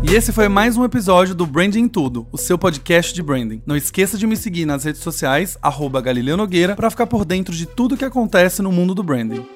E 0.03 0.15
esse 0.15 0.33
foi 0.33 0.49
mais 0.49 0.77
um 0.77 0.85
episódio 0.85 1.37
do 1.37 1.47
Branding 1.47 1.87
Tudo, 1.87 2.27
o 2.33 2.37
seu 2.37 2.59
podcast 2.59 3.15
de 3.15 3.23
branding. 3.23 3.63
Não 3.65 3.77
esqueça 3.77 4.19
de 4.19 4.27
me 4.27 4.37
seguir 4.37 4.67
nas 4.67 4.83
redes 4.83 5.01
sociais, 5.01 5.57
arroba 5.63 6.01
Galileu 6.01 6.37
Nogueira, 6.37 6.75
para 6.75 6.91
ficar 6.91 7.07
por 7.07 7.25
dentro 7.25 7.55
de 7.55 7.65
tudo 7.65 7.97
que 7.97 8.05
acontece 8.05 8.61
no 8.61 8.73
mundo 8.73 8.93
do 8.93 9.05
branding. 9.05 9.47